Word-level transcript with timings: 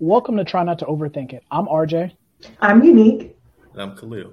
Welcome 0.00 0.36
to 0.36 0.44
Try 0.44 0.62
Not 0.62 0.78
to 0.78 0.84
Overthink 0.84 1.32
It. 1.32 1.42
I'm 1.50 1.66
RJ. 1.66 2.12
I'm 2.60 2.84
Unique. 2.84 3.36
And 3.72 3.82
I'm 3.82 3.96
Khalil. 3.96 4.32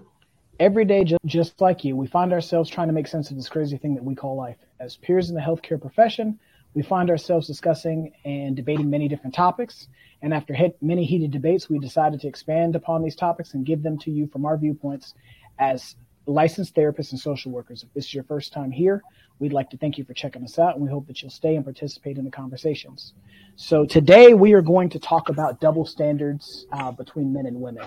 Every 0.60 0.86
day, 0.86 1.04
just, 1.04 1.26
just 1.26 1.60
like 1.60 1.84
you, 1.84 1.96
we 1.96 2.06
find 2.06 2.32
ourselves 2.34 2.70
trying 2.70 2.86
to 2.86 2.94
make 2.94 3.08
sense 3.08 3.32
of 3.32 3.36
this 3.36 3.50
crazy 3.50 3.76
thing 3.76 3.96
that 3.96 4.04
we 4.04 4.14
call 4.14 4.36
life. 4.36 4.58
As 4.80 4.98
peers 4.98 5.30
in 5.30 5.36
the 5.36 5.42
healthcare 5.42 5.82
profession, 5.82 6.38
we 6.76 6.84
find 6.84 7.10
ourselves 7.10 7.48
discussing 7.48 8.14
and 8.26 8.56
debating 8.56 8.92
many 8.92 9.08
different 9.08 9.34
topics. 9.34 9.88
And 10.22 10.36
after 10.36 10.54
hit 10.54 10.78
many 10.84 11.04
heated 11.04 11.32
debates, 11.32 11.68
we 11.68 11.80
decided 11.80 12.22
to 12.22 12.28
expand 12.28 12.76
upon 12.76 13.02
these 13.02 13.16
topics 13.16 13.56
and 13.56 13.66
give 13.66 13.82
them 13.82 13.98
to 14.00 14.12
you 14.12 14.28
from 14.28 14.46
our 14.46 14.58
viewpoints 14.58 15.16
as 15.58 15.96
licensed 16.28 16.76
therapists 16.76 17.12
and 17.12 17.20
social 17.20 17.52
workers. 17.52 17.84
If 17.84 17.94
this 17.94 18.06
is 18.06 18.14
your 18.14 18.24
first 18.24 18.54
time 18.54 18.72
here, 18.72 19.04
we'd 19.40 19.54
like 19.54 19.70
to 19.72 19.78
thank 19.78 19.98
you 19.98 20.04
for 20.04 20.14
checking 20.14 20.44
us 20.44 20.58
out 20.58 20.76
and 20.76 20.84
we 20.84 20.90
hope 20.90 21.08
that 21.08 21.22
you'll 21.22 21.32
stay 21.32 21.56
and 21.56 21.64
participate 21.64 22.18
in 22.18 22.26
the 22.26 22.32
conversations. 22.32 23.14
So 23.56 23.86
today 23.86 24.34
we 24.34 24.54
are 24.54 24.62
going 24.62 24.90
to 24.90 25.00
talk 25.00 25.30
about 25.30 25.60
double 25.60 25.86
standards 25.86 26.66
uh, 26.72 26.92
between 26.92 27.34
men 27.34 27.46
and 27.46 27.60
women. 27.60 27.86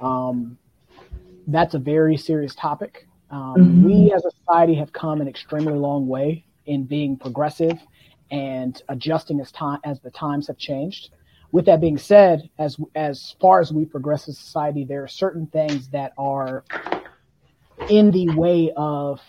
Um, 0.00 0.58
that's 1.46 1.74
a 1.74 1.78
very 1.78 2.16
serious 2.16 2.54
topic. 2.54 3.06
Um, 3.30 3.54
mm-hmm. 3.56 3.84
We 3.84 4.12
as 4.12 4.24
a 4.24 4.30
society 4.30 4.74
have 4.74 4.92
come 4.92 5.20
an 5.20 5.28
extremely 5.28 5.74
long 5.74 6.06
way 6.06 6.44
in 6.66 6.84
being 6.84 7.16
progressive 7.16 7.78
and 8.30 8.80
adjusting 8.88 9.40
as 9.40 9.52
time 9.52 9.78
as 9.84 10.00
the 10.00 10.10
times 10.10 10.48
have 10.48 10.58
changed. 10.58 11.10
With 11.52 11.66
that 11.66 11.80
being 11.80 11.96
said, 11.96 12.50
as 12.58 12.76
as 12.94 13.36
far 13.40 13.60
as 13.60 13.72
we 13.72 13.84
progress 13.84 14.28
as 14.28 14.36
society, 14.36 14.84
there 14.84 15.04
are 15.04 15.08
certain 15.08 15.46
things 15.46 15.88
that 15.88 16.12
are 16.18 16.64
in 17.88 18.10
the 18.10 18.28
way 18.34 18.72
of 18.76 19.20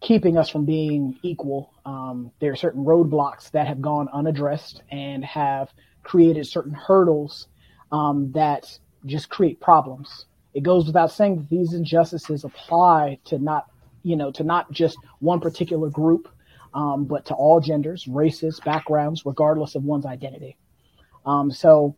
keeping 0.00 0.36
us 0.36 0.48
from 0.48 0.64
being 0.64 1.18
equal. 1.22 1.72
Um, 1.86 2.32
there 2.40 2.52
are 2.52 2.56
certain 2.56 2.84
roadblocks 2.84 3.50
that 3.52 3.66
have 3.66 3.80
gone 3.80 4.08
unaddressed 4.12 4.82
and 4.90 5.24
have 5.24 5.72
created 6.02 6.46
certain 6.46 6.72
hurdles 6.74 7.48
um, 7.92 8.32
that 8.32 8.78
just 9.06 9.30
create 9.30 9.60
problems. 9.60 10.26
It 10.54 10.62
goes 10.62 10.86
without 10.86 11.12
saying 11.12 11.36
that 11.36 11.48
these 11.48 11.72
injustices 11.72 12.44
apply 12.44 13.18
to 13.26 13.38
not, 13.38 13.66
you 14.02 14.16
know, 14.16 14.30
to 14.32 14.44
not 14.44 14.70
just 14.72 14.98
one 15.20 15.40
particular 15.40 15.88
group, 15.88 16.28
um, 16.74 17.04
but 17.04 17.24
to 17.26 17.34
all 17.34 17.60
genders, 17.60 18.06
races, 18.08 18.60
backgrounds, 18.64 19.24
regardless 19.24 19.74
of 19.74 19.84
one's 19.84 20.06
identity. 20.06 20.56
Um, 21.24 21.50
so, 21.50 21.96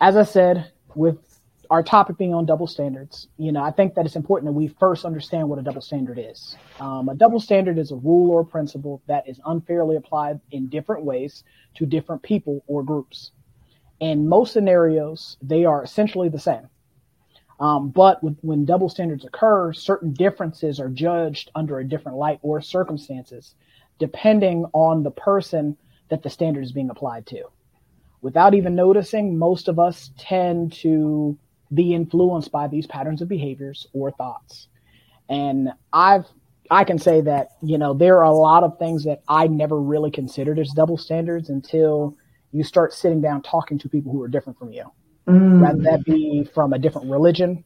as 0.00 0.16
I 0.16 0.24
said, 0.24 0.72
with 0.94 1.35
our 1.70 1.82
topic 1.82 2.18
being 2.18 2.34
on 2.34 2.46
double 2.46 2.66
standards, 2.66 3.28
you 3.38 3.52
know, 3.52 3.62
I 3.62 3.70
think 3.70 3.94
that 3.94 4.06
it's 4.06 4.16
important 4.16 4.48
that 4.48 4.58
we 4.58 4.68
first 4.68 5.04
understand 5.04 5.48
what 5.48 5.58
a 5.58 5.62
double 5.62 5.80
standard 5.80 6.18
is. 6.18 6.56
Um, 6.80 7.08
a 7.08 7.14
double 7.14 7.40
standard 7.40 7.78
is 7.78 7.92
a 7.92 7.96
rule 7.96 8.30
or 8.30 8.44
principle 8.44 9.02
that 9.06 9.28
is 9.28 9.40
unfairly 9.44 9.96
applied 9.96 10.40
in 10.50 10.68
different 10.68 11.04
ways 11.04 11.44
to 11.76 11.86
different 11.86 12.22
people 12.22 12.64
or 12.66 12.82
groups. 12.82 13.32
In 14.00 14.28
most 14.28 14.52
scenarios, 14.52 15.36
they 15.42 15.64
are 15.64 15.82
essentially 15.82 16.28
the 16.28 16.38
same. 16.38 16.68
Um, 17.58 17.88
but 17.88 18.22
when, 18.22 18.36
when 18.42 18.64
double 18.64 18.88
standards 18.88 19.24
occur, 19.24 19.72
certain 19.72 20.12
differences 20.12 20.78
are 20.78 20.90
judged 20.90 21.50
under 21.54 21.78
a 21.78 21.88
different 21.88 22.18
light 22.18 22.38
or 22.42 22.60
circumstances, 22.60 23.54
depending 23.98 24.66
on 24.74 25.02
the 25.02 25.10
person 25.10 25.76
that 26.10 26.22
the 26.22 26.30
standard 26.30 26.64
is 26.64 26.72
being 26.72 26.90
applied 26.90 27.26
to. 27.26 27.44
Without 28.20 28.54
even 28.54 28.74
noticing, 28.74 29.38
most 29.38 29.68
of 29.68 29.78
us 29.78 30.10
tend 30.18 30.72
to 30.72 31.38
be 31.72 31.94
influenced 31.94 32.52
by 32.52 32.68
these 32.68 32.86
patterns 32.86 33.22
of 33.22 33.28
behaviors 33.28 33.86
or 33.92 34.10
thoughts. 34.10 34.68
And 35.28 35.70
I've 35.92 36.26
I 36.70 36.84
can 36.84 36.98
say 36.98 37.20
that, 37.20 37.50
you 37.62 37.78
know, 37.78 37.94
there 37.94 38.18
are 38.18 38.24
a 38.24 38.32
lot 38.32 38.64
of 38.64 38.78
things 38.78 39.04
that 39.04 39.22
I 39.28 39.46
never 39.46 39.80
really 39.80 40.10
considered 40.10 40.58
as 40.58 40.70
double 40.70 40.98
standards 40.98 41.48
until 41.48 42.16
you 42.52 42.64
start 42.64 42.92
sitting 42.92 43.20
down 43.20 43.42
talking 43.42 43.78
to 43.78 43.88
people 43.88 44.12
who 44.12 44.22
are 44.22 44.28
different 44.28 44.58
from 44.58 44.72
you. 44.72 44.84
Mm. 45.28 45.62
Rather 45.62 45.82
that 45.82 46.04
be 46.04 46.48
from 46.54 46.72
a 46.72 46.78
different 46.78 47.10
religion, 47.10 47.64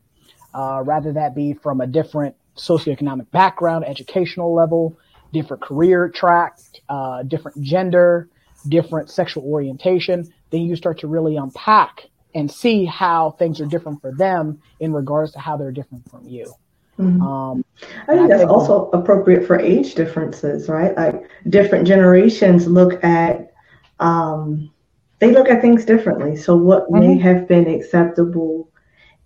uh, 0.55 0.83
rather 0.85 1.13
that 1.13 1.35
be 1.35 1.55
from 1.55 1.81
a 1.81 1.87
different 1.87 2.35
socioeconomic 2.57 3.31
background, 3.31 3.85
educational 3.87 4.55
level, 4.55 4.99
different 5.33 5.63
career 5.63 6.09
track, 6.09 6.59
uh, 6.89 7.23
different 7.23 7.63
gender, 7.63 8.29
different 8.69 9.11
sexual 9.11 9.45
orientation, 9.45 10.31
then 10.51 10.63
you 10.63 10.77
start 10.77 10.99
to 10.99 11.07
really 11.07 11.37
unpack 11.37 12.09
and 12.35 12.51
see 12.51 12.85
how 12.85 13.33
things 13.33 13.61
are 13.61 13.67
different 13.67 14.01
for 14.01 14.13
them 14.13 14.61
in 14.79 14.93
regards 14.93 15.33
to 15.33 15.39
how 15.39 15.57
they're 15.57 15.73
different 15.73 16.09
from 16.11 16.27
you. 16.27 16.53
Mm-hmm. 16.99 17.23
Um, 17.23 17.65
I 18.09 18.15
think 18.15 18.21
I 18.21 18.27
that's 18.27 18.41
think 18.41 18.51
also 18.51 18.91
appropriate 18.91 19.47
for 19.47 19.59
age 19.59 19.95
differences, 19.95 20.69
right? 20.69 20.95
Like 20.97 21.31
different 21.49 21.87
generations 21.87 22.67
look 22.67 23.03
at, 23.03 23.53
um, 24.01 24.71
they 25.19 25.33
look 25.33 25.49
at 25.49 25.61
things 25.61 25.85
differently. 25.85 26.37
So 26.37 26.57
what 26.57 26.91
mm-hmm. 26.91 27.01
may 27.01 27.19
have 27.19 27.49
been 27.49 27.69
acceptable 27.69 28.71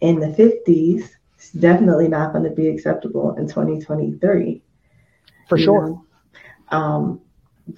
in 0.00 0.20
the 0.20 0.28
50s 0.28 1.10
is 1.38 1.50
definitely 1.58 2.08
not 2.08 2.32
going 2.32 2.44
to 2.44 2.50
be 2.50 2.68
acceptable 2.68 3.34
in 3.36 3.48
2023. 3.48 4.62
For 5.48 5.58
you 5.58 5.64
sure. 5.64 6.02
Um, 6.68 7.20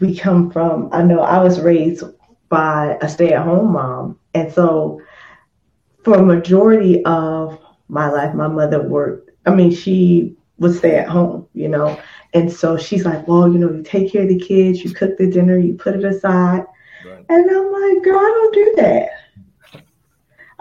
we 0.00 0.16
come 0.16 0.50
from, 0.50 0.88
I 0.92 1.02
know 1.02 1.20
I 1.20 1.42
was 1.42 1.60
raised 1.60 2.04
by 2.48 2.98
a 3.00 3.08
stay 3.08 3.32
at 3.32 3.44
home 3.44 3.72
mom. 3.72 4.18
And 4.34 4.52
so 4.52 5.00
for 6.06 6.18
a 6.18 6.22
majority 6.22 7.04
of 7.04 7.58
my 7.88 8.08
life, 8.08 8.32
my 8.32 8.46
mother 8.46 8.80
worked. 8.80 9.32
I 9.44 9.52
mean, 9.52 9.72
she 9.74 10.36
would 10.58 10.76
stay 10.76 10.94
at 10.94 11.08
home, 11.08 11.48
you 11.52 11.66
know. 11.66 12.00
And 12.32 12.50
so 12.50 12.76
she's 12.76 13.04
like, 13.04 13.26
well, 13.26 13.52
you 13.52 13.58
know, 13.58 13.72
you 13.72 13.82
take 13.82 14.12
care 14.12 14.22
of 14.22 14.28
the 14.28 14.38
kids, 14.38 14.84
you 14.84 14.94
cook 14.94 15.18
the 15.18 15.28
dinner, 15.28 15.58
you 15.58 15.74
put 15.74 15.96
it 15.96 16.04
aside. 16.04 16.64
Right. 17.04 17.24
And 17.28 17.50
I'm 17.50 17.72
like, 17.72 18.04
girl, 18.04 18.20
I 18.20 18.22
don't 18.22 18.54
do 18.54 18.74
that. 18.76 19.08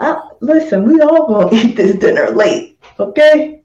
I, 0.00 0.20
listen, 0.40 0.84
we 0.84 1.00
all 1.00 1.28
gonna 1.28 1.54
eat 1.54 1.76
this 1.76 1.94
dinner 1.94 2.30
late, 2.30 2.80
okay? 2.98 3.62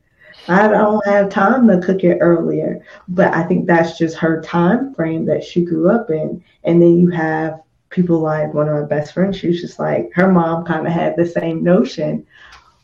I 0.47 0.67
don't 0.67 1.03
have 1.07 1.29
time 1.29 1.67
to 1.67 1.81
cook 1.81 2.03
it 2.03 2.19
earlier, 2.21 2.85
but 3.07 3.33
I 3.33 3.41
think 3.41 3.65
that's 3.65 3.97
just 3.97 4.17
her 4.17 4.39
time 4.43 4.93
frame 4.93 5.25
that 5.25 5.43
she 5.43 5.65
grew 5.65 5.89
up 5.89 6.11
in. 6.11 6.43
And 6.63 6.79
then 6.79 6.99
you 6.99 7.09
have 7.09 7.59
people 7.91 8.19
like 8.19 8.53
one 8.53 8.67
of 8.67 8.75
my 8.75 8.87
best 8.87 9.13
friends, 9.13 9.37
she 9.37 9.47
was 9.47 9.61
just 9.61 9.77
like, 9.77 10.09
her 10.13 10.31
mom 10.31 10.65
kind 10.65 10.87
of 10.87 10.93
had 10.93 11.15
the 11.15 11.25
same 11.25 11.63
notion. 11.63 12.25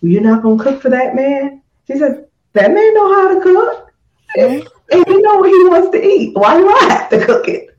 Well, 0.01 0.11
you're 0.11 0.21
not 0.21 0.43
gonna 0.43 0.63
cook 0.63 0.81
for 0.81 0.89
that 0.89 1.15
man? 1.15 1.63
She 1.87 1.97
said, 1.97 2.27
that 2.53 2.71
man 2.71 2.93
know 2.93 3.13
how 3.13 3.33
to 3.33 3.41
cook. 3.41 3.91
Mm-hmm. 4.37 4.53
And, 4.53 4.69
and 4.91 5.07
you 5.07 5.21
know 5.21 5.37
what 5.37 5.49
he 5.49 5.69
wants 5.69 5.91
to 5.91 6.05
eat. 6.05 6.35
Why 6.35 6.57
do 6.57 6.69
I 6.69 6.83
have 6.89 7.09
to 7.09 7.25
cook 7.25 7.47
it? 7.47 7.69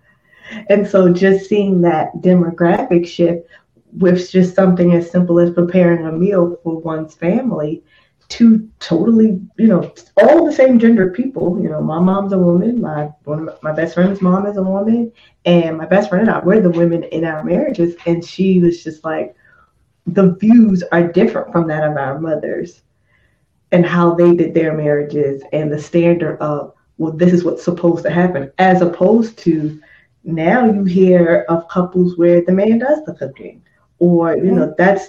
And 0.71 0.87
so 0.89 1.13
just 1.13 1.49
seeing 1.49 1.83
that 1.83 2.15
demographic 2.17 3.07
shift 3.07 3.47
with 3.93 4.31
just 4.31 4.55
something 4.55 4.95
as 4.95 5.11
simple 5.11 5.39
as 5.39 5.51
preparing 5.51 6.07
a 6.07 6.13
meal 6.13 6.59
for 6.63 6.79
one's 6.81 7.15
family 7.15 7.83
two 8.29 8.69
totally, 8.79 9.41
you 9.57 9.67
know, 9.67 9.93
all 10.17 10.45
the 10.45 10.53
same 10.53 10.79
gender 10.79 11.11
people. 11.11 11.61
You 11.63 11.69
know, 11.71 11.81
my 11.81 11.99
mom's 11.99 12.33
a 12.33 12.39
woman. 12.39 12.81
My 12.81 13.11
one 13.25 13.49
of 13.49 13.63
my 13.63 13.73
best 13.73 13.95
friend's 13.95 14.21
mom 14.21 14.47
is 14.47 14.57
a 14.57 14.63
woman, 14.63 15.13
and 15.45 15.79
my 15.79 15.87
best 15.87 16.09
friend 16.09 16.29
and 16.29 16.37
I 16.37 16.45
we're 16.45 16.61
the 16.61 16.71
women 16.71 17.05
in 17.05 17.25
our 17.25 17.43
marriages. 17.43 17.97
And 18.07 18.25
she 18.25 18.59
was 18.59 18.85
just 18.85 19.05
like, 19.05 19.35
the 20.07 20.35
views 20.35 20.83
are 20.93 21.07
different 21.07 21.53
from 21.53 21.69
that 21.69 21.85
of 21.85 21.97
our 21.97 22.21
mothers, 22.21 22.83
and 23.73 23.85
how 23.85 24.15
they 24.15 24.35
did 24.35 24.55
their 24.55 24.75
marriages, 24.75 25.43
and 25.53 25.73
the 25.73 25.79
standard 25.79 26.39
of 26.41 26.75
well, 26.99 27.13
this 27.13 27.33
is 27.33 27.45
what's 27.45 27.65
supposed 27.65 28.03
to 28.05 28.11
happen, 28.11 28.53
as 28.59 28.83
opposed 28.83 29.39
to 29.39 29.81
now 30.25 30.67
you 30.67 30.85
hear 30.85 31.47
of 31.49 31.69
couples 31.69 32.19
where 32.19 32.43
the 32.43 32.53
man 32.53 32.79
does 32.79 33.05
the 33.05 33.15
cooking, 33.15 33.63
or 34.01 34.37
you 34.37 34.43
mm-hmm. 34.43 34.57
know 34.57 34.75
that's 34.77 35.09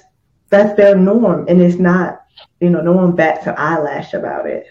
that's 0.50 0.76
their 0.78 0.96
norm, 0.96 1.46
and 1.48 1.62
it's 1.62 1.80
not 1.80 2.22
you 2.60 2.70
know, 2.70 2.82
no 2.82 2.94
one 2.94 3.16
bats 3.16 3.48
an 3.48 3.56
eyelash 3.58 4.14
about 4.14 4.46
it. 4.46 4.68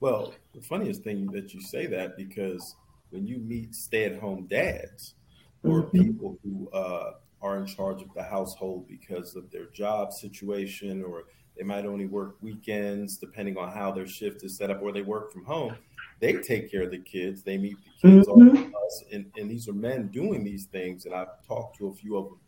Well, 0.00 0.34
the 0.54 0.60
funniest 0.60 1.02
thing 1.02 1.26
that 1.32 1.54
you 1.54 1.60
say 1.60 1.86
that 1.86 2.16
because 2.16 2.76
when 3.10 3.26
you 3.26 3.38
meet 3.38 3.74
stay-at-home 3.74 4.46
dads 4.46 5.14
or 5.62 5.82
mm-hmm. 5.82 6.02
people 6.02 6.38
who 6.42 6.68
uh, 6.70 7.12
are 7.40 7.58
in 7.58 7.66
charge 7.66 8.02
of 8.02 8.08
the 8.14 8.22
household 8.22 8.88
because 8.88 9.36
of 9.36 9.50
their 9.50 9.66
job 9.66 10.12
situation, 10.12 11.04
or 11.04 11.24
they 11.56 11.62
might 11.62 11.84
only 11.84 12.06
work 12.06 12.36
weekends, 12.40 13.18
depending 13.18 13.56
on 13.56 13.70
how 13.70 13.92
their 13.92 14.06
shift 14.06 14.42
is 14.42 14.56
set 14.56 14.70
up, 14.70 14.80
or 14.82 14.92
they 14.92 15.02
work 15.02 15.32
from 15.32 15.44
home. 15.44 15.76
They 16.20 16.34
take 16.34 16.70
care 16.70 16.82
of 16.82 16.90
the 16.90 16.98
kids. 16.98 17.42
They 17.42 17.58
meet 17.58 17.76
the 17.84 18.08
kids 18.08 18.28
mm-hmm. 18.28 18.74
us, 18.74 19.04
and, 19.12 19.30
and 19.36 19.50
these 19.50 19.68
are 19.68 19.72
men 19.72 20.08
doing 20.08 20.44
these 20.44 20.66
things. 20.66 21.04
And 21.04 21.14
I've 21.14 21.44
talked 21.46 21.76
to 21.78 21.88
a 21.88 21.94
few 21.94 22.16
of 22.16 22.24
them, 22.26 22.40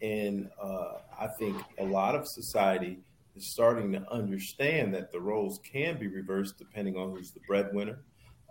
and 0.00 0.50
uh, 0.60 0.98
I 1.18 1.28
think 1.38 1.56
a 1.78 1.84
lot 1.84 2.14
of 2.14 2.26
society 2.26 3.00
is 3.38 3.46
starting 3.46 3.92
to 3.92 4.12
understand 4.12 4.94
that 4.94 5.12
the 5.12 5.20
roles 5.20 5.60
can 5.60 5.98
be 5.98 6.08
reversed 6.08 6.58
depending 6.58 6.96
on 6.96 7.10
who's 7.10 7.30
the 7.30 7.40
breadwinner, 7.46 8.00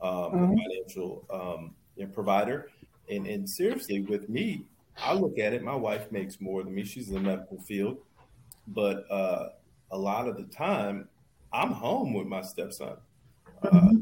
um, 0.01 0.11
mm-hmm. 0.11 0.55
the 0.55 0.61
financial 0.61 1.25
um, 1.31 1.75
provider. 2.13 2.69
And, 3.09 3.27
and 3.27 3.49
seriously, 3.49 4.01
with 4.01 4.29
me, 4.29 4.65
I 4.97 5.13
look 5.13 5.37
at 5.39 5.53
it, 5.53 5.63
my 5.63 5.75
wife 5.75 6.11
makes 6.11 6.41
more 6.41 6.63
than 6.63 6.73
me. 6.73 6.83
She's 6.83 7.09
in 7.09 7.13
the 7.15 7.19
medical 7.19 7.59
field. 7.61 7.97
But 8.67 9.09
uh, 9.11 9.49
a 9.91 9.97
lot 9.97 10.27
of 10.27 10.37
the 10.37 10.43
time, 10.43 11.07
I'm 11.53 11.71
home 11.71 12.13
with 12.13 12.27
my 12.27 12.41
stepson. 12.41 12.97
Uh, 13.63 13.69
mm-hmm. 13.69 13.97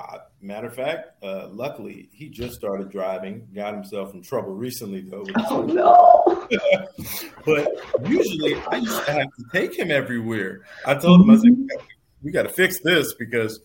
Uh, 0.00 0.18
matter 0.40 0.66
of 0.66 0.74
fact, 0.74 1.22
uh, 1.22 1.48
luckily 1.50 2.08
he 2.12 2.28
just 2.28 2.54
started 2.54 2.90
driving. 2.90 3.46
Got 3.54 3.74
himself 3.74 4.14
in 4.14 4.22
trouble 4.22 4.54
recently 4.54 5.02
though. 5.02 5.26
Oh 5.50 5.62
no! 5.62 6.48
but 7.44 8.08
usually 8.08 8.54
I 8.70 8.76
used 8.76 9.04
to 9.04 9.12
have 9.12 9.26
to 9.26 9.44
take 9.52 9.78
him 9.78 9.90
everywhere. 9.90 10.62
I 10.86 10.94
told 10.94 11.20
him 11.20 11.30
I 11.30 11.36
said, 11.36 11.52
mm-hmm. 11.52 11.84
"We 12.22 12.32
got 12.32 12.44
to 12.44 12.48
fix 12.48 12.80
this 12.80 13.12
because 13.14 13.60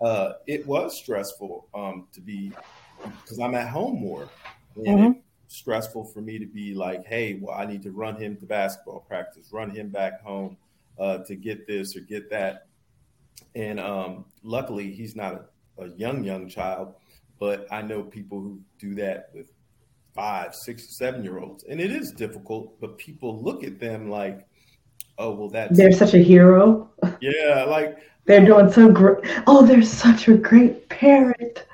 uh, 0.00 0.34
it 0.46 0.66
was 0.66 0.96
stressful 0.96 1.68
um, 1.74 2.06
to 2.12 2.20
be 2.20 2.52
because 3.02 3.38
I'm 3.40 3.54
at 3.54 3.68
home 3.68 3.98
more, 4.00 4.28
and 4.76 4.86
mm-hmm. 4.86 5.18
stressful 5.48 6.04
for 6.04 6.20
me 6.20 6.38
to 6.38 6.46
be 6.46 6.72
like, 6.72 7.04
hey, 7.04 7.38
well, 7.40 7.56
I 7.56 7.66
need 7.66 7.82
to 7.82 7.90
run 7.90 8.14
him 8.16 8.36
to 8.36 8.46
basketball 8.46 9.00
practice, 9.00 9.48
run 9.52 9.70
him 9.70 9.88
back 9.88 10.22
home 10.22 10.56
uh, 10.98 11.18
to 11.24 11.34
get 11.34 11.66
this 11.66 11.96
or 11.96 12.00
get 12.00 12.30
that." 12.30 12.66
And 13.54 13.80
um, 13.80 14.26
luckily, 14.44 14.92
he's 14.92 15.16
not 15.16 15.34
a, 15.34 15.44
a 15.80 15.88
young 15.96 16.24
young 16.24 16.48
child, 16.48 16.94
but 17.38 17.66
I 17.70 17.82
know 17.82 18.02
people 18.02 18.40
who 18.40 18.60
do 18.78 18.94
that 18.96 19.30
with 19.34 19.50
five, 20.14 20.54
six, 20.54 20.96
seven 20.96 21.24
year 21.24 21.38
olds, 21.38 21.64
and 21.64 21.80
it 21.80 21.90
is 21.90 22.12
difficult. 22.12 22.80
But 22.80 22.98
people 22.98 23.42
look 23.42 23.64
at 23.64 23.78
them 23.78 24.10
like, 24.10 24.46
"Oh, 25.18 25.34
well, 25.34 25.48
that's 25.48 25.76
they're 25.76 25.92
such 25.92 26.14
a 26.14 26.18
hero." 26.18 26.90
Yeah, 27.20 27.64
like 27.66 27.98
they're 28.26 28.44
doing 28.44 28.70
so 28.70 28.90
great. 28.90 29.18
Oh, 29.46 29.64
they're 29.64 29.82
such 29.82 30.28
a 30.28 30.36
great 30.36 30.88
parent. 30.88 31.66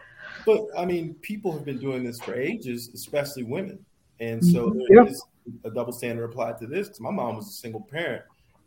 But 0.44 0.66
I 0.78 0.84
mean, 0.84 1.14
people 1.14 1.52
have 1.52 1.64
been 1.64 1.78
doing 1.78 2.04
this 2.04 2.20
for 2.20 2.34
ages, 2.34 2.90
especially 2.94 3.42
women, 3.42 3.84
and 4.20 4.44
so 4.44 4.70
mm-hmm. 4.70 4.78
there 4.88 5.02
yep. 5.02 5.08
is 5.08 5.24
a 5.64 5.70
double 5.70 5.92
standard 5.92 6.24
applied 6.24 6.58
to 6.58 6.66
this. 6.66 6.88
because 6.88 7.00
My 7.00 7.10
mom 7.10 7.36
was 7.36 7.48
a 7.48 7.52
single 7.52 7.80
parent, 7.90 8.22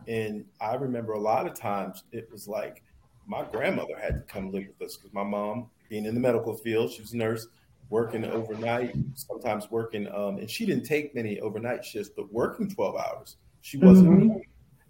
and 0.08 0.46
I 0.60 0.76
remember 0.76 1.14
a 1.14 1.20
lot 1.20 1.48
of 1.48 1.54
times 1.54 2.04
it 2.12 2.30
was 2.32 2.48
like 2.48 2.84
my 3.30 3.46
grandmother 3.46 3.96
had 4.02 4.16
to 4.16 4.34
come 4.34 4.52
live 4.52 4.66
with 4.68 4.90
us 4.90 4.98
because 4.98 5.14
my 5.14 5.24
mom, 5.24 5.70
being 5.88 6.06
in 6.06 6.16
the 6.16 6.20
medical 6.20 6.58
field, 6.58 6.92
she 6.92 7.02
was 7.02 7.14
a 7.14 7.18
nurse, 7.18 7.48
working 7.90 8.26
overnight, 8.26 8.96
sometimes 9.14 9.70
working, 9.70 10.08
um, 10.14 10.40
and 10.40 10.50
she 10.50 10.66
didn't 10.66 10.84
take 10.84 11.14
many 11.14 11.40
overnight 11.40 11.86
shifts, 11.86 12.10
but 12.16 12.32
working 12.34 12.70
12 12.70 12.96
hours. 12.98 13.38
She 13.62 13.78
wasn't 13.78 14.10
mm-hmm. 14.10 14.38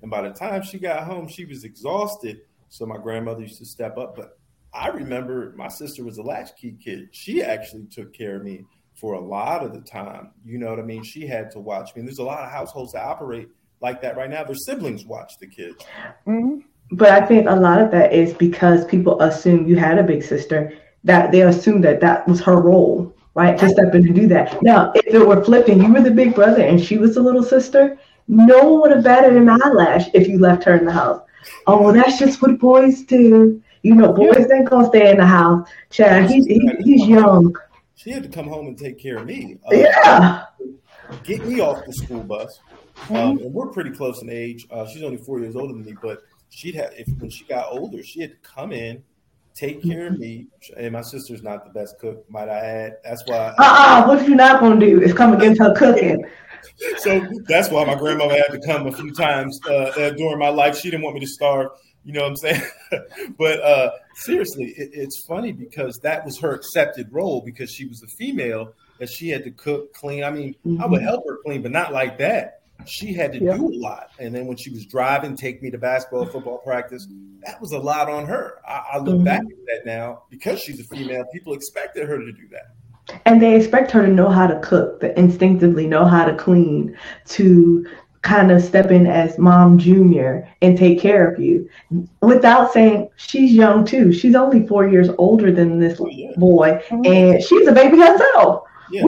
And 0.02 0.10
by 0.10 0.22
the 0.22 0.30
time 0.30 0.62
she 0.62 0.80
got 0.80 1.04
home, 1.04 1.28
she 1.28 1.46
was 1.46 1.66
exhausted. 1.66 2.42
So 2.70 2.86
my 2.86 2.98
grandmother 2.98 3.42
used 3.42 3.58
to 3.60 3.66
step 3.66 3.98
up. 3.98 4.16
But 4.16 4.40
I 4.74 4.88
remember 4.88 5.54
my 5.58 5.68
sister 5.68 6.06
was 6.06 6.18
a 6.18 6.24
latchkey 6.24 6.78
kid. 6.82 7.10
She 7.12 7.44
actually 7.44 7.88
took 7.88 8.14
care 8.14 8.38
of 8.38 8.44
me 8.44 8.64
for 8.96 9.16
a 9.16 9.20
lot 9.20 9.66
of 9.66 9.74
the 9.74 9.82
time. 9.82 10.32
You 10.46 10.58
know 10.58 10.70
what 10.70 10.80
I 10.80 10.84
mean? 10.84 11.04
She 11.04 11.28
had 11.28 11.52
to 11.52 11.60
watch 11.60 11.94
me. 11.96 12.00
And 12.00 12.08
there's 12.08 12.20
a 12.20 12.24
lot 12.24 12.44
of 12.44 12.50
households 12.50 12.94
that 12.94 13.04
operate 13.04 13.50
like 13.82 14.02
that 14.02 14.16
right 14.16 14.30
now. 14.30 14.46
Their 14.46 14.56
siblings 14.56 15.06
watch 15.06 15.34
the 15.40 15.48
kids. 15.48 15.84
Mm-hmm. 16.26 16.60
But 16.92 17.10
I 17.10 17.26
think 17.26 17.48
a 17.48 17.56
lot 17.56 17.82
of 17.82 17.92
that 17.92 18.14
is 18.14 18.34
because 18.34 18.86
people 18.86 19.22
assume 19.22 19.68
you 19.68 19.76
had 19.76 20.00
a 20.00 20.04
big 20.04 20.24
sister, 20.24 20.74
that 21.04 21.32
they 21.32 21.42
assume 21.44 21.82
that 21.82 22.02
that 22.02 22.28
was 22.28 22.42
her 22.42 22.60
role, 22.60 23.16
right? 23.36 23.58
To 23.58 23.70
step 23.70 23.94
in 23.96 24.06
and 24.06 24.16
do 24.16 24.28
that. 24.28 24.62
Now, 24.62 24.92
if 24.96 25.14
it 25.14 25.26
were 25.26 25.44
flipped 25.44 25.70
and 25.70 25.82
you 25.82 25.94
were 25.94 26.02
the 26.02 26.12
big 26.12 26.36
brother 26.36 26.62
and 26.62 26.84
she 26.84 26.98
was 26.98 27.16
the 27.16 27.22
little 27.22 27.44
sister, 27.44 27.98
no 28.28 28.64
one 28.64 28.82
would 28.82 28.92
have 28.92 29.04
batted 29.04 29.38
an 29.38 29.50
eyelash 29.50 30.10
if 30.14 30.28
you 30.28 30.40
left 30.40 30.64
her 30.66 30.76
in 30.76 30.86
the 30.86 30.92
house. 30.92 31.22
Oh, 31.68 31.82
well, 31.82 31.94
that's 31.94 32.20
just 32.20 32.42
what 32.42 32.60
boys 32.60 33.04
do. 33.04 33.62
You 33.82 33.96
know, 33.96 34.12
boys 34.12 34.46
yeah. 34.50 34.58
ain't 34.58 34.70
gonna 34.70 34.88
stay 34.88 35.12
in 35.12 35.18
the 35.18 35.26
house. 35.26 35.68
Chad, 35.90 36.30
he's 36.30 36.46
he, 36.46 36.60
he's 36.84 37.08
young. 37.08 37.56
She 37.96 38.12
had 38.12 38.24
to 38.24 38.30
come 38.30 38.48
home 38.48 38.68
and 38.68 38.78
take 38.78 39.00
care 39.00 39.18
of 39.18 39.26
me. 39.26 39.58
Uh, 39.66 39.76
yeah. 39.76 40.46
Get 41.24 41.46
me 41.46 41.60
off 41.60 41.86
the 41.86 41.94
school 41.94 42.24
bus. 42.24 42.60
Mm-hmm. 43.04 43.16
Um, 43.16 43.38
and 43.40 43.54
we're 43.54 43.68
pretty 43.68 43.92
close 43.92 44.22
in 44.22 44.30
age. 44.30 44.68
Uh, 44.70 44.86
she's 44.88 45.04
only 45.04 45.18
four 45.18 45.40
years 45.40 45.56
older 45.56 45.74
than 45.74 45.86
me, 45.86 45.96
but 46.02 46.24
she'd 46.50 46.76
have 46.76 46.92
if 46.98 47.08
when 47.20 47.30
she 47.30 47.46
got 47.46 47.72
older, 47.72 48.04
she 48.04 48.22
had 48.22 48.32
to 48.32 48.38
come 48.38 48.72
in, 48.72 49.04
take 49.56 49.84
care 49.84 50.08
of 50.08 50.20
me. 50.20 50.48
And 50.78 50.94
my 50.94 51.02
sister's 51.02 51.44
not 51.44 51.66
the 51.66 51.72
best 51.72 52.00
cook, 52.00 52.30
might 52.30 52.50
I 52.50 52.60
add. 52.60 52.98
That's 53.04 53.24
why. 53.26 53.38
Uh 53.38 53.54
uh-uh, 53.58 54.08
what 54.08 54.28
you 54.28 54.36
not 54.36 54.60
gonna 54.60 54.80
do 54.80 55.02
is 55.02 55.14
come 55.14 55.34
against 55.34 55.62
her 55.62 55.74
cooking. 55.76 56.26
so 56.98 57.26
that's 57.48 57.70
why 57.70 57.86
my 57.86 57.96
grandmother 57.96 58.36
had 58.36 58.52
to 58.52 58.60
come 58.66 58.88
a 58.88 58.92
few 58.92 59.14
times 59.14 59.60
uh, 59.68 59.74
uh, 59.74 60.10
during 60.12 60.40
my 60.40 60.50
life. 60.50 60.78
She 60.78 60.90
didn't 60.90 61.04
want 61.04 61.16
me 61.16 61.22
to 61.22 61.28
starve. 61.28 61.68
You 62.06 62.14
know 62.14 62.22
what 62.22 62.30
I'm 62.30 62.36
saying? 62.38 62.62
but 63.38 63.62
uh, 63.62 63.92
seriously, 64.16 64.74
it, 64.78 64.90
it's 64.94 65.24
funny 65.26 65.52
because 65.52 66.00
that 66.04 66.26
was 66.26 66.40
her 66.40 66.54
accepted 66.54 67.12
role 67.12 67.42
because 67.42 67.72
she 67.72 67.86
was 67.86 68.02
a 68.04 68.08
female 68.08 68.74
that 69.00 69.10
she 69.10 69.30
had 69.30 69.44
to 69.44 69.52
cook, 69.52 69.94
clean. 69.94 70.24
I 70.24 70.32
mean, 70.32 70.56
mm-hmm. 70.66 70.82
I 70.82 70.86
would 70.86 71.00
mm-hmm. 71.00 71.08
help 71.08 71.26
her 71.28 71.38
clean, 71.46 71.62
but 71.62 71.72
not 71.72 71.94
like 71.94 72.18
that 72.20 72.59
she 72.86 73.14
had 73.14 73.34
to 73.34 73.40
do 73.40 73.52
a 73.52 73.56
lot. 73.56 74.12
And 74.20 74.34
then 74.34 74.48
when 74.48 74.58
she 74.58 74.70
was 74.70 74.86
driving, 74.86 75.36
take 75.36 75.62
me 75.62 75.70
to 75.72 75.78
basketball, 75.78 76.26
football 76.26 76.60
practice, 76.60 77.08
that 77.46 77.60
was 77.62 77.72
a 77.72 77.80
lot 77.80 78.10
on 78.10 78.26
her. 78.26 78.60
I, 78.68 78.84
I 78.94 78.98
look 79.00 79.16
mm-hmm. 79.16 79.24
back 79.24 79.42
at 79.42 79.66
that 79.68 79.86
now 79.86 80.24
because 80.30 80.60
she's 80.60 80.80
a 80.80 80.84
female. 80.84 81.26
People 81.34 81.54
expected 81.54 82.08
her 82.08 82.18
to 82.18 82.32
do 82.32 82.48
that. 82.52 83.20
And 83.26 83.42
they 83.42 83.56
expect 83.56 83.92
her 83.92 84.06
to 84.06 84.12
know 84.12 84.30
how 84.30 84.48
to 84.48 84.60
cook, 84.60 85.00
to 85.02 85.18
instinctively 85.18 85.88
know 85.88 86.06
how 86.06 86.26
to 86.26 86.36
clean, 86.36 86.96
to 87.30 87.86
kind 88.22 88.52
of 88.52 88.62
step 88.62 88.92
in 88.92 89.08
as 89.08 89.38
mom 89.38 89.80
junior 89.80 90.48
and 90.62 90.78
take 90.78 91.00
care 91.00 91.32
of 91.32 91.40
you 91.40 91.70
without 92.22 92.72
saying 92.74 93.10
she's 93.16 93.54
young 93.54 93.86
too. 93.86 94.12
She's 94.12 94.36
only 94.36 94.68
four 94.68 94.88
years 94.88 95.10
older 95.18 95.52
than 95.52 95.80
this 95.80 96.00
boy, 96.38 96.84
and 96.92 97.42
she's 97.42 97.68
a 97.68 97.72
baby 97.72 97.98
herself. 97.98 98.66
Yeah, 98.92 99.04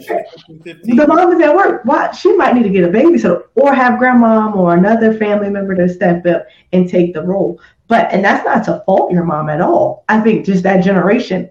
the 0.48 1.06
mom 1.08 1.34
is 1.34 1.42
at 1.42 1.56
work. 1.56 1.84
Why 1.86 2.12
she 2.12 2.36
might 2.36 2.56
need 2.56 2.64
to 2.64 2.70
get 2.70 2.84
a 2.84 2.88
babysitter 2.88 3.44
or 3.56 3.74
have 3.74 4.00
grandmom 4.00 4.56
or 4.56 4.76
another 4.76 5.18
family 5.18 5.50
member 5.50 5.76
to 5.76 5.90
step 5.90 6.26
up 6.26 6.46
and 6.74 6.90
take 6.90 7.14
the 7.14 7.24
role. 7.24 7.60
But 7.88 8.12
and 8.12 8.24
that's 8.24 8.46
not 8.46 8.64
to 8.66 8.84
fault 8.86 9.12
your 9.12 9.24
mom 9.24 9.50
at 9.50 9.62
all. 9.62 10.06
I 10.08 10.22
think 10.22 10.46
just 10.46 10.64
that 10.64 10.84
generation, 10.84 11.50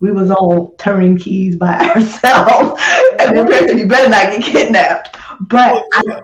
we 0.00 0.12
was 0.12 0.30
all 0.30 0.74
turning 0.78 1.18
keys 1.18 1.56
by 1.56 1.78
ourselves, 1.94 2.80
and 3.20 3.36
then 3.36 3.78
you 3.78 3.86
better 3.86 4.08
not 4.08 4.30
get 4.30 4.42
kidnapped. 4.42 5.16
But 5.40 5.84
I, 5.92 6.02
yeah, 6.06 6.20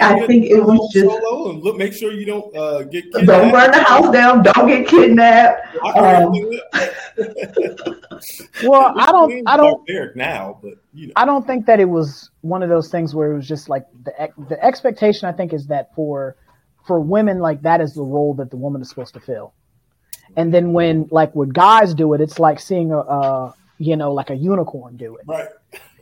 I 0.00 0.26
think 0.26 0.46
it 0.46 0.60
was 0.60 0.92
just 0.92 1.06
solo 1.06 1.50
and 1.50 1.62
look, 1.62 1.76
make 1.76 1.92
sure 1.92 2.12
you 2.12 2.24
don't 2.26 2.56
uh, 2.56 2.82
get 2.84 3.04
kidnapped. 3.12 3.26
Don't 3.26 3.52
burn 3.52 3.70
the 3.70 3.82
house 3.82 4.12
down. 4.12 4.42
Don't 4.42 4.66
get 4.68 4.88
kidnapped. 4.88 5.76
Um, 5.84 6.32
well, 8.68 8.94
I 8.96 9.12
don't. 9.12 9.42
I 9.46 9.56
don't. 9.56 9.86
Now, 10.16 10.58
but 10.62 10.74
you 10.92 11.08
know. 11.08 11.12
I 11.16 11.24
don't 11.24 11.46
think 11.46 11.66
that 11.66 11.80
it 11.80 11.88
was 11.88 12.30
one 12.40 12.62
of 12.62 12.68
those 12.68 12.90
things 12.90 13.14
where 13.14 13.32
it 13.32 13.36
was 13.36 13.48
just 13.48 13.68
like 13.68 13.86
the 14.04 14.28
the 14.48 14.62
expectation. 14.64 15.28
I 15.28 15.32
think 15.32 15.52
is 15.52 15.66
that 15.66 15.94
for 15.94 16.36
for 16.86 17.00
women, 17.00 17.38
like 17.38 17.62
that 17.62 17.80
is 17.80 17.94
the 17.94 18.02
role 18.02 18.34
that 18.34 18.50
the 18.50 18.56
woman 18.56 18.82
is 18.82 18.88
supposed 18.88 19.14
to 19.14 19.20
fill. 19.20 19.52
And 20.36 20.52
then 20.52 20.72
when 20.72 21.08
like 21.10 21.34
when 21.34 21.50
guys 21.50 21.94
do 21.94 22.14
it, 22.14 22.20
it's 22.20 22.38
like 22.38 22.60
seeing 22.60 22.92
a, 22.92 22.98
a 22.98 23.54
you 23.78 23.96
know 23.96 24.12
like 24.12 24.30
a 24.30 24.34
unicorn 24.34 24.96
do 24.96 25.16
it. 25.16 25.22
Right. 25.26 25.48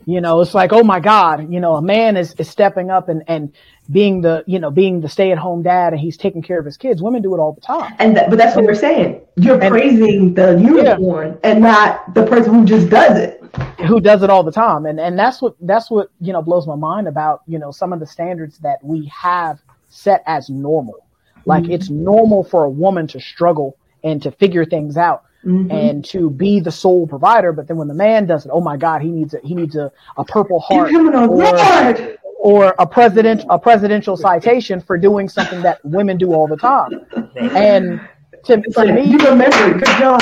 You 0.04 0.20
know, 0.20 0.40
it's 0.40 0.54
like, 0.54 0.72
oh 0.72 0.82
my 0.82 1.00
God, 1.00 1.52
you 1.52 1.60
know, 1.60 1.76
a 1.76 1.82
man 1.82 2.16
is, 2.16 2.34
is 2.34 2.48
stepping 2.48 2.90
up 2.90 3.08
and, 3.08 3.22
and 3.28 3.52
being 3.90 4.20
the, 4.20 4.42
you 4.46 4.58
know, 4.58 4.70
being 4.70 5.00
the 5.00 5.08
stay 5.08 5.30
at 5.32 5.38
home 5.38 5.62
dad 5.62 5.92
and 5.92 6.00
he's 6.00 6.16
taking 6.16 6.42
care 6.42 6.58
of 6.58 6.64
his 6.64 6.76
kids. 6.76 7.02
Women 7.02 7.22
do 7.22 7.34
it 7.34 7.38
all 7.38 7.52
the 7.52 7.60
time. 7.60 7.94
And 7.98 8.16
that, 8.16 8.30
but 8.30 8.36
that's 8.36 8.56
what 8.56 8.64
we're 8.64 8.74
saying. 8.74 9.20
You're 9.36 9.60
and, 9.60 9.70
praising 9.70 10.34
the 10.34 10.58
unicorn 10.58 11.38
yeah. 11.42 11.50
and 11.50 11.62
not 11.62 12.14
the 12.14 12.26
person 12.26 12.54
who 12.54 12.64
just 12.64 12.90
does 12.90 13.18
it. 13.18 13.42
Who 13.86 14.00
does 14.00 14.22
it 14.22 14.30
all 14.30 14.42
the 14.42 14.52
time. 14.52 14.86
And, 14.86 14.98
and 14.98 15.18
that's 15.18 15.40
what, 15.40 15.54
that's 15.60 15.90
what, 15.90 16.10
you 16.20 16.32
know, 16.32 16.42
blows 16.42 16.66
my 16.66 16.76
mind 16.76 17.06
about, 17.06 17.42
you 17.46 17.58
know, 17.58 17.70
some 17.70 17.92
of 17.92 18.00
the 18.00 18.06
standards 18.06 18.58
that 18.58 18.78
we 18.82 19.06
have 19.06 19.60
set 19.88 20.22
as 20.26 20.48
normal. 20.50 21.06
Like 21.44 21.64
mm-hmm. 21.64 21.72
it's 21.72 21.90
normal 21.90 22.44
for 22.44 22.64
a 22.64 22.70
woman 22.70 23.06
to 23.08 23.20
struggle 23.20 23.76
and 24.02 24.22
to 24.22 24.32
figure 24.32 24.64
things 24.64 24.96
out 24.96 25.24
mm-hmm. 25.44 25.70
and 25.70 26.04
to 26.06 26.30
be 26.30 26.60
the 26.60 26.72
sole 26.72 27.06
provider. 27.06 27.52
But 27.52 27.68
then 27.68 27.76
when 27.76 27.88
the 27.88 27.94
man 27.94 28.26
does 28.26 28.46
it, 28.46 28.50
oh 28.52 28.60
my 28.60 28.76
God, 28.76 29.02
he 29.02 29.10
needs 29.10 29.34
a 29.34 29.40
he 29.42 29.54
needs 29.54 29.76
a, 29.76 29.92
a 30.16 30.24
purple 30.24 30.60
heart 30.60 30.92
or, 30.92 32.18
or 32.38 32.74
a 32.78 32.86
president 32.86 33.44
a 33.48 33.58
presidential 33.58 34.16
citation 34.16 34.80
for 34.80 34.98
doing 34.98 35.28
something 35.28 35.62
that 35.62 35.84
women 35.84 36.18
do 36.18 36.32
all 36.32 36.46
the 36.46 36.56
time. 36.56 36.92
And 37.36 38.00
to, 38.44 38.60
to 38.60 38.92
me, 38.92 39.04
you 39.04 39.18
remember, 39.18 39.78
good 39.78 39.98
job. 39.98 40.20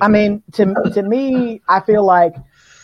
I 0.00 0.08
mean, 0.08 0.42
to 0.52 0.74
to 0.94 1.02
me, 1.02 1.62
I 1.68 1.80
feel 1.80 2.04
like 2.04 2.34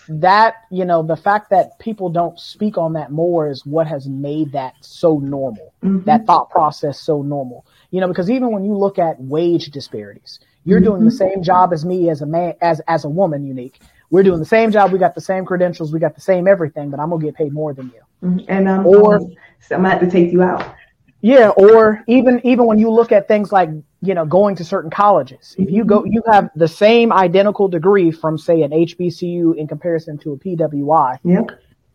that 0.08 0.54
you 0.70 0.84
know 0.84 1.02
the 1.02 1.16
fact 1.16 1.50
that 1.50 1.78
people 1.78 2.08
don't 2.08 2.38
speak 2.38 2.78
on 2.78 2.92
that 2.92 3.10
more 3.10 3.48
is 3.48 3.66
what 3.66 3.86
has 3.86 4.06
made 4.08 4.52
that 4.52 4.74
so 4.80 5.18
normal 5.18 5.74
mm-hmm. 5.82 6.04
that 6.04 6.24
thought 6.26 6.48
process 6.50 7.00
so 7.00 7.22
normal 7.22 7.66
you 7.90 8.00
know 8.00 8.06
because 8.06 8.30
even 8.30 8.52
when 8.52 8.64
you 8.64 8.76
look 8.76 8.98
at 8.98 9.20
wage 9.20 9.66
disparities 9.66 10.38
you're 10.66 10.80
doing 10.80 11.04
the 11.04 11.10
mm-hmm. 11.10 11.16
same 11.16 11.42
job 11.42 11.72
as 11.72 11.84
me 11.84 12.10
as 12.10 12.20
a 12.20 12.26
man, 12.26 12.54
as, 12.60 12.80
as 12.88 13.04
a 13.04 13.08
woman, 13.08 13.46
unique. 13.46 13.80
We're 14.10 14.24
doing 14.24 14.40
the 14.40 14.44
same 14.44 14.70
job. 14.70 14.92
We 14.92 14.98
got 14.98 15.14
the 15.14 15.20
same 15.20 15.44
credentials. 15.44 15.92
We 15.92 16.00
got 16.00 16.14
the 16.14 16.20
same 16.20 16.46
everything, 16.46 16.90
but 16.90 17.00
I'm 17.00 17.08
going 17.08 17.20
to 17.20 17.26
get 17.26 17.36
paid 17.36 17.52
more 17.52 17.72
than 17.72 17.86
you. 17.86 18.28
Mm-hmm. 18.28 18.46
And 18.48 18.68
um, 18.68 18.86
or 18.86 19.20
so 19.60 19.76
I'm 19.76 19.84
to 19.84 19.90
have 19.90 20.00
to 20.00 20.10
take 20.10 20.32
you 20.32 20.42
out. 20.42 20.74
Yeah. 21.20 21.50
Or 21.50 22.02
even, 22.08 22.40
even 22.44 22.66
when 22.66 22.78
you 22.78 22.90
look 22.90 23.12
at 23.12 23.28
things 23.28 23.52
like, 23.52 23.70
you 24.02 24.14
know, 24.14 24.24
going 24.24 24.56
to 24.56 24.64
certain 24.64 24.90
colleges, 24.90 25.54
if 25.58 25.70
you 25.70 25.84
go, 25.84 26.04
you 26.04 26.22
have 26.30 26.50
the 26.56 26.68
same 26.68 27.12
identical 27.12 27.68
degree 27.68 28.10
from 28.10 28.36
say 28.36 28.62
an 28.62 28.72
HBCU 28.72 29.56
in 29.56 29.66
comparison 29.66 30.18
to 30.18 30.32
a 30.32 30.36
PWI. 30.36 31.18
Yep. 31.24 31.50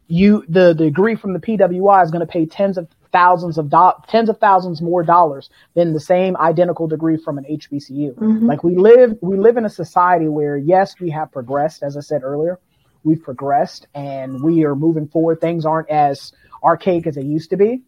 You 0.07 0.45
the, 0.47 0.73
the 0.73 0.85
degree 0.85 1.15
from 1.15 1.33
the 1.33 1.39
PWI 1.39 2.03
is 2.03 2.11
going 2.11 2.25
to 2.25 2.31
pay 2.31 2.45
tens 2.45 2.77
of 2.77 2.87
thousands 3.11 3.57
of 3.57 3.69
do- 3.69 3.93
tens 4.07 4.29
of 4.29 4.37
thousands 4.39 4.81
more 4.81 5.03
dollars 5.03 5.49
than 5.73 5.93
the 5.93 5.99
same 5.99 6.37
identical 6.37 6.87
degree 6.87 7.17
from 7.17 7.37
an 7.37 7.45
HBCU. 7.45 8.13
Mm-hmm. 8.13 8.45
Like 8.45 8.63
we 8.63 8.75
live 8.75 9.17
we 9.21 9.37
live 9.37 9.57
in 9.57 9.65
a 9.65 9.69
society 9.69 10.27
where 10.27 10.57
yes, 10.57 10.99
we 10.99 11.09
have 11.11 11.31
progressed 11.31 11.83
as 11.83 11.97
I 11.97 12.01
said 12.01 12.23
earlier. 12.23 12.59
We've 13.03 13.21
progressed 13.21 13.87
and 13.95 14.43
we 14.43 14.63
are 14.63 14.75
moving 14.75 15.07
forward. 15.07 15.41
Things 15.41 15.65
aren't 15.65 15.89
as 15.89 16.33
archaic 16.63 17.07
as 17.07 17.15
they 17.15 17.23
used 17.23 17.49
to 17.49 17.57
be, 17.57 17.81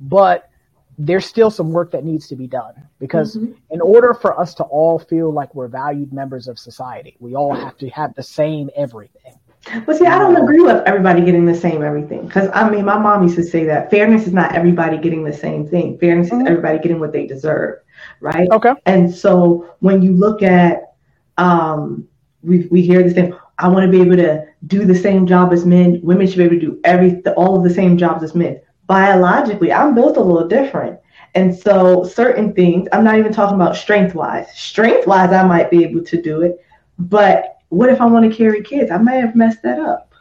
but 0.00 0.50
there's 0.98 1.24
still 1.24 1.50
some 1.50 1.70
work 1.70 1.92
that 1.92 2.04
needs 2.04 2.26
to 2.28 2.36
be 2.36 2.48
done 2.48 2.74
because 2.98 3.36
mm-hmm. 3.36 3.52
in 3.70 3.80
order 3.80 4.14
for 4.14 4.38
us 4.38 4.54
to 4.54 4.64
all 4.64 4.98
feel 4.98 5.32
like 5.32 5.54
we're 5.54 5.68
valued 5.68 6.12
members 6.12 6.48
of 6.48 6.58
society, 6.58 7.16
we 7.20 7.36
all 7.36 7.54
have 7.54 7.78
to 7.78 7.88
have 7.90 8.14
the 8.14 8.22
same 8.22 8.68
everything. 8.74 9.38
But 9.86 9.96
see, 9.96 10.06
I 10.06 10.18
don't 10.18 10.36
agree 10.36 10.60
with 10.60 10.82
everybody 10.86 11.22
getting 11.24 11.44
the 11.44 11.54
same 11.54 11.82
everything. 11.82 12.26
Because 12.26 12.48
I 12.54 12.68
mean, 12.70 12.84
my 12.84 12.98
mom 12.98 13.22
used 13.22 13.36
to 13.36 13.42
say 13.42 13.64
that 13.64 13.90
fairness 13.90 14.26
is 14.26 14.32
not 14.32 14.54
everybody 14.54 14.98
getting 14.98 15.24
the 15.24 15.32
same 15.32 15.66
thing. 15.66 15.98
Fairness 15.98 16.28
mm-hmm. 16.28 16.42
is 16.42 16.48
everybody 16.48 16.78
getting 16.78 17.00
what 17.00 17.12
they 17.12 17.26
deserve, 17.26 17.80
right? 18.20 18.48
Okay. 18.50 18.72
And 18.86 19.12
so 19.12 19.74
when 19.80 20.02
you 20.02 20.12
look 20.12 20.42
at, 20.42 20.94
um, 21.36 22.06
we 22.42 22.66
we 22.70 22.82
hear 22.82 23.02
this 23.02 23.14
thing. 23.14 23.34
I 23.58 23.68
want 23.68 23.84
to 23.84 23.90
be 23.90 24.00
able 24.00 24.16
to 24.16 24.46
do 24.66 24.84
the 24.84 24.94
same 24.94 25.26
job 25.26 25.52
as 25.52 25.66
men. 25.66 26.00
Women 26.02 26.26
should 26.26 26.38
be 26.38 26.44
able 26.44 26.54
to 26.54 26.60
do 26.60 26.80
every 26.84 27.20
all 27.36 27.56
of 27.56 27.64
the 27.64 27.74
same 27.74 27.98
jobs 27.98 28.22
as 28.22 28.34
men. 28.34 28.60
Biologically, 28.86 29.72
I'm 29.72 29.94
built 29.94 30.16
a 30.16 30.22
little 30.22 30.48
different. 30.48 30.98
And 31.34 31.54
so 31.54 32.04
certain 32.04 32.54
things, 32.54 32.88
I'm 32.92 33.04
not 33.04 33.18
even 33.18 33.32
talking 33.32 33.54
about 33.54 33.76
strength 33.76 34.14
wise. 34.14 34.48
Strength 34.54 35.06
wise, 35.06 35.30
I 35.30 35.44
might 35.44 35.70
be 35.70 35.84
able 35.84 36.02
to 36.04 36.22
do 36.22 36.40
it, 36.42 36.64
but 36.98 37.57
what 37.68 37.90
if 37.90 38.00
I 38.00 38.06
want 38.06 38.30
to 38.30 38.36
carry 38.36 38.62
kids? 38.62 38.90
I 38.90 38.98
may 38.98 39.20
have 39.20 39.36
messed 39.36 39.62
that 39.62 39.78
up. 39.78 40.12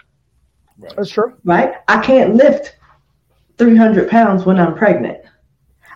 Right. 0.78 0.96
That's 0.96 1.10
true. 1.10 1.34
Right? 1.44 1.76
I 1.88 2.02
can't 2.02 2.36
lift 2.36 2.78
300 3.58 4.10
pounds 4.10 4.46
when 4.46 4.60
I'm 4.60 4.76
pregnant. 4.76 5.20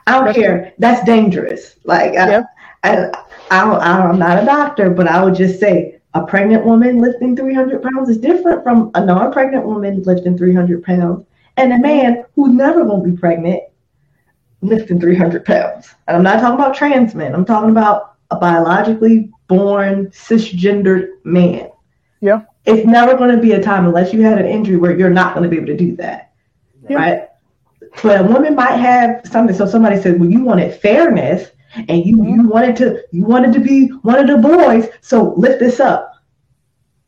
I 0.07 0.13
don't 0.13 0.25
That's 0.25 0.37
care. 0.37 0.61
True. 0.61 0.71
That's 0.79 1.05
dangerous. 1.05 1.75
Like, 1.83 2.13
yeah. 2.13 2.43
I, 2.83 3.05
I, 3.51 3.61
I, 3.61 4.07
I'm 4.09 4.17
not 4.17 4.41
a 4.41 4.45
doctor, 4.45 4.89
but 4.89 5.07
I 5.07 5.23
would 5.23 5.35
just 5.35 5.59
say 5.59 6.01
a 6.13 6.25
pregnant 6.25 6.65
woman 6.65 6.99
lifting 6.99 7.35
300 7.35 7.83
pounds 7.83 8.09
is 8.09 8.17
different 8.17 8.63
from 8.63 8.91
a 8.95 9.05
non 9.05 9.31
pregnant 9.31 9.65
woman 9.65 10.01
lifting 10.03 10.37
300 10.37 10.83
pounds 10.83 11.25
and 11.57 11.73
a 11.73 11.79
man 11.79 12.23
who's 12.35 12.53
never 12.53 12.83
going 12.85 13.03
to 13.03 13.09
be 13.11 13.17
pregnant 13.17 13.61
lifting 14.61 14.99
300 14.99 15.45
pounds. 15.45 15.93
And 16.07 16.17
I'm 16.17 16.23
not 16.23 16.39
talking 16.39 16.59
about 16.59 16.75
trans 16.75 17.15
men, 17.15 17.33
I'm 17.33 17.45
talking 17.45 17.69
about 17.69 18.15
a 18.31 18.35
biologically 18.37 19.29
born 19.51 20.07
cisgendered 20.07 21.09
man. 21.23 21.69
Yeah. 22.21 22.43
It's 22.65 22.87
never 22.87 23.17
going 23.17 23.35
to 23.35 23.41
be 23.41 23.51
a 23.53 23.61
time 23.61 23.85
unless 23.85 24.13
you 24.13 24.21
had 24.21 24.39
an 24.39 24.45
injury 24.45 24.77
where 24.77 24.97
you're 24.97 25.09
not 25.09 25.33
going 25.35 25.43
to 25.43 25.49
be 25.49 25.57
able 25.57 25.67
to 25.67 25.77
do 25.77 25.95
that. 25.97 26.33
Yeah. 26.89 26.97
Right. 26.97 27.27
But 28.01 28.21
a 28.21 28.23
woman 28.23 28.55
might 28.55 28.77
have 28.77 29.21
something. 29.25 29.55
So 29.55 29.65
somebody 29.65 30.01
said, 30.01 30.19
well, 30.19 30.29
you 30.29 30.43
wanted 30.43 30.79
fairness 30.79 31.51
and 31.75 32.05
you, 32.05 32.17
mm-hmm. 32.17 32.35
you 32.35 32.47
wanted 32.47 32.75
to 32.77 33.03
you 33.11 33.23
wanted 33.23 33.53
to 33.53 33.59
be 33.59 33.87
one 34.03 34.19
of 34.19 34.27
the 34.27 34.47
boys, 34.47 34.89
so 35.01 35.33
lift 35.35 35.59
this 35.59 35.79
up. 35.79 36.13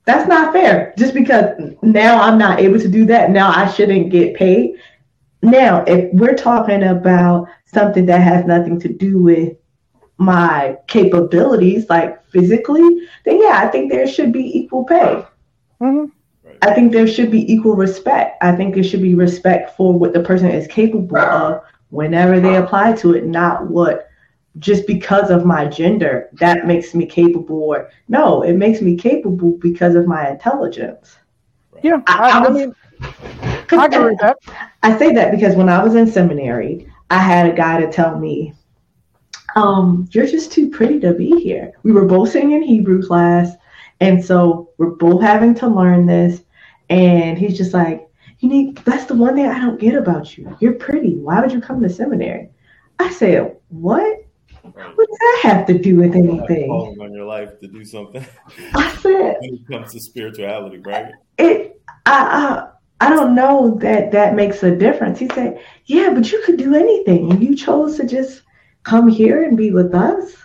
That's 0.05 0.27
not 0.27 0.53
fair. 0.53 0.93
Just 0.97 1.13
because 1.13 1.57
now 1.81 2.21
I'm 2.21 2.37
not 2.37 2.59
able 2.59 2.79
to 2.79 2.89
do 2.89 3.05
that, 3.05 3.31
now 3.31 3.49
I 3.49 3.69
shouldn't 3.71 4.09
get 4.09 4.35
paid. 4.35 4.75
Now, 5.41 5.83
if 5.85 6.13
we're 6.13 6.35
talking 6.35 6.83
about 6.83 7.47
something 7.65 8.05
that 8.07 8.21
has 8.21 8.45
nothing 8.45 8.79
to 8.81 8.89
do 8.89 9.21
with 9.21 9.53
my 10.23 10.77
capabilities, 10.87 11.89
like 11.89 12.23
physically, 12.27 13.07
then 13.25 13.41
yeah, 13.41 13.59
I 13.63 13.67
think 13.67 13.91
there 13.91 14.07
should 14.07 14.31
be 14.31 14.57
equal 14.57 14.85
pay. 14.85 15.25
Mm-hmm. 15.81 16.05
I 16.61 16.73
think 16.73 16.91
there 16.91 17.07
should 17.07 17.29
be 17.29 17.51
equal 17.51 17.75
respect. 17.75 18.41
I 18.41 18.55
think 18.55 18.73
there 18.73 18.83
should 18.83 19.01
be 19.01 19.15
respect 19.15 19.75
for 19.75 19.97
what 19.97 20.13
the 20.13 20.21
person 20.21 20.49
is 20.49 20.67
capable 20.67 21.17
of 21.17 21.61
whenever 21.89 22.39
they 22.39 22.55
apply 22.55 22.93
to 22.93 23.13
it, 23.13 23.25
not 23.25 23.67
what 23.67 24.09
just 24.59 24.85
because 24.85 25.29
of 25.29 25.45
my 25.45 25.65
gender 25.65 26.29
that 26.33 26.67
makes 26.67 26.93
me 26.93 27.05
capable 27.05 27.63
or 27.63 27.89
no, 28.07 28.43
it 28.43 28.53
makes 28.53 28.81
me 28.81 28.95
capable 28.95 29.57
because 29.57 29.95
of 29.95 30.07
my 30.07 30.29
intelligence. 30.29 31.17
Yeah, 31.81 32.01
I, 32.07 32.29
I, 32.29 32.37
I 32.37 32.47
was, 32.47 32.57
mean, 32.57 32.75
I 33.71 33.85
agree 33.85 34.11
with 34.11 34.19
that. 34.19 34.37
I 34.83 34.97
say 34.97 35.13
that 35.13 35.31
because 35.31 35.55
when 35.55 35.69
I 35.69 35.83
was 35.83 35.95
in 35.95 36.07
seminary, 36.07 36.87
I 37.09 37.17
had 37.17 37.51
a 37.51 37.55
guy 37.55 37.81
to 37.81 37.91
tell 37.91 38.17
me 38.17 38.53
um, 39.55 40.07
you're 40.11 40.27
just 40.27 40.51
too 40.51 40.69
pretty 40.69 40.99
to 41.01 41.13
be 41.13 41.41
here. 41.41 41.73
We 41.83 41.91
were 41.91 42.05
both 42.05 42.31
sitting 42.31 42.51
in 42.51 42.63
Hebrew 42.63 43.05
class. 43.05 43.55
And 43.99 44.23
so 44.23 44.69
we're 44.77 44.91
both 44.91 45.21
having 45.21 45.53
to 45.55 45.67
learn 45.67 46.05
this. 46.05 46.41
And 46.89 47.37
he's 47.37 47.57
just 47.57 47.73
like, 47.73 48.07
you 48.39 48.49
need, 48.49 48.77
that's 48.79 49.05
the 49.05 49.15
one 49.15 49.35
thing 49.35 49.47
I 49.47 49.59
don't 49.59 49.79
get 49.79 49.95
about 49.95 50.37
you. 50.37 50.55
You're 50.59 50.73
pretty. 50.73 51.15
Why 51.15 51.39
would 51.39 51.51
you 51.51 51.61
come 51.61 51.81
to 51.81 51.89
seminary? 51.89 52.49
I 52.99 53.09
said, 53.11 53.55
what? 53.69 54.19
What 54.61 54.75
does 54.75 55.17
that 55.19 55.39
have 55.43 55.65
to 55.67 55.77
do 55.77 55.97
with 55.97 56.15
anything? 56.15 56.67
Calling 56.67 56.99
on 56.99 57.13
your 57.13 57.25
life 57.25 57.59
to 57.59 57.67
do 57.67 57.83
something. 57.83 58.25
I 58.73 58.95
said, 58.97 59.37
when 59.41 59.53
it 59.55 59.67
comes 59.69 59.91
to 59.93 59.99
spirituality, 59.99 60.79
right? 60.79 61.11
It, 61.37 61.81
I, 62.05 62.67
I, 62.99 63.05
I 63.05 63.09
don't 63.09 63.35
know 63.35 63.77
that 63.81 64.11
that 64.11 64.35
makes 64.35 64.63
a 64.63 64.75
difference. 64.75 65.19
He 65.19 65.29
said, 65.29 65.61
yeah, 65.85 66.11
but 66.13 66.31
you 66.31 66.41
could 66.45 66.57
do 66.57 66.75
anything. 66.75 67.31
And 67.31 67.43
you 67.43 67.55
chose 67.55 67.97
to 67.97 68.05
just 68.05 68.43
come 68.83 69.07
here 69.07 69.43
and 69.43 69.57
be 69.57 69.71
with 69.71 69.93
us. 69.93 70.35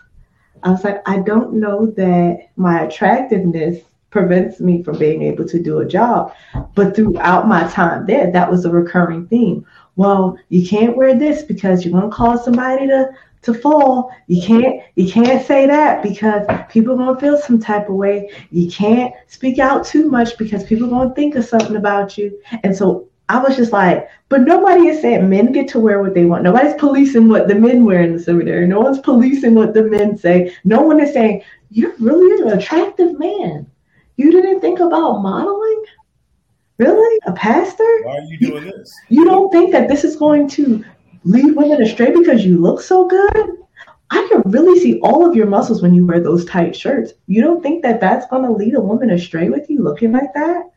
I 0.63 0.71
was 0.71 0.85
like, 0.85 1.03
I 1.07 1.21
don't 1.21 1.55
know 1.55 1.87
that 1.93 2.49
my 2.57 2.83
attractiveness 2.83 3.83
prevents 4.11 4.59
me 4.61 4.83
from 4.83 4.99
being 4.99 5.23
able 5.23 5.47
to 5.47 5.63
do 5.63 5.79
a 5.81 5.87
job. 5.87 6.35
But 6.75 6.97
throughout 6.97 7.47
my 7.47 7.69
time 7.69 8.07
there, 8.07 8.31
that 8.31 8.51
was 8.51 8.65
a 8.65 8.71
recurring 8.71 9.27
theme. 9.29 9.67
Well, 9.97 10.39
you 10.49 10.67
can't 10.67 10.97
wear 10.97 11.19
this 11.19 11.43
because 11.43 11.85
you're 11.85 11.99
gonna 11.99 12.13
cause 12.13 12.45
somebody 12.45 12.87
to 12.87 13.11
to 13.43 13.55
fall. 13.55 14.11
You 14.27 14.43
can't 14.43 14.83
you 14.97 15.11
can't 15.11 15.47
say 15.47 15.67
that 15.67 16.03
because 16.03 16.47
people 16.71 16.97
gonna 16.97 17.21
feel 17.21 17.39
some 17.39 17.61
type 17.61 17.89
of 17.89 17.97
way. 17.97 18.31
You 18.51 18.71
can't 18.71 19.13
speak 19.27 19.59
out 19.59 19.85
too 19.85 20.11
much 20.11 20.39
because 20.39 20.65
people 20.65 20.89
gonna 20.89 21.15
think 21.15 21.35
of 21.35 21.45
something 21.45 21.77
about 21.77 22.17
you. 22.17 22.41
And 22.63 22.77
so 22.77 23.08
I 23.31 23.39
was 23.39 23.57
just 23.57 23.73
like, 23.73 24.09
but 24.31 24.43
nobody 24.43 24.89
is 24.89 25.03
saying 25.03 25.29
men 25.29 25.53
get 25.53 25.69
to 25.69 25.81
wear 25.81 26.03
what 26.03 26.15
they 26.15 26.25
want. 26.25 26.43
Nobody's 26.43 26.75
policing 26.75 27.29
what 27.29 27.47
the 27.47 27.55
men 27.55 27.85
wear 27.85 28.01
in 28.01 28.15
the 28.15 28.23
seminary. 28.23 28.67
No 28.67 28.81
one's 28.81 29.01
policing 29.01 29.55
what 29.55 29.75
the 29.75 29.83
men 29.83 30.17
say. 30.17 30.55
No 30.65 30.81
one 30.81 30.99
is 31.01 31.13
saying, 31.13 31.43
you're 31.71 31.95
really 31.99 32.43
an 32.43 32.59
attractive 32.59 33.19
man. 33.19 33.71
You 34.17 34.33
didn't 34.33 34.61
think 34.61 34.81
about 34.81 35.21
modeling? 35.21 35.85
Really? 36.79 37.21
A 37.27 37.33
pastor? 37.33 38.01
Why 38.05 38.17
are 38.17 38.23
you 38.23 38.39
doing 38.39 38.65
this? 38.65 38.95
You 39.09 39.25
don't 39.25 39.51
think 39.51 39.73
that 39.73 39.89
this 39.89 40.05
is 40.05 40.17
going 40.17 40.49
to 40.51 40.85
lead 41.25 41.55
women 41.55 41.83
astray 41.83 42.13
because 42.13 42.45
you 42.45 42.59
look 42.59 42.81
so 42.81 43.07
good? 43.07 43.59
I 44.11 44.27
can 44.31 44.43
really 44.51 44.81
see 44.81 45.01
all 45.01 45.29
of 45.29 45.37
your 45.37 45.47
muscles 45.47 45.83
when 45.83 45.95
you 45.95 46.07
wear 46.07 46.21
those 46.21 46.47
tight 46.47 46.75
shirts. 46.75 47.13
You 47.27 47.43
don't 47.43 47.63
think 47.63 47.83
that 47.83 48.01
that's 48.01 48.27
going 48.29 48.45
to 48.45 48.53
lead 48.53 48.75
a 48.75 48.81
woman 48.81 49.11
astray 49.11 49.51
with 49.51 49.69
you 49.69 49.83
looking 49.83 50.13
like 50.13 50.33
that? 50.35 50.71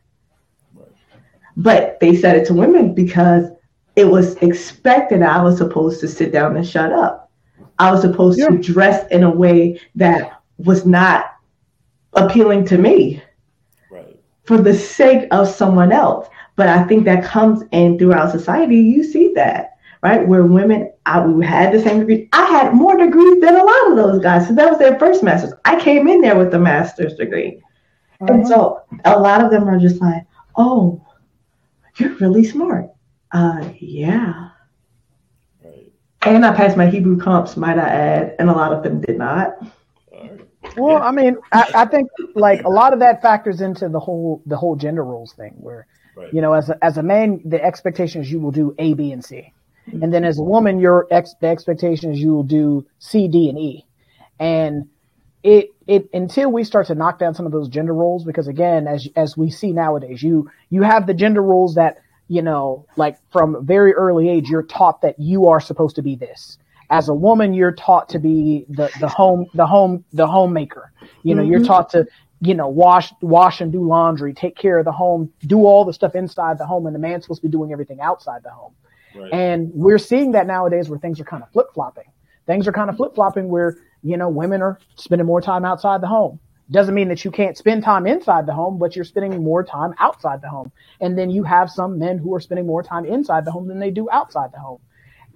But 1.56 2.00
they 2.00 2.16
said 2.16 2.36
it 2.36 2.46
to 2.46 2.54
women 2.54 2.94
because 2.94 3.50
it 3.96 4.06
was 4.06 4.36
expected 4.36 5.22
I 5.22 5.42
was 5.42 5.58
supposed 5.58 6.00
to 6.00 6.08
sit 6.08 6.32
down 6.32 6.56
and 6.56 6.66
shut 6.66 6.92
up. 6.92 7.30
I 7.78 7.90
was 7.90 8.00
supposed 8.00 8.38
yeah. 8.38 8.48
to 8.48 8.58
dress 8.58 9.06
in 9.10 9.22
a 9.22 9.30
way 9.30 9.80
that 9.96 10.40
was 10.58 10.86
not 10.86 11.26
appealing 12.14 12.64
to 12.66 12.78
me 12.78 13.22
right. 13.90 14.18
for 14.44 14.58
the 14.58 14.74
sake 14.74 15.26
of 15.30 15.48
someone 15.48 15.92
else. 15.92 16.28
But 16.56 16.68
I 16.68 16.84
think 16.84 17.04
that 17.04 17.24
comes 17.24 17.64
in 17.72 17.98
throughout 17.98 18.30
society. 18.30 18.76
You 18.76 19.02
see 19.02 19.32
that, 19.34 19.76
right? 20.02 20.26
Where 20.26 20.44
women, 20.44 20.92
I, 21.06 21.24
we 21.24 21.44
had 21.44 21.72
the 21.72 21.80
same 21.80 22.00
degree. 22.00 22.28
I 22.32 22.44
had 22.44 22.74
more 22.74 22.96
degrees 22.96 23.40
than 23.40 23.56
a 23.56 23.64
lot 23.64 23.90
of 23.90 23.96
those 23.96 24.22
guys. 24.22 24.46
So 24.46 24.54
that 24.54 24.70
was 24.70 24.78
their 24.78 24.98
first 24.98 25.22
master's. 25.22 25.54
I 25.64 25.80
came 25.80 26.06
in 26.08 26.20
there 26.20 26.36
with 26.36 26.52
a 26.54 26.58
master's 26.58 27.14
degree. 27.14 27.60
Uh-huh. 28.20 28.34
And 28.34 28.46
so 28.46 28.82
a 29.04 29.18
lot 29.18 29.42
of 29.42 29.50
them 29.50 29.68
are 29.68 29.78
just 29.78 30.00
like, 30.00 30.24
oh, 30.56 31.04
you're 31.96 32.14
really 32.16 32.44
smart. 32.44 32.90
Uh, 33.32 33.68
yeah. 33.78 34.50
Right. 35.64 35.92
And 36.22 36.44
I 36.44 36.54
passed 36.54 36.76
my 36.76 36.88
Hebrew 36.88 37.18
comps, 37.18 37.56
might 37.56 37.78
I 37.78 37.88
add, 37.88 38.36
and 38.38 38.50
a 38.50 38.52
lot 38.52 38.72
of 38.72 38.82
them 38.82 39.00
did 39.00 39.18
not. 39.18 39.56
Well, 40.76 41.02
I 41.02 41.10
mean, 41.10 41.36
I, 41.52 41.70
I, 41.74 41.84
think 41.86 42.08
like 42.34 42.62
a 42.62 42.68
lot 42.68 42.92
of 42.92 43.00
that 43.00 43.20
factors 43.20 43.60
into 43.60 43.88
the 43.88 43.98
whole 43.98 44.42
the 44.46 44.56
whole 44.56 44.76
gender 44.76 45.04
roles 45.04 45.32
thing, 45.32 45.52
where 45.56 45.86
right. 46.16 46.32
you 46.32 46.40
know, 46.40 46.52
as 46.52 46.70
a, 46.70 46.84
as 46.84 46.98
a 46.98 47.02
man, 47.02 47.40
the 47.44 47.62
expectation 47.62 48.22
is 48.22 48.30
you 48.30 48.40
will 48.40 48.52
do 48.52 48.74
A, 48.78 48.94
B, 48.94 49.12
and 49.12 49.24
C, 49.24 49.52
and 49.86 50.14
then 50.14 50.24
as 50.24 50.38
a 50.38 50.42
woman, 50.42 50.78
your 50.78 51.08
ex 51.10 51.34
the 51.40 51.48
expectation 51.48 52.12
is 52.12 52.20
you 52.20 52.32
will 52.32 52.44
do 52.44 52.86
C, 53.00 53.28
D, 53.28 53.48
and 53.48 53.58
E, 53.58 53.84
and 54.38 54.88
it 55.42 55.74
it 55.86 56.08
until 56.12 56.50
we 56.50 56.64
start 56.64 56.86
to 56.86 56.94
knock 56.94 57.18
down 57.18 57.34
some 57.34 57.46
of 57.46 57.52
those 57.52 57.68
gender 57.68 57.94
roles 57.94 58.24
because 58.24 58.48
again 58.48 58.86
as 58.86 59.08
as 59.16 59.36
we 59.36 59.50
see 59.50 59.72
nowadays 59.72 60.22
you 60.22 60.50
you 60.70 60.82
have 60.82 61.06
the 61.06 61.14
gender 61.14 61.42
roles 61.42 61.74
that 61.74 61.98
you 62.28 62.42
know 62.42 62.86
like 62.96 63.18
from 63.30 63.64
very 63.66 63.92
early 63.94 64.28
age 64.28 64.48
you're 64.48 64.62
taught 64.62 65.00
that 65.02 65.18
you 65.18 65.46
are 65.48 65.60
supposed 65.60 65.96
to 65.96 66.02
be 66.02 66.14
this 66.14 66.58
as 66.90 67.08
a 67.08 67.14
woman 67.14 67.54
you're 67.54 67.72
taught 67.72 68.08
to 68.08 68.18
be 68.18 68.64
the 68.68 68.90
the 69.00 69.08
home 69.08 69.46
the 69.54 69.66
home 69.66 70.04
the 70.12 70.26
homemaker 70.26 70.92
you 71.24 71.34
know 71.34 71.42
mm-hmm. 71.42 71.50
you're 71.50 71.64
taught 71.64 71.90
to 71.90 72.06
you 72.42 72.54
know, 72.54 72.66
wash, 72.66 73.12
wash 73.20 73.60
and 73.60 73.70
do 73.70 73.86
laundry, 73.86 74.34
take 74.34 74.56
care 74.56 74.76
of 74.76 74.84
the 74.84 74.90
home, 74.90 75.32
do 75.46 75.64
all 75.64 75.84
the 75.84 75.92
stuff 75.92 76.16
inside 76.16 76.58
the 76.58 76.66
home, 76.66 76.86
and 76.86 76.94
the 76.94 76.98
man's 76.98 77.22
supposed 77.22 77.40
to 77.40 77.46
be 77.46 77.52
doing 77.52 77.72
everything 77.72 78.00
outside 78.00 78.42
the 78.42 78.50
home. 78.50 78.72
Right. 79.14 79.32
And 79.32 79.70
we're 79.72 79.98
seeing 79.98 80.32
that 80.32 80.48
nowadays 80.48 80.88
where 80.88 80.98
things 80.98 81.20
are 81.20 81.24
kind 81.24 81.44
of 81.44 81.52
flip 81.52 81.68
flopping. 81.72 82.10
Things 82.48 82.66
are 82.66 82.72
kind 82.72 82.90
of 82.90 82.96
flip 82.96 83.14
flopping 83.14 83.48
where, 83.48 83.76
you 84.02 84.16
know, 84.16 84.28
women 84.28 84.62
are 84.62 84.78
spending 84.96 85.26
more 85.26 85.40
time 85.40 85.64
outside 85.64 86.00
the 86.00 86.08
home. 86.08 86.40
Doesn't 86.70 86.94
mean 86.94 87.08
that 87.08 87.24
you 87.24 87.30
can't 87.30 87.56
spend 87.56 87.84
time 87.84 88.06
inside 88.06 88.46
the 88.46 88.54
home, 88.54 88.78
but 88.78 88.96
you're 88.96 89.04
spending 89.04 89.42
more 89.42 89.62
time 89.62 89.94
outside 89.98 90.40
the 90.40 90.48
home. 90.48 90.72
And 91.00 91.18
then 91.18 91.28
you 91.28 91.44
have 91.44 91.70
some 91.70 91.98
men 91.98 92.18
who 92.18 92.34
are 92.34 92.40
spending 92.40 92.66
more 92.66 92.82
time 92.82 93.04
inside 93.04 93.44
the 93.44 93.50
home 93.50 93.68
than 93.68 93.78
they 93.78 93.90
do 93.90 94.08
outside 94.10 94.52
the 94.52 94.58
home. 94.58 94.80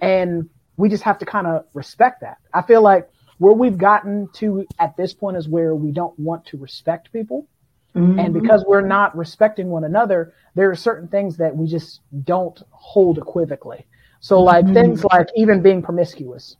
And 0.01 0.49
we 0.77 0.89
just 0.89 1.03
have 1.03 1.19
to 1.19 1.25
kind 1.25 1.45
of 1.45 1.65
respect 1.73 2.21
that. 2.21 2.37
I 2.53 2.61
feel 2.61 2.81
like 2.81 3.09
where 3.37 3.53
we've 3.53 3.77
gotten 3.77 4.29
to 4.33 4.65
at 4.79 4.97
this 4.97 5.13
point 5.13 5.37
is 5.37 5.47
where 5.47 5.75
we 5.75 5.91
don't 5.91 6.17
want 6.19 6.45
to 6.47 6.57
respect 6.57 7.11
people. 7.13 7.47
Mm-hmm. 7.95 8.19
And 8.19 8.33
because 8.33 8.63
we're 8.65 8.81
not 8.81 9.15
respecting 9.15 9.69
one 9.69 9.83
another, 9.83 10.33
there 10.55 10.69
are 10.71 10.75
certain 10.75 11.07
things 11.07 11.37
that 11.37 11.55
we 11.55 11.67
just 11.67 12.01
don't 12.23 12.61
hold 12.71 13.17
equivocally. 13.17 13.85
So 14.19 14.41
like 14.41 14.65
mm-hmm. 14.65 14.73
things 14.73 15.03
like 15.03 15.27
even 15.35 15.61
being 15.61 15.81
promiscuous. 15.81 16.57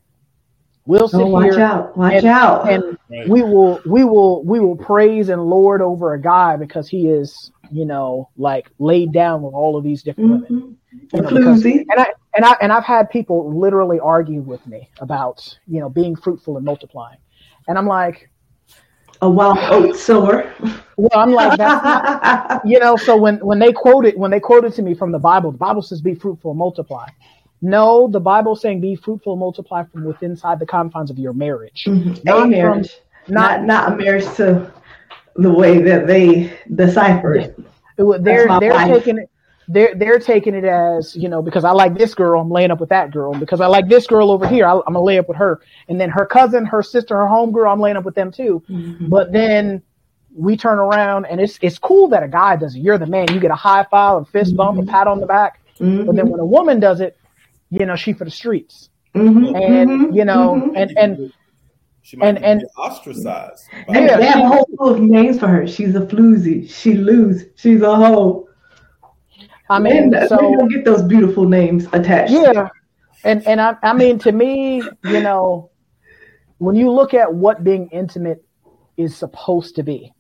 We'll 0.87 1.09
sit 1.09 1.19
oh, 1.19 1.27
watch 1.27 1.53
here 1.53 1.59
out, 1.59 1.97
watch 1.97 2.13
and, 2.13 2.25
out. 2.25 2.71
and 2.71 2.97
right. 3.09 3.27
we 3.27 3.43
will 3.43 3.81
we 3.85 4.05
will 4.05 4.41
we 4.45 4.61
will 4.61 4.77
praise 4.77 5.27
and 5.27 5.43
lord 5.43 5.81
over 5.81 6.13
a 6.13 6.21
guy 6.21 6.55
because 6.55 6.87
he 6.87 7.09
is, 7.09 7.51
you 7.69 7.83
know, 7.83 8.29
like 8.37 8.71
laid 8.79 9.11
down 9.11 9.41
with 9.41 9.53
all 9.53 9.75
of 9.75 9.83
these 9.83 10.01
different 10.01 10.45
mm-hmm. 10.45 10.55
women. 10.55 10.77
You 11.13 11.21
know, 11.21 11.29
because, 11.29 11.65
and 11.65 11.85
I 11.89 12.07
and 12.35 12.45
I 12.45 12.55
and 12.61 12.71
I've 12.71 12.85
had 12.85 13.09
people 13.09 13.53
literally 13.59 13.99
argue 13.99 14.39
with 14.39 14.65
me 14.65 14.89
about, 14.99 15.59
you 15.67 15.81
know, 15.81 15.89
being 15.89 16.15
fruitful 16.15 16.55
and 16.55 16.65
multiplying. 16.65 17.17
And 17.67 17.77
I'm 17.77 17.87
like, 17.87 18.29
a 19.21 19.29
wild 19.29 19.57
oat 19.59 19.97
sower. 19.97 20.53
Well, 20.95 21.09
I'm 21.15 21.33
like 21.33 21.57
that. 21.57 22.61
you 22.65 22.79
know, 22.79 22.95
so 22.95 23.17
when 23.17 23.37
when 23.45 23.59
they 23.59 23.73
quoted 23.73 24.17
when 24.17 24.31
they 24.31 24.39
quoted 24.39 24.73
to 24.75 24.81
me 24.81 24.93
from 24.93 25.11
the 25.11 25.19
Bible, 25.19 25.51
the 25.51 25.57
Bible 25.57 25.81
says, 25.81 26.01
"Be 26.01 26.15
fruitful, 26.15 26.51
and 26.51 26.57
multiply." 26.57 27.07
No, 27.61 28.07
the 28.07 28.19
Bible 28.19 28.55
saying, 28.55 28.81
"Be 28.81 28.95
fruitful, 28.95 29.33
and 29.33 29.39
multiply" 29.39 29.83
from 29.83 30.05
within 30.05 30.31
inside 30.31 30.59
the 30.59 30.65
confines 30.65 31.09
of 31.09 31.17
your 31.17 31.33
marriage, 31.33 31.85
mm-hmm. 31.85 32.13
not 32.23 32.43
a 32.43 32.47
marriage, 32.47 32.91
from, 33.25 33.33
not, 33.33 33.63
not 33.63 33.93
a 33.93 33.95
marriage 33.95 34.25
to 34.35 34.71
the 35.35 35.51
way 35.51 35.81
that 35.81 36.07
they 36.07 36.55
decipher 36.75 37.35
it. 37.35 37.59
They're 37.97 38.59
they're 38.59 38.87
taking 38.87 39.17
it 39.17 39.29
they're 39.67 39.93
they're 39.95 40.19
taking 40.19 40.55
it 40.55 40.63
as 40.63 41.15
you 41.15 41.27
know 41.27 41.41
because 41.41 41.63
I 41.63 41.71
like 41.71 41.97
this 41.97 42.15
girl, 42.15 42.41
I'm 42.41 42.49
laying 42.49 42.71
up 42.71 42.79
with 42.79 42.89
that 42.89 43.11
girl. 43.11 43.33
Because 43.33 43.59
I 43.59 43.67
like 43.67 43.89
this 43.89 44.07
girl 44.07 44.31
over 44.31 44.47
here, 44.47 44.65
I, 44.65 44.73
am 44.73 44.81
gonna 44.85 45.01
lay 45.01 45.17
up 45.17 45.27
with 45.27 45.37
her. 45.37 45.59
And 45.89 45.99
then 45.99 46.09
her 46.09 46.25
cousin, 46.25 46.65
her 46.65 46.81
sister, 46.81 47.17
her 47.17 47.27
home 47.27 47.51
girl, 47.51 47.71
I'm 47.71 47.79
laying 47.79 47.97
up 47.97 48.05
with 48.05 48.15
them 48.15 48.31
too. 48.31 48.63
Mm-hmm. 48.69 49.09
But 49.09 49.33
then 49.33 49.81
we 50.33 50.55
turn 50.55 50.79
around 50.79 51.25
and 51.25 51.41
it's 51.41 51.59
it's 51.61 51.77
cool 51.77 52.07
that 52.09 52.23
a 52.23 52.27
guy 52.27 52.55
does 52.55 52.75
it. 52.75 52.79
You're 52.79 52.97
the 52.97 53.07
man. 53.07 53.33
You 53.33 53.39
get 53.39 53.51
a 53.51 53.55
high 53.55 53.85
five, 53.91 54.21
a 54.21 54.25
fist 54.25 54.55
bump, 54.55 54.79
mm-hmm. 54.79 54.87
a 54.87 54.91
pat 54.91 55.07
on 55.07 55.19
the 55.19 55.27
back. 55.27 55.61
Mm-hmm. 55.79 56.05
But 56.05 56.15
then 56.15 56.29
when 56.29 56.39
a 56.39 56.45
woman 56.45 56.79
does 56.79 57.01
it, 57.01 57.17
you 57.69 57.85
know, 57.85 57.95
she 57.95 58.13
for 58.13 58.25
the 58.25 58.31
streets. 58.31 58.89
Mm-hmm. 59.15 59.55
And 59.55 59.89
mm-hmm. 59.89 60.15
you 60.15 60.25
know, 60.25 60.55
mm-hmm. 60.55 60.75
and 60.75 60.97
and 60.97 61.33
she 62.01 62.17
might 62.17 62.27
and, 62.27 62.45
and 62.45 62.63
ostracized. 62.77 63.63
Yeah, 63.89 64.17
they 64.17 64.25
have 64.25 64.39
a 64.43 64.47
whole 64.47 64.65
pool 64.77 64.89
of 64.95 64.99
names 65.01 65.39
for 65.39 65.47
her. 65.47 65.67
She's 65.67 65.95
a 65.95 66.01
floozy. 66.01 66.69
She 66.69 66.93
lose. 66.93 67.45
She's 67.55 67.81
a 67.81 67.95
hoe. 67.95 68.47
I 69.69 69.79
mean, 69.79 70.13
and, 70.13 70.29
so 70.29 70.37
don't 70.37 70.69
get 70.69 70.85
those 70.85 71.03
beautiful 71.03 71.47
names 71.47 71.87
attached. 71.91 72.31
Yeah, 72.31 72.69
and 73.23 73.45
and 73.47 73.59
I, 73.59 73.75
I 73.83 73.93
mean, 73.93 74.19
to 74.19 74.31
me, 74.31 74.81
you 75.03 75.21
know, 75.21 75.71
when 76.59 76.75
you 76.75 76.91
look 76.91 77.13
at 77.13 77.33
what 77.33 77.63
being 77.63 77.89
intimate 77.91 78.43
is 78.95 79.15
supposed 79.15 79.75
to 79.75 79.83
be, 79.83 80.13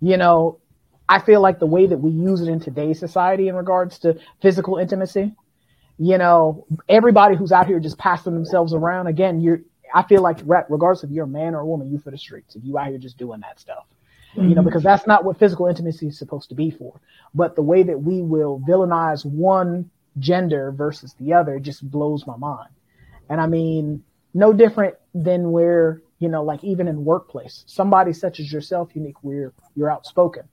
you 0.00 0.16
know, 0.16 0.60
I 1.08 1.18
feel 1.18 1.40
like 1.40 1.58
the 1.58 1.66
way 1.66 1.86
that 1.86 1.98
we 1.98 2.10
use 2.10 2.40
it 2.40 2.48
in 2.48 2.60
today's 2.60 2.98
society 2.98 3.48
in 3.48 3.54
regards 3.54 3.98
to 4.00 4.18
physical 4.40 4.78
intimacy, 4.78 5.34
you 5.98 6.18
know, 6.18 6.66
everybody 6.88 7.36
who's 7.36 7.52
out 7.52 7.66
here 7.66 7.80
just 7.80 7.98
passing 7.98 8.34
themselves 8.34 8.74
around. 8.74 9.06
Again, 9.06 9.40
you're. 9.40 9.60
I 9.94 10.02
feel 10.02 10.22
like 10.22 10.38
regardless 10.46 11.04
if 11.04 11.10
you're 11.10 11.24
a 11.24 11.28
man 11.28 11.54
or 11.54 11.60
a 11.60 11.66
woman, 11.66 11.90
you 11.90 11.98
for 11.98 12.10
the 12.10 12.18
streets. 12.18 12.56
If 12.56 12.64
you 12.64 12.78
out 12.78 12.88
here 12.88 12.98
just 12.98 13.18
doing 13.18 13.40
that 13.40 13.60
stuff, 13.60 13.84
mm-hmm. 14.34 14.48
you 14.48 14.54
know, 14.54 14.62
because 14.62 14.82
that's 14.82 15.06
not 15.06 15.24
what 15.24 15.38
physical 15.38 15.66
intimacy 15.66 16.08
is 16.08 16.18
supposed 16.18 16.48
to 16.48 16.54
be 16.54 16.70
for. 16.70 16.98
But 17.34 17.56
the 17.56 17.62
way 17.62 17.82
that 17.82 18.02
we 18.02 18.22
will 18.22 18.62
villainize 18.66 19.26
one 19.26 19.90
gender 20.18 20.72
versus 20.72 21.14
the 21.20 21.34
other 21.34 21.58
just 21.58 21.88
blows 21.90 22.26
my 22.26 22.36
mind. 22.36 22.70
And 23.28 23.40
I 23.40 23.46
mean, 23.46 24.02
no 24.32 24.52
different 24.52 24.94
than 25.14 25.52
where, 25.52 26.02
you 26.18 26.28
know, 26.28 26.42
like 26.42 26.64
even 26.64 26.88
in 26.88 27.04
workplace, 27.04 27.64
somebody 27.66 28.14
such 28.14 28.40
as 28.40 28.50
yourself, 28.50 28.90
unique, 28.94 29.22
where 29.22 29.52
you're 29.76 29.90
outspoken, 29.90 30.44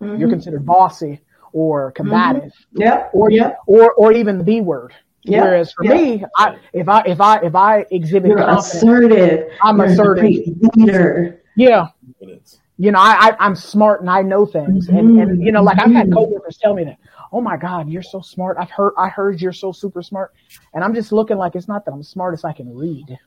mm-hmm. 0.00 0.20
you're 0.20 0.30
considered 0.30 0.64
bossy 0.64 1.20
or 1.52 1.92
combative, 1.92 2.52
mm-hmm. 2.52 2.82
yeah, 2.82 3.08
or 3.12 3.30
yeah, 3.30 3.54
or 3.66 3.92
or 3.94 4.12
even 4.12 4.38
the 4.38 4.44
B 4.44 4.60
word. 4.60 4.94
Yeah. 5.22 5.42
Whereas 5.42 5.72
for 5.72 5.84
yeah. 5.84 5.94
me, 5.94 6.24
I, 6.36 6.56
if 6.72 6.88
I 6.88 7.02
if 7.02 7.20
I 7.20 7.38
if 7.40 7.54
I 7.54 7.84
exhibit 7.90 8.30
you're 8.30 8.38
assertive, 8.38 9.50
I'm 9.62 9.78
you're 9.78 9.86
assertive 9.86 10.24
leader. 10.76 11.42
Yeah, 11.56 11.88
you 12.78 12.92
know, 12.92 13.00
I, 13.00 13.34
I 13.38 13.46
am 13.46 13.56
smart 13.56 14.00
and 14.00 14.08
I 14.08 14.22
know 14.22 14.46
things, 14.46 14.86
mm-hmm. 14.86 14.96
and 14.96 15.20
and 15.20 15.42
you 15.42 15.50
know, 15.50 15.62
like 15.62 15.78
I've 15.80 15.90
had 15.90 16.06
mm-hmm. 16.06 16.14
coworkers 16.14 16.58
tell 16.58 16.74
me 16.74 16.84
that, 16.84 16.98
oh 17.32 17.40
my 17.40 17.56
God, 17.56 17.90
you're 17.90 18.02
so 18.02 18.20
smart. 18.20 18.56
I've 18.58 18.70
heard 18.70 18.92
I 18.96 19.08
heard 19.08 19.40
you're 19.40 19.52
so 19.52 19.72
super 19.72 20.00
smart, 20.00 20.32
and 20.74 20.84
I'm 20.84 20.94
just 20.94 21.10
looking 21.10 21.36
like 21.36 21.56
it's 21.56 21.66
not 21.66 21.84
that 21.84 21.92
I'm 21.92 22.04
smart 22.04 22.34
as 22.34 22.44
I 22.44 22.52
can 22.52 22.74
read. 22.74 23.18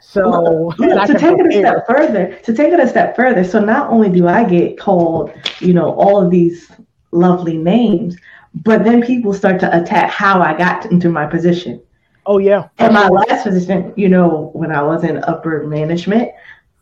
So 0.00 0.28
well, 0.28 0.72
to 1.06 1.14
take 1.16 1.38
it 1.38 1.46
a 1.46 1.58
step 1.60 1.86
further, 1.86 2.36
to 2.42 2.52
take 2.52 2.72
it 2.72 2.80
a 2.80 2.88
step 2.88 3.14
further, 3.14 3.44
so 3.44 3.60
not 3.60 3.88
only 3.88 4.10
do 4.10 4.26
I 4.26 4.42
get 4.44 4.76
called, 4.76 5.32
you 5.60 5.74
know, 5.74 5.92
all 5.92 6.20
of 6.20 6.32
these 6.32 6.68
lovely 7.12 7.56
names, 7.56 8.16
but 8.54 8.84
then 8.84 9.02
people 9.02 9.32
start 9.32 9.60
to 9.60 9.80
attack 9.80 10.10
how 10.10 10.42
I 10.42 10.56
got 10.56 10.86
into 10.86 11.08
my 11.08 11.26
position. 11.26 11.80
Oh 12.26 12.38
yeah. 12.38 12.68
And 12.78 12.94
my 12.94 13.08
last 13.08 13.44
position, 13.44 13.92
you 13.96 14.08
know, 14.08 14.50
when 14.52 14.70
I 14.70 14.82
was 14.82 15.04
in 15.04 15.22
upper 15.24 15.66
management, 15.66 16.30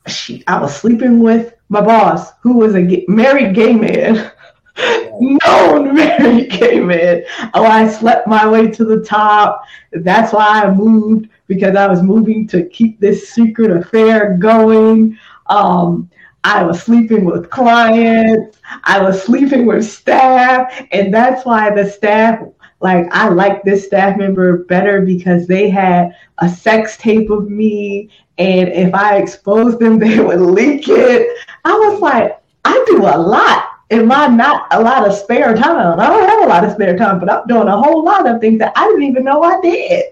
she, 0.07 0.43
I 0.47 0.61
was 0.61 0.75
sleeping 0.75 1.21
with 1.21 1.55
my 1.69 1.81
boss, 1.81 2.33
who 2.43 2.55
was 2.55 2.75
a 2.75 3.05
married 3.09 3.55
gay 3.55 3.73
man, 3.75 4.33
known 5.21 5.95
married 5.95 6.51
gay 6.51 6.81
man. 6.81 7.25
Oh, 7.55 7.65
I 7.65 7.89
slept 7.89 8.27
my 8.27 8.47
way 8.47 8.71
to 8.71 8.85
the 8.85 9.05
top. 9.05 9.65
That's 9.93 10.33
why 10.33 10.63
I 10.63 10.71
moved 10.73 11.29
because 11.47 11.75
I 11.77 11.87
was 11.87 12.03
moving 12.03 12.47
to 12.49 12.69
keep 12.69 13.01
this 13.01 13.31
secret 13.31 13.71
affair 13.71 14.37
going. 14.39 15.19
Um, 15.47 16.11
I 16.45 16.63
was 16.63 16.83
sleeping 16.83 17.25
with 17.25 17.51
clients. 17.51 18.59
I 18.85 19.01
was 19.01 19.23
sleeping 19.23 19.67
with 19.67 19.85
staff. 19.85 20.87
And 20.93 21.13
that's 21.13 21.45
why 21.45 21.75
the 21.75 21.89
staff, 21.89 22.41
like, 22.81 23.07
I 23.13 23.29
like 23.29 23.63
this 23.63 23.87
staff 23.87 24.17
member 24.17 24.65
better 24.65 25.03
because 25.03 25.47
they 25.47 25.69
had 25.69 26.15
a 26.39 26.49
sex 26.49 26.97
tape 26.97 27.31
of 27.31 27.51
me. 27.51 28.09
And 28.39 28.69
if 28.69 28.95
I 28.95 29.19
exposed 29.19 29.81
them, 29.81 29.99
they 30.01 30.21
would 30.21 30.41
leak 30.41 30.89
it. 30.89 31.37
I 31.65 31.73
was 31.73 32.01
like, 32.01 32.41
I 32.65 32.85
do 32.87 33.03
a 33.03 33.17
lot 33.19 33.67
in 33.91 34.07
my 34.07 34.29
not 34.29 34.73
a 34.73 34.81
lot 34.81 35.07
of 35.07 35.15
spare 35.15 35.55
time. 35.55 35.99
I 35.99 36.07
don't 36.07 36.29
have 36.29 36.45
a 36.45 36.47
lot 36.47 36.65
of 36.65 36.73
spare 36.73 36.97
time, 36.97 37.19
but 37.19 37.31
I'm 37.31 37.47
doing 37.47 37.69
a 37.69 37.77
whole 37.77 38.05
lot 38.05 38.27
of 38.27 38.41
things 38.41 38.59
that 38.61 38.73
I 38.77 38.87
didn't 38.87 39.03
even 39.03 39.25
know 39.25 39.43
I 39.43 39.61
did. 39.61 40.05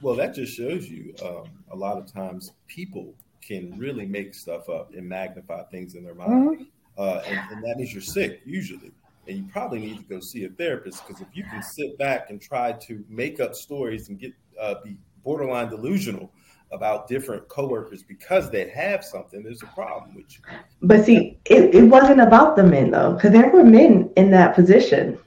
Well, 0.00 0.16
that 0.16 0.34
just 0.34 0.54
shows 0.54 0.88
you 0.88 1.14
um, 1.24 1.44
a 1.70 1.76
lot 1.76 1.96
of 1.96 2.12
times 2.12 2.52
people 2.66 3.14
can 3.46 3.76
really 3.78 4.06
make 4.06 4.34
stuff 4.34 4.68
up 4.68 4.92
and 4.94 5.08
magnify 5.08 5.62
things 5.64 5.94
in 5.94 6.04
their 6.04 6.14
mind. 6.14 6.60
Mm-hmm. 6.60 6.62
Uh, 6.96 7.22
and, 7.26 7.40
and, 7.50 7.64
that 7.64 7.76
means 7.76 7.92
you're 7.92 8.02
sick 8.02 8.42
usually. 8.44 8.92
And 9.26 9.38
you 9.38 9.44
probably 9.50 9.80
need 9.80 9.98
to 9.98 10.04
go 10.04 10.20
see 10.20 10.44
a 10.44 10.48
therapist 10.48 11.06
because 11.06 11.22
if 11.22 11.28
you 11.32 11.44
can 11.44 11.62
sit 11.62 11.96
back 11.98 12.30
and 12.30 12.40
try 12.40 12.72
to 12.72 13.04
make 13.08 13.40
up 13.40 13.54
stories 13.54 14.08
and 14.08 14.18
get 14.18 14.32
uh, 14.60 14.74
be 14.84 14.96
borderline 15.24 15.70
delusional 15.70 16.30
about 16.72 17.06
different 17.06 17.48
coworkers 17.48 18.02
because 18.02 18.50
they 18.50 18.68
have 18.70 19.04
something, 19.04 19.42
there's 19.42 19.62
a 19.62 19.66
problem 19.66 20.14
with 20.14 20.26
you. 20.30 20.56
But 20.82 21.04
see, 21.04 21.38
it, 21.44 21.74
it 21.74 21.84
wasn't 21.84 22.20
about 22.20 22.56
the 22.56 22.64
men 22.64 22.90
though, 22.90 23.12
because 23.12 23.32
there 23.32 23.50
were 23.50 23.64
men 23.64 24.10
in 24.16 24.30
that 24.32 24.54
position. 24.54 25.18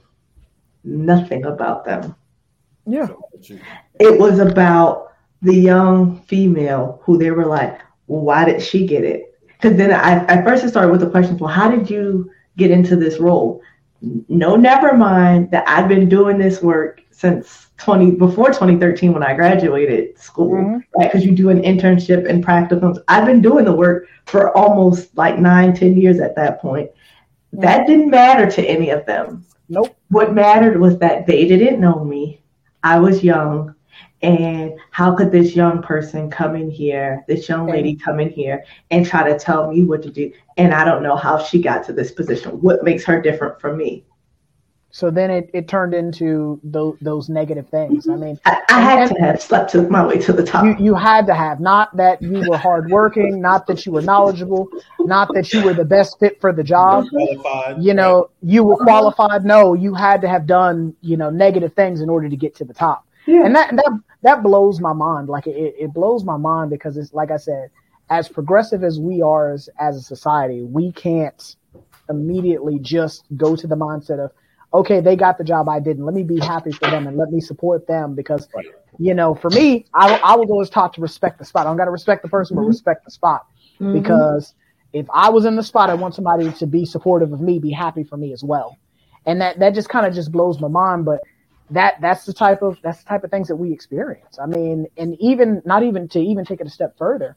Nothing 0.84 1.44
about 1.44 1.84
them. 1.84 2.14
Yeah. 2.86 3.08
It 3.98 4.18
was 4.18 4.38
about 4.38 5.12
the 5.42 5.54
young 5.54 6.20
female 6.22 7.00
who 7.04 7.18
they 7.18 7.30
were 7.30 7.46
like, 7.46 7.80
well, 7.80 7.86
why 8.06 8.44
did 8.44 8.62
she 8.62 8.86
get 8.86 9.04
it? 9.04 9.34
Because 9.46 9.76
then 9.76 9.92
I, 9.92 10.24
I 10.26 10.42
first 10.44 10.66
started 10.68 10.90
with 10.90 11.00
the 11.00 11.10
question, 11.10 11.36
well, 11.38 11.52
how 11.52 11.70
did 11.70 11.88
you 11.88 12.30
get 12.56 12.70
into 12.70 12.96
this 12.96 13.18
role? 13.18 13.62
No, 14.28 14.56
never 14.56 14.96
mind 14.96 15.50
that 15.50 15.66
I've 15.66 15.88
been 15.88 16.08
doing 16.08 16.38
this 16.38 16.62
work 16.62 17.02
since 17.10 17.68
20 17.78 18.12
before 18.12 18.48
2013 18.48 19.12
when 19.12 19.22
I 19.22 19.34
graduated 19.34 20.18
school, 20.18 20.52
mm-hmm. 20.52 20.78
right? 20.98 21.10
Because 21.10 21.24
you 21.24 21.34
do 21.34 21.48
an 21.48 21.62
internship 21.62 22.28
and 22.28 22.44
practicums. 22.44 22.98
I've 23.08 23.24
been 23.24 23.40
doing 23.40 23.64
the 23.64 23.74
work 23.74 24.06
for 24.26 24.56
almost 24.56 25.16
like 25.16 25.38
nine, 25.38 25.74
ten 25.74 25.96
years 25.96 26.20
at 26.20 26.36
that 26.36 26.60
point. 26.60 26.90
Mm-hmm. 26.90 27.60
That 27.62 27.86
didn't 27.86 28.10
matter 28.10 28.50
to 28.50 28.62
any 28.62 28.90
of 28.90 29.06
them. 29.06 29.46
Nope. 29.68 29.96
What 30.10 30.34
mattered 30.34 30.78
was 30.78 30.98
that 30.98 31.26
they 31.26 31.46
didn't 31.46 31.80
know 31.80 32.04
me. 32.04 32.42
I 32.82 32.98
was 32.98 33.24
young 33.24 33.74
And 34.26 34.76
how 34.90 35.14
could 35.14 35.30
this 35.30 35.54
young 35.54 35.80
person 35.80 36.28
come 36.28 36.56
in 36.56 36.68
here, 36.68 37.24
this 37.28 37.48
young 37.48 37.68
lady 37.68 37.94
come 37.94 38.18
in 38.18 38.28
here 38.28 38.64
and 38.90 39.06
try 39.06 39.22
to 39.30 39.38
tell 39.38 39.70
me 39.70 39.84
what 39.84 40.02
to 40.02 40.10
do? 40.10 40.32
And 40.56 40.74
I 40.74 40.84
don't 40.84 41.04
know 41.04 41.14
how 41.14 41.40
she 41.40 41.62
got 41.62 41.84
to 41.84 41.92
this 41.92 42.10
position. 42.10 42.60
What 42.60 42.82
makes 42.82 43.04
her 43.04 43.22
different 43.22 43.60
from 43.60 43.76
me? 43.76 44.04
So 44.90 45.12
then 45.12 45.30
it, 45.30 45.48
it 45.54 45.68
turned 45.68 45.94
into 45.94 46.58
those, 46.64 46.96
those 47.00 47.28
negative 47.28 47.68
things. 47.68 48.08
I 48.08 48.16
mean, 48.16 48.40
I, 48.46 48.62
I 48.68 48.80
had 48.80 49.14
to 49.14 49.20
have 49.20 49.40
slept 49.40 49.70
to 49.72 49.82
my 49.82 50.04
way 50.04 50.18
to 50.18 50.32
the 50.32 50.42
top. 50.42 50.64
You, 50.64 50.86
you 50.86 50.94
had 50.96 51.28
to 51.28 51.34
have, 51.34 51.60
not 51.60 51.96
that 51.96 52.20
you 52.20 52.48
were 52.48 52.56
hardworking, 52.56 53.40
not 53.40 53.68
that 53.68 53.86
you 53.86 53.92
were 53.92 54.02
knowledgeable, 54.02 54.68
not 55.00 55.32
that 55.34 55.52
you 55.52 55.62
were 55.62 55.74
the 55.74 55.84
best 55.84 56.18
fit 56.18 56.40
for 56.40 56.52
the 56.52 56.64
job. 56.64 57.08
Qualified, 57.10 57.80
You 57.80 57.94
know, 57.94 58.30
you 58.42 58.64
were 58.64 58.74
uh-huh. 58.74 58.84
qualified. 58.84 59.44
No, 59.44 59.74
you 59.74 59.94
had 59.94 60.20
to 60.22 60.28
have 60.28 60.46
done, 60.48 60.96
you 61.00 61.16
know, 61.16 61.30
negative 61.30 61.74
things 61.74 62.00
in 62.00 62.10
order 62.10 62.28
to 62.28 62.36
get 62.36 62.56
to 62.56 62.64
the 62.64 62.74
top. 62.74 63.06
Yeah. 63.26 63.44
And 63.44 63.54
that, 63.54 63.76
that, 63.76 64.00
that 64.22 64.42
blows 64.42 64.80
my 64.80 64.92
mind. 64.92 65.28
Like 65.28 65.46
it, 65.46 65.74
it 65.78 65.92
blows 65.92 66.24
my 66.24 66.36
mind 66.36 66.70
because 66.70 66.96
it's 66.96 67.12
like 67.12 67.30
I 67.30 67.36
said, 67.36 67.70
as 68.08 68.28
progressive 68.28 68.84
as 68.84 69.00
we 69.00 69.22
are 69.22 69.52
as, 69.52 69.68
as 69.78 69.96
a 69.96 70.02
society, 70.02 70.62
we 70.62 70.92
can't 70.92 71.56
immediately 72.08 72.78
just 72.78 73.24
go 73.36 73.56
to 73.56 73.66
the 73.66 73.76
mindset 73.76 74.24
of, 74.24 74.30
okay, 74.72 75.00
they 75.00 75.16
got 75.16 75.38
the 75.38 75.44
job 75.44 75.68
I 75.68 75.80
didn't. 75.80 76.04
Let 76.04 76.14
me 76.14 76.22
be 76.22 76.38
happy 76.38 76.72
for 76.72 76.90
them 76.90 77.06
and 77.06 77.16
let 77.16 77.30
me 77.30 77.40
support 77.40 77.86
them 77.86 78.14
because, 78.14 78.48
Right. 78.54 78.66
you 78.98 79.14
know, 79.14 79.34
for 79.34 79.50
me, 79.50 79.86
I, 79.94 80.20
I 80.22 80.36
was 80.36 80.50
always 80.50 80.70
taught 80.70 80.94
to 80.94 81.00
respect 81.00 81.38
the 81.38 81.44
spot. 81.44 81.66
I 81.66 81.70
don't 81.70 81.76
got 81.76 81.86
to 81.86 81.90
respect 81.90 82.22
the 82.22 82.28
person, 82.28 82.56
but 82.56 82.62
mm-hmm. 82.62 82.68
respect 82.68 83.04
the 83.04 83.10
spot 83.10 83.46
mm-hmm. 83.80 83.92
because 83.92 84.54
if 84.92 85.06
I 85.12 85.30
was 85.30 85.44
in 85.44 85.56
the 85.56 85.62
spot, 85.62 85.90
I 85.90 85.94
want 85.94 86.14
somebody 86.14 86.50
to 86.52 86.66
be 86.66 86.84
supportive 86.84 87.32
of 87.32 87.40
me, 87.40 87.58
be 87.58 87.70
happy 87.70 88.04
for 88.04 88.16
me 88.16 88.32
as 88.32 88.44
well. 88.44 88.76
And 89.24 89.40
that, 89.40 89.58
that 89.58 89.74
just 89.74 89.88
kind 89.88 90.06
of 90.06 90.14
just 90.14 90.30
blows 90.30 90.60
my 90.60 90.68
mind. 90.68 91.04
But 91.04 91.20
that, 91.70 92.00
that's 92.00 92.24
the 92.24 92.32
type 92.32 92.62
of, 92.62 92.78
that's 92.82 93.02
the 93.02 93.08
type 93.08 93.24
of 93.24 93.30
things 93.30 93.48
that 93.48 93.56
we 93.56 93.72
experience. 93.72 94.38
I 94.38 94.46
mean, 94.46 94.86
and 94.96 95.16
even, 95.20 95.62
not 95.64 95.82
even 95.82 96.08
to 96.08 96.20
even 96.20 96.44
take 96.44 96.60
it 96.60 96.66
a 96.66 96.70
step 96.70 96.96
further, 96.98 97.36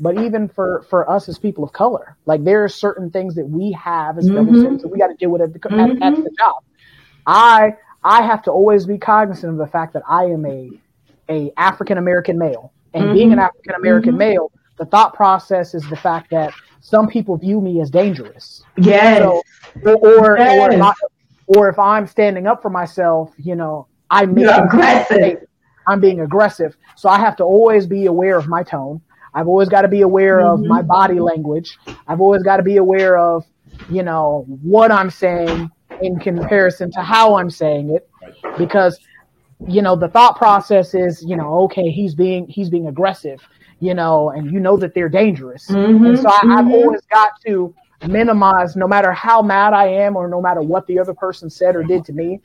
but 0.00 0.18
even 0.20 0.48
for, 0.48 0.84
for 0.88 1.10
us 1.10 1.28
as 1.28 1.38
people 1.38 1.64
of 1.64 1.72
color, 1.72 2.16
like 2.26 2.44
there 2.44 2.64
are 2.64 2.68
certain 2.68 3.10
things 3.10 3.34
that 3.34 3.48
we 3.48 3.72
have 3.72 4.18
as 4.18 4.26
double 4.28 4.52
Mhm. 4.52 4.56
citizens 4.56 4.82
that 4.82 4.88
we 4.88 4.98
got 4.98 5.08
to 5.08 5.14
deal 5.14 5.30
with 5.30 5.42
at 5.42 5.52
the, 5.52 5.72
at, 5.72 5.90
at 6.02 6.14
Mhm. 6.14 6.24
the 6.24 6.30
job. 6.38 6.56
I, 7.26 7.76
I 8.04 8.22
have 8.22 8.42
to 8.44 8.52
always 8.52 8.86
be 8.86 8.96
cognizant 8.98 9.52
of 9.52 9.58
the 9.58 9.66
fact 9.66 9.92
that 9.94 10.02
I 10.08 10.24
am 10.26 10.46
a, 10.46 10.70
a 11.28 11.52
African 11.56 11.98
American 11.98 12.38
male 12.38 12.72
and 12.94 13.12
being 13.12 13.32
an. 13.32 13.38
African 13.38 13.74
American 13.74 14.14
Mhm. 14.14 14.18
male, 14.18 14.52
the 14.78 14.86
thought 14.86 15.14
process 15.14 15.74
is 15.74 15.88
the 15.90 15.96
fact 15.96 16.30
that 16.30 16.52
some 16.80 17.08
people 17.08 17.36
view 17.36 17.60
me 17.60 17.80
as 17.80 17.90
dangerous. 17.90 18.64
Yes. 18.76 19.18
So, 19.18 19.42
or, 19.84 19.96
or, 19.96 20.38
or, 20.38 20.38
Yes. 20.38 20.74
if 20.74 20.82
I, 20.82 20.92
or 21.48 21.68
if 21.68 21.78
I'm 21.78 22.06
standing 22.06 22.46
up 22.46 22.62
for 22.62 22.70
myself, 22.70 23.32
you 23.38 23.56
know, 23.56 23.88
I'm 24.10 24.36
You're 24.38 24.54
aggressive. 24.64 25.38
I'm 25.86 26.00
being 26.00 26.20
aggressive. 26.20 26.76
So 26.96 27.08
I 27.08 27.18
have 27.18 27.36
to 27.38 27.44
always 27.44 27.86
be 27.86 28.06
aware 28.06 28.38
of 28.38 28.48
my 28.48 28.62
tone. 28.62 29.02
I've 29.34 29.48
always 29.48 29.68
got 29.70 29.82
to 29.82 29.88
be 29.88 30.02
aware 30.02 30.42
of 30.42 30.64
my 30.66 30.82
body 30.82 31.20
language. 31.20 31.78
I've 32.06 32.20
always 32.20 32.42
got 32.42 32.58
to 32.58 32.62
be 32.64 32.76
aware 32.78 33.18
of, 33.18 33.44
you 33.88 34.02
know, 34.02 34.46
what 34.62 34.92
I'm 34.92 35.10
saying 35.10 35.70
in 36.00 36.18
comparison 36.20 36.90
to 36.92 37.02
how 37.02 37.36
I'm 37.38 37.50
saying 37.50 37.90
it 37.90 38.08
because 38.58 38.98
you 39.66 39.82
know 39.82 39.96
the 39.96 40.08
thought 40.08 40.36
process 40.36 40.94
is 40.94 41.24
you 41.26 41.36
know 41.36 41.60
okay 41.64 41.90
he's 41.90 42.14
being 42.14 42.46
he's 42.48 42.70
being 42.70 42.86
aggressive 42.88 43.40
you 43.80 43.94
know 43.94 44.30
and 44.30 44.50
you 44.52 44.60
know 44.60 44.76
that 44.76 44.94
they're 44.94 45.08
dangerous 45.08 45.66
Mhm, 45.68 46.06
and 46.06 46.18
so 46.18 46.28
I, 46.30 46.42
I've 46.58 46.66
mhm. 46.66 46.72
always 46.72 47.00
got 47.12 47.32
to 47.46 47.74
minimize 48.06 48.76
no 48.76 48.86
matter 48.86 49.12
how 49.12 49.42
mad 49.42 49.72
I 49.72 49.86
am 49.88 50.16
or 50.16 50.28
no 50.28 50.40
matter 50.40 50.60
what 50.62 50.86
the 50.86 50.98
other 50.98 51.14
person 51.14 51.50
said 51.50 51.74
or 51.74 51.82
did 51.82 52.04
to 52.06 52.12
me 52.12 52.40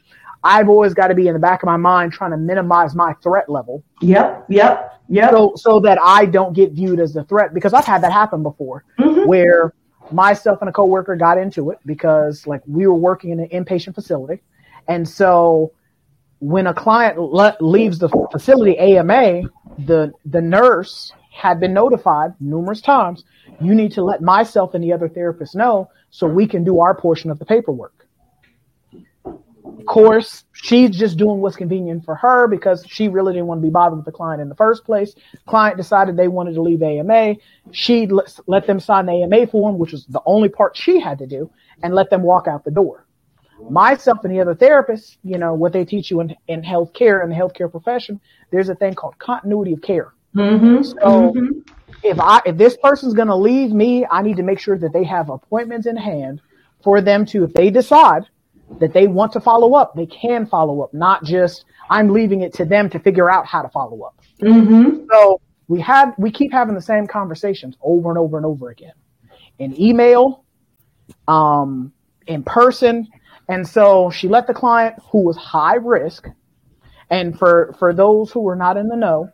I've 0.45 0.67
always 0.67 0.93
got 0.93 1.07
to 1.07 1.15
be 1.15 1.27
in 1.27 1.33
the 1.33 1.39
back 1.39 1.63
of 1.63 1.67
my 1.67 1.77
mind 1.77 2.11
trying 2.11 2.31
to 2.31 2.37
minimize 2.37 2.95
my 2.95 3.13
threat 3.23 3.47
level 3.49 3.83
Yep, 4.01 4.45
yep, 4.49 4.99
yep. 5.07 5.31
so 5.31 5.53
so 5.55 5.79
that 5.81 5.99
I 6.01 6.25
don't 6.25 6.53
get 6.53 6.71
viewed 6.71 6.99
as 6.99 7.15
a 7.15 7.23
threat 7.23 7.53
because 7.53 7.73
I've 7.73 7.85
had 7.85 8.01
that 8.03 8.11
happen 8.11 8.41
before 8.43 8.83
Mhm. 8.99 9.27
where 9.27 9.73
myself 10.11 10.59
and 10.61 10.69
a 10.69 10.73
coworker 10.73 11.15
got 11.15 11.37
into 11.37 11.69
it 11.69 11.77
because 11.85 12.45
like 12.47 12.61
we 12.67 12.87
were 12.87 12.93
working 12.95 13.29
in 13.29 13.39
an 13.39 13.47
inpatient 13.49 13.95
facility 13.95 14.41
and 14.87 15.07
so 15.07 15.71
when 16.39 16.67
a 16.67 16.73
client 16.73 17.17
le- 17.17 17.55
leaves 17.61 17.99
the 17.99 18.09
facility 18.31 18.77
AMA 18.77 19.43
the 19.85 20.11
the 20.25 20.41
nurse 20.41 21.13
had 21.33 21.59
been 21.59 21.73
notified 21.73 22.33
numerous 22.39 22.81
times 22.81 23.23
you 23.59 23.73
need 23.73 23.91
to 23.91 24.03
let 24.03 24.21
myself 24.21 24.73
and 24.73 24.83
the 24.83 24.93
other 24.93 25.09
therapist 25.09 25.55
know 25.55 25.89
so 26.09 26.27
we 26.27 26.47
can 26.47 26.63
do 26.63 26.79
our 26.79 26.95
portion 26.95 27.31
of 27.31 27.39
the 27.39 27.45
paperwork 27.45 28.03
of 29.83 29.87
course, 29.87 30.45
she's 30.53 30.91
just 30.91 31.17
doing 31.17 31.41
what's 31.41 31.57
convenient 31.57 32.05
for 32.05 32.15
her 32.15 32.47
because 32.47 32.85
she 32.87 33.09
really 33.09 33.33
didn't 33.33 33.47
want 33.47 33.61
to 33.61 33.67
be 33.67 33.69
bothered 33.69 33.97
with 33.97 34.05
the 34.05 34.13
client 34.13 34.41
in 34.41 34.47
the 34.47 34.55
first 34.55 34.85
place. 34.85 35.13
Client 35.45 35.75
decided 35.75 36.15
they 36.15 36.29
wanted 36.29 36.53
to 36.53 36.61
leave 36.61 36.81
AMA. 36.81 37.35
She 37.73 38.07
let, 38.07 38.65
them 38.65 38.79
sign 38.79 39.07
the 39.07 39.23
AMA 39.23 39.47
form, 39.47 39.77
which 39.77 39.91
was 39.91 40.05
the 40.05 40.21
only 40.25 40.47
part 40.47 40.77
she 40.77 41.01
had 41.01 41.19
to 41.19 41.27
do, 41.27 41.51
and 41.83 41.93
let 41.93 42.09
them 42.09 42.21
walk 42.21 42.47
out 42.47 42.63
the 42.63 42.71
door. 42.71 43.05
Myself 43.69 44.19
and 44.23 44.33
the 44.33 44.39
other 44.39 44.55
therapists, 44.55 45.17
you 45.21 45.37
know, 45.37 45.53
what 45.53 45.73
they 45.73 45.83
teach 45.83 46.09
you 46.09 46.21
in, 46.21 46.35
in 46.47 46.61
healthcare 46.61 47.21
and 47.21 47.29
the 47.29 47.35
healthcare 47.35 47.69
profession, 47.69 48.21
there's 48.51 48.69
a 48.69 48.75
thing 48.75 48.93
called 48.93 49.19
continuity 49.19 49.73
of 49.73 49.81
care. 49.81 50.13
Mhm, 50.35 50.83
So 50.85 51.31
mhm. 51.33 51.63
if 52.03 52.19
I 52.19 52.41
if 52.45 52.57
this 52.57 52.75
person's 52.77 53.13
going 53.13 53.27
to 53.27 53.35
leave 53.35 53.71
me, 53.71 54.05
I 54.09 54.21
need 54.21 54.37
to 54.37 54.43
make 54.43 54.59
sure 54.59 54.77
that 54.77 54.93
they 54.93 55.03
have 55.03 55.29
appointments 55.29 55.87
in 55.87 55.95
hand 55.95 56.41
for 56.83 57.01
them 57.01 57.25
to, 57.27 57.43
if 57.43 57.53
they 57.53 57.69
decide 57.69 58.23
that 58.79 58.93
they 58.93 59.07
want 59.07 59.31
to 59.33 59.39
follow 59.39 59.75
up, 59.75 59.95
they 59.95 60.05
can 60.07 60.45
follow 60.45 60.81
up, 60.81 60.93
not 60.93 61.23
just 61.23 61.65
I'm 61.89 62.09
leaving 62.09 62.41
it 62.41 62.53
to 62.55 62.65
them 62.65 62.89
to 62.89 62.99
figure 62.99 63.29
out 63.29 63.45
how 63.45 63.61
to 63.61 63.69
follow 63.69 64.01
up. 64.01 64.15
Mhm. 64.41 65.05
So 65.11 65.39
we 65.67 65.79
have 65.81 66.13
we 66.17 66.31
keep 66.31 66.51
having 66.51 66.75
the 66.75 66.81
same 66.81 67.07
conversations 67.07 67.77
over 67.81 68.09
and 68.09 68.17
over 68.17 68.37
and 68.37 68.45
over 68.45 68.69
again, 68.69 68.93
in 69.59 69.79
email, 69.79 70.43
um, 71.27 71.93
in 72.27 72.43
person, 72.43 73.07
and 73.49 73.67
so 73.67 74.09
she 74.09 74.27
let 74.27 74.47
the 74.47 74.53
client 74.53 74.95
who 75.11 75.19
was 75.23 75.37
high 75.37 75.75
risk, 75.75 76.27
and 77.09 77.37
for 77.37 77.75
for 77.77 77.93
those 77.93 78.31
who 78.31 78.41
were 78.41 78.55
not 78.55 78.77
in 78.77 78.87
the 78.87 78.95
know, 78.95 79.29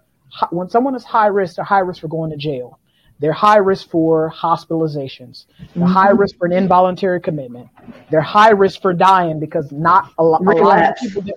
when 0.52 0.70
someone 0.70 0.96
is 0.96 1.04
high 1.04 1.28
risk, 1.28 1.56
they're 1.56 1.66
high 1.66 1.80
risk 1.80 2.02
for 2.02 2.08
going 2.08 2.32
to 2.32 2.38
jail. 2.38 2.80
They're 3.20 3.34
high 3.34 3.58
risk 3.58 3.90
for 3.90 4.32
hospitalizations. 4.32 5.46
They're 5.76 5.88
high 5.88 6.12
risk 6.12 6.38
for 6.38 6.48
an 6.48 6.54
involuntary 6.54 7.20
commitment. 7.20 7.68
They're 8.10 8.22
high 8.22 8.52
risk 8.52 8.82
for 8.82 8.94
dying 8.94 9.40
because 9.40 9.72
not 9.72 10.14
a, 10.18 10.24
lo- 10.24 10.40
a 10.40 10.54
lot 10.54 10.92
of 10.92 10.96
people. 10.96 11.22
Do, 11.24 11.34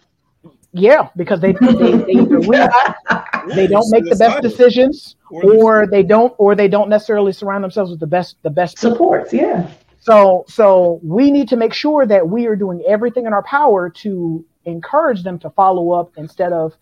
yeah, 0.72 1.08
because 1.16 1.40
they 1.40 1.52
they, 1.52 1.72
they 1.72 2.12
either 2.12 2.38
relapse 2.38 2.98
they 3.54 3.66
don't 3.66 3.90
make 3.90 4.04
the 4.08 4.16
best 4.16 4.42
decisions 4.42 5.16
Or- 5.30 5.86
they 5.86 6.02
don't 6.02 6.32
or 6.38 6.54
they 6.54 6.68
don't 6.68 6.88
necessarily 6.88 7.32
surround 7.32 7.62
themselves 7.64 7.90
with 7.90 8.00
the 8.00 8.06
best 8.06 8.36
the 8.42 8.50
best 8.50 8.76
people. 8.76 8.92
Supports, 8.92 9.32
yeah. 9.32 9.68
so 10.00 10.44
so 10.48 11.00
we 11.02 11.30
need 11.30 11.48
to 11.48 11.56
make 11.56 11.74
sure 11.74 12.06
that 12.06 12.28
we 12.28 12.46
are 12.46 12.56
doing 12.56 12.82
everything 12.88 13.26
in 13.26 13.32
our 13.32 13.42
power 13.42 13.90
to 13.90 14.44
encourage 14.64 15.24
them 15.24 15.38
to 15.40 15.50
follow 15.50 15.90
up 15.90 16.12
instead 16.16 16.52
of 16.52 16.74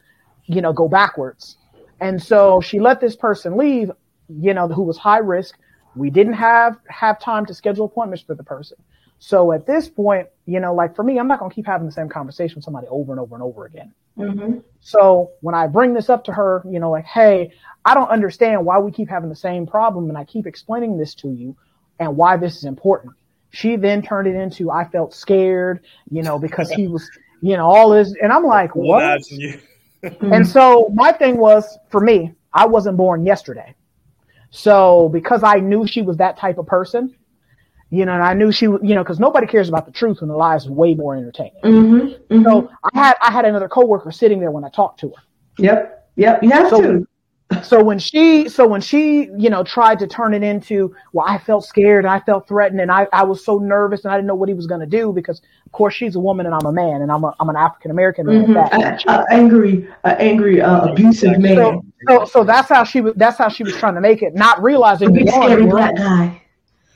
you 0.44 0.61
know 0.61 0.73
go 0.73 0.88
backwards 0.88 1.57
and 2.00 2.22
so 2.22 2.60
she 2.60 2.80
let 2.80 3.00
this 3.00 3.16
person 3.16 3.56
leave 3.56 3.90
you 4.28 4.54
know 4.54 4.68
who 4.68 4.82
was 4.82 4.96
high 4.98 5.18
risk 5.18 5.58
we 5.94 6.10
didn't 6.10 6.34
have 6.34 6.76
have 6.88 7.20
time 7.20 7.46
to 7.46 7.54
schedule 7.54 7.86
appointments 7.86 8.24
for 8.24 8.34
the 8.34 8.44
person 8.44 8.76
so 9.18 9.52
at 9.52 9.66
this 9.66 9.88
point 9.88 10.28
you 10.46 10.60
know 10.60 10.74
like 10.74 10.94
for 10.94 11.02
me 11.02 11.18
i'm 11.18 11.28
not 11.28 11.38
going 11.38 11.50
to 11.50 11.54
keep 11.54 11.66
having 11.66 11.86
the 11.86 11.92
same 11.92 12.08
conversation 12.08 12.56
with 12.56 12.64
somebody 12.64 12.86
over 12.88 13.12
and 13.12 13.20
over 13.20 13.34
and 13.34 13.42
over 13.42 13.66
again 13.66 13.92
Mhm. 14.18 14.62
so 14.80 15.30
when 15.40 15.54
I 15.54 15.66
bring 15.66 15.94
this 15.94 16.10
up 16.10 16.24
to 16.24 16.32
her, 16.32 16.62
you 16.68 16.78
know, 16.78 16.90
like, 16.90 17.04
hey, 17.04 17.52
I 17.84 17.94
don't 17.94 18.10
understand 18.10 18.64
why 18.64 18.78
we 18.78 18.90
keep 18.90 19.08
having 19.08 19.28
the 19.28 19.36
same 19.36 19.66
problem 19.66 20.08
and 20.08 20.18
I 20.18 20.24
keep 20.24 20.46
explaining 20.46 20.98
this 20.98 21.14
to 21.16 21.30
you 21.30 21.56
and 21.98 22.16
why 22.16 22.36
this 22.36 22.56
is 22.56 22.64
important. 22.64 23.14
She 23.50 23.76
then 23.76 24.02
turned 24.02 24.28
it 24.28 24.36
into 24.36 24.70
I 24.70 24.84
felt 24.84 25.14
scared, 25.14 25.84
you 26.10 26.22
know, 26.22 26.38
because 26.38 26.70
he 26.70 26.86
was, 26.88 27.08
you 27.40 27.56
know, 27.56 27.66
all 27.66 27.90
this 27.90 28.14
and 28.22 28.32
I'm 28.32 28.44
like, 28.44 28.74
what? 28.76 29.20
And 30.22 30.46
so 30.46 30.90
my 30.94 31.12
thing 31.12 31.36
was 31.36 31.78
for 31.90 32.00
me, 32.00 32.32
I 32.52 32.66
wasn't 32.66 32.96
born 32.96 33.24
yesterday. 33.26 33.74
So 34.50 35.08
because 35.10 35.42
I 35.42 35.56
knew 35.60 35.86
she 35.86 36.02
was 36.02 36.16
that 36.16 36.36
type 36.36 36.58
of 36.58 36.66
person, 36.66 37.14
you 37.90 38.04
know, 38.06 38.12
and 38.12 38.22
I 38.22 38.34
knew 38.34 38.50
she, 38.52 38.64
you 38.66 38.94
know, 38.94 39.02
because 39.02 39.20
nobody 39.20 39.46
cares 39.46 39.68
about 39.68 39.86
the 39.86 39.92
truth 39.92 40.20
when 40.20 40.28
the 40.28 40.36
lie 40.36 40.56
is 40.56 40.68
way 40.68 40.94
more 40.94 41.14
entertaining. 41.16 41.60
Mhm. 41.62 42.18
Mhm. 42.28 42.44
So 42.44 42.70
I 42.92 42.98
had 42.98 43.16
I 43.20 43.30
had 43.30 43.44
another 43.44 43.68
coworker 43.68 44.10
sitting 44.10 44.40
there 44.40 44.50
when 44.50 44.64
I 44.64 44.68
talked 44.70 45.00
to 45.00 45.08
her. 45.08 45.22
Yep. 45.58 46.08
Yep. 46.16 46.42
You 46.42 46.50
have 46.50 46.68
So- 46.70 46.80
to. 46.82 47.06
So 47.62 47.82
when 47.82 47.98
she 47.98 48.48
so 48.48 48.66
when 48.66 48.80
she 48.80 49.28
you 49.36 49.50
know 49.50 49.64
tried 49.64 49.98
to 49.98 50.06
turn 50.06 50.32
it 50.34 50.42
into 50.42 50.94
well 51.12 51.26
i 51.28 51.36
felt 51.36 51.64
scared 51.64 52.04
and 52.04 52.12
i 52.12 52.20
felt 52.20 52.46
threatened 52.46 52.80
and 52.80 52.92
i, 52.92 53.06
I 53.12 53.24
was 53.24 53.44
so 53.44 53.58
nervous 53.58 54.04
and 54.04 54.12
i 54.12 54.16
didn't 54.16 54.28
know 54.28 54.36
what 54.36 54.48
he 54.48 54.54
was 54.54 54.66
going 54.68 54.80
to 54.80 54.86
do 54.86 55.12
because 55.12 55.40
of 55.66 55.72
course 55.72 55.94
she's 55.94 56.14
a 56.14 56.20
woman 56.20 56.46
and 56.46 56.54
i'm 56.54 56.64
a 56.64 56.72
man 56.72 57.02
and 57.02 57.10
i'm, 57.10 57.24
a, 57.24 57.34
I'm 57.40 57.48
an 57.48 57.56
african 57.56 57.90
american 57.90 58.26
man 58.26 58.46
Mhm. 58.46 58.56
at 58.56 58.70
that. 58.70 59.04
A- 59.06 59.20
a 59.22 59.24
angry, 59.32 59.88
angry, 60.04 60.60
uh, 60.60 60.86
abusive 60.92 61.38
man. 61.40 61.56
so, 61.56 61.82
so 62.08 62.24
so 62.24 62.44
that's 62.44 62.68
how 62.68 62.84
she 62.84 63.00
was 63.00 63.14
that's 63.16 63.36
how 63.38 63.48
she 63.48 63.64
was 63.64 63.74
trying 63.76 63.94
to 63.96 64.00
make 64.00 64.22
it 64.22 64.34
not 64.34 64.62
realizing 64.62 65.12
big 65.12 65.28
scary 65.28 65.62
one, 65.62 65.64
we're, 65.64 65.70
black 65.70 65.96
guy. 65.96 66.42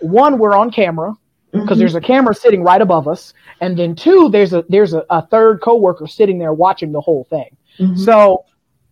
one 0.00 0.38
we're 0.38 0.54
on 0.56 0.70
camera 0.70 1.14
because 1.52 1.76
Mhm. 1.76 1.80
there's 1.80 1.94
a 1.96 2.00
camera 2.00 2.34
sitting 2.34 2.62
right 2.62 2.80
above 2.80 3.08
us 3.08 3.34
and 3.60 3.76
then 3.76 3.94
two 3.96 4.28
there's 4.28 4.52
a 4.52 4.64
there's 4.68 4.94
a, 4.94 5.04
a 5.10 5.26
third 5.26 5.60
coworker 5.60 6.06
sitting 6.06 6.38
there 6.38 6.52
watching 6.52 6.92
the 6.92 7.00
whole 7.00 7.24
thing 7.28 7.56
Mhm. 7.80 7.98
So 7.98 8.44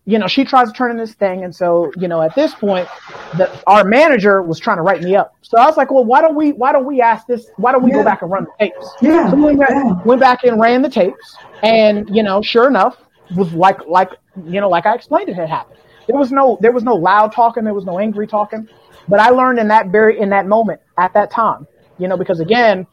you 0.05 0.19
know, 0.19 0.27
she 0.27 0.43
tries 0.43 0.67
to 0.67 0.73
turn 0.73 0.91
in 0.91 0.97
this 0.97 1.13
thing. 1.13 1.43
And 1.43 1.55
so, 1.55 1.91
you 1.97 2.07
know, 2.07 2.21
at 2.21 2.35
this 2.35 2.53
point, 2.53 2.87
the, 3.37 3.49
our 3.67 3.83
manager 3.83 4.41
was 4.41 4.59
trying 4.59 4.77
to 4.77 4.83
write 4.83 5.01
me 5.01 5.15
up. 5.15 5.35
So 5.41 5.57
I 5.57 5.65
was 5.65 5.77
like, 5.77 5.91
well, 5.91 6.03
why 6.03 6.21
don't 6.21 6.35
we, 6.35 6.51
why 6.51 6.73
don't 6.73 6.85
we 6.85 7.01
ask 7.01 7.25
this? 7.25 7.49
Why 7.55 7.71
don't 7.71 7.83
we 7.83 7.91
yeah. 7.91 7.97
go 7.97 8.03
back 8.03 8.21
and 8.21 8.29
run 8.29 8.45
the 8.45 8.65
tapes? 8.65 8.89
Yeah. 9.01 9.29
So 9.29 9.37
we 9.37 9.55
went, 9.55 9.69
yeah. 9.69 10.03
went 10.03 10.19
back 10.19 10.43
and 10.43 10.59
ran 10.59 10.81
the 10.81 10.89
tapes. 10.89 11.37
And, 11.61 12.13
you 12.13 12.21
know, 12.21 12.41
sure 12.41 12.67
enough, 12.67 12.97
was 13.35 13.53
like, 13.53 13.85
like, 13.87 14.09
you 14.45 14.59
know, 14.59 14.69
like 14.69 14.85
I 14.85 14.93
explained 14.93 15.29
it 15.29 15.35
had 15.35 15.47
happened. 15.47 15.79
There 16.07 16.17
was 16.17 16.31
no, 16.31 16.57
there 16.59 16.73
was 16.73 16.83
no 16.83 16.95
loud 16.95 17.31
talking. 17.31 17.63
There 17.63 17.73
was 17.73 17.85
no 17.85 17.97
angry 17.97 18.27
talking. 18.27 18.67
But 19.07 19.21
I 19.21 19.29
learned 19.29 19.59
in 19.59 19.69
that 19.69 19.87
very, 19.87 20.19
in 20.19 20.29
that 20.29 20.47
moment 20.47 20.81
at 20.97 21.13
that 21.13 21.31
time, 21.31 21.65
you 21.97 22.09
know, 22.09 22.17
because 22.17 22.41
again, 22.41 22.85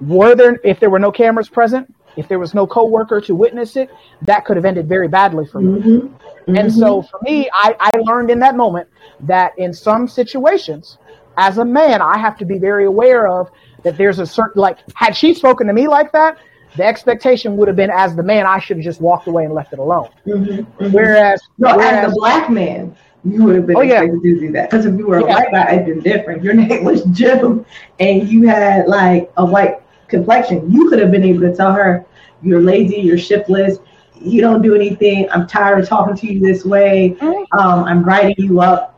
were 0.00 0.34
there, 0.34 0.60
if 0.62 0.80
there 0.80 0.90
were 0.90 0.98
no 0.98 1.10
cameras 1.10 1.48
present, 1.48 1.93
if 2.16 2.28
there 2.28 2.38
was 2.38 2.54
no 2.54 2.66
coworker 2.66 3.20
to 3.22 3.34
witness 3.34 3.76
it, 3.76 3.90
that 4.22 4.44
could 4.44 4.56
have 4.56 4.64
ended 4.64 4.88
very 4.88 5.08
badly 5.08 5.46
for 5.46 5.60
me. 5.60 5.80
Mm-hmm. 5.80 6.06
Mm-hmm. 6.06 6.56
And 6.56 6.72
so 6.72 7.02
for 7.02 7.18
me, 7.22 7.48
I, 7.52 7.74
I 7.80 7.98
learned 7.98 8.30
in 8.30 8.38
that 8.40 8.56
moment 8.56 8.88
that 9.20 9.58
in 9.58 9.72
some 9.72 10.06
situations, 10.08 10.98
as 11.36 11.58
a 11.58 11.64
man, 11.64 12.02
I 12.02 12.18
have 12.18 12.38
to 12.38 12.44
be 12.44 12.58
very 12.58 12.84
aware 12.84 13.26
of 13.26 13.50
that 13.82 13.96
there's 13.96 14.18
a 14.18 14.26
certain, 14.26 14.60
like, 14.60 14.78
had 14.94 15.16
she 15.16 15.34
spoken 15.34 15.66
to 15.66 15.72
me 15.72 15.88
like 15.88 16.12
that, 16.12 16.38
the 16.76 16.84
expectation 16.84 17.56
would 17.56 17.68
have 17.68 17.76
been 17.76 17.90
as 17.90 18.16
the 18.16 18.22
man, 18.22 18.46
I 18.46 18.58
should 18.58 18.78
have 18.78 18.84
just 18.84 19.00
walked 19.00 19.26
away 19.26 19.44
and 19.44 19.54
left 19.54 19.72
it 19.72 19.78
alone. 19.78 20.08
Mm-hmm. 20.26 20.52
mm-hmm. 20.52 20.92
Whereas, 20.92 21.40
no, 21.58 21.76
whereas, 21.76 22.08
as 22.08 22.12
a 22.12 22.14
black 22.14 22.50
man, 22.50 22.96
you 23.24 23.42
would 23.44 23.56
have 23.56 23.66
been 23.66 23.76
oh, 23.76 23.80
yeah. 23.80 24.00
to 24.02 24.20
do 24.22 24.52
that. 24.52 24.70
Because 24.70 24.86
if 24.86 24.96
you 24.96 25.06
were 25.06 25.18
a 25.18 25.26
yeah. 25.26 25.34
white 25.34 25.50
guy, 25.50 25.72
it'd 25.74 25.86
been 25.86 26.00
different. 26.00 26.42
Your 26.42 26.54
name 26.54 26.84
was 26.84 27.04
Jim, 27.06 27.64
and 27.98 28.28
you 28.28 28.46
had 28.46 28.86
like 28.86 29.30
a 29.36 29.44
white 29.44 29.80
complexion. 30.08 30.70
You 30.70 30.88
could 30.88 30.98
have 30.98 31.10
been 31.10 31.24
able 31.24 31.40
to 31.40 31.54
tell 31.54 31.72
her, 31.72 32.04
"You're 32.42 32.60
lazy. 32.60 32.96
You're 32.96 33.18
shiftless 33.18 33.78
you 34.24 34.40
don't 34.40 34.62
do 34.62 34.74
anything. 34.74 35.28
I'm 35.30 35.46
tired 35.46 35.80
of 35.80 35.88
talking 35.88 36.16
to 36.16 36.32
you 36.32 36.40
this 36.40 36.64
way. 36.64 37.16
Um, 37.20 37.84
I'm 37.84 38.02
writing 38.02 38.34
you 38.38 38.60
up. 38.60 38.92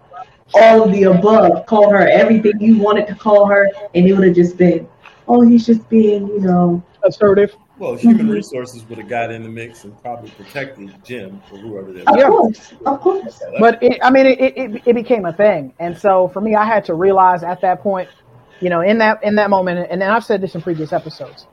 All 0.54 0.84
of 0.84 0.92
the 0.92 1.04
above. 1.04 1.66
Call 1.66 1.90
her 1.90 2.08
everything 2.08 2.52
you 2.60 2.78
wanted 2.78 3.08
to 3.08 3.14
call 3.16 3.46
her, 3.46 3.68
and 3.94 4.06
it 4.06 4.12
would 4.12 4.24
have 4.24 4.36
just 4.36 4.56
been, 4.56 4.88
oh, 5.26 5.40
he's 5.40 5.66
just 5.66 5.88
being, 5.88 6.28
you 6.28 6.40
know, 6.40 6.82
assertive. 7.02 7.54
Well, 7.78 7.96
human 7.96 8.26
mm-hmm. 8.26 8.30
resources 8.30 8.88
would 8.88 8.98
have 8.98 9.08
got 9.08 9.32
in 9.32 9.42
the 9.42 9.48
mix 9.48 9.84
and 9.84 10.00
probably 10.00 10.30
protected 10.30 10.94
Jim 11.04 11.42
or 11.52 11.58
whoever 11.58 11.92
they 11.92 12.00
Of 12.02 12.16
course, 12.28 12.74
of 12.86 13.00
course. 13.00 13.42
But 13.58 13.82
it, 13.82 13.98
I 14.02 14.10
mean, 14.10 14.24
it, 14.26 14.40
it, 14.40 14.82
it 14.86 14.94
became 14.94 15.26
a 15.26 15.32
thing, 15.32 15.74
and 15.80 15.98
so 15.98 16.28
for 16.28 16.40
me, 16.40 16.54
I 16.54 16.64
had 16.64 16.84
to 16.86 16.94
realize 16.94 17.42
at 17.42 17.60
that 17.62 17.82
point, 17.82 18.08
you 18.60 18.70
know, 18.70 18.80
in 18.80 18.98
that 18.98 19.22
in 19.22 19.34
that 19.36 19.50
moment, 19.50 19.86
and 19.90 20.00
then 20.00 20.10
I've 20.10 20.24
said 20.24 20.40
this 20.40 20.54
in 20.54 20.62
previous 20.62 20.92
episodes, 20.92 21.46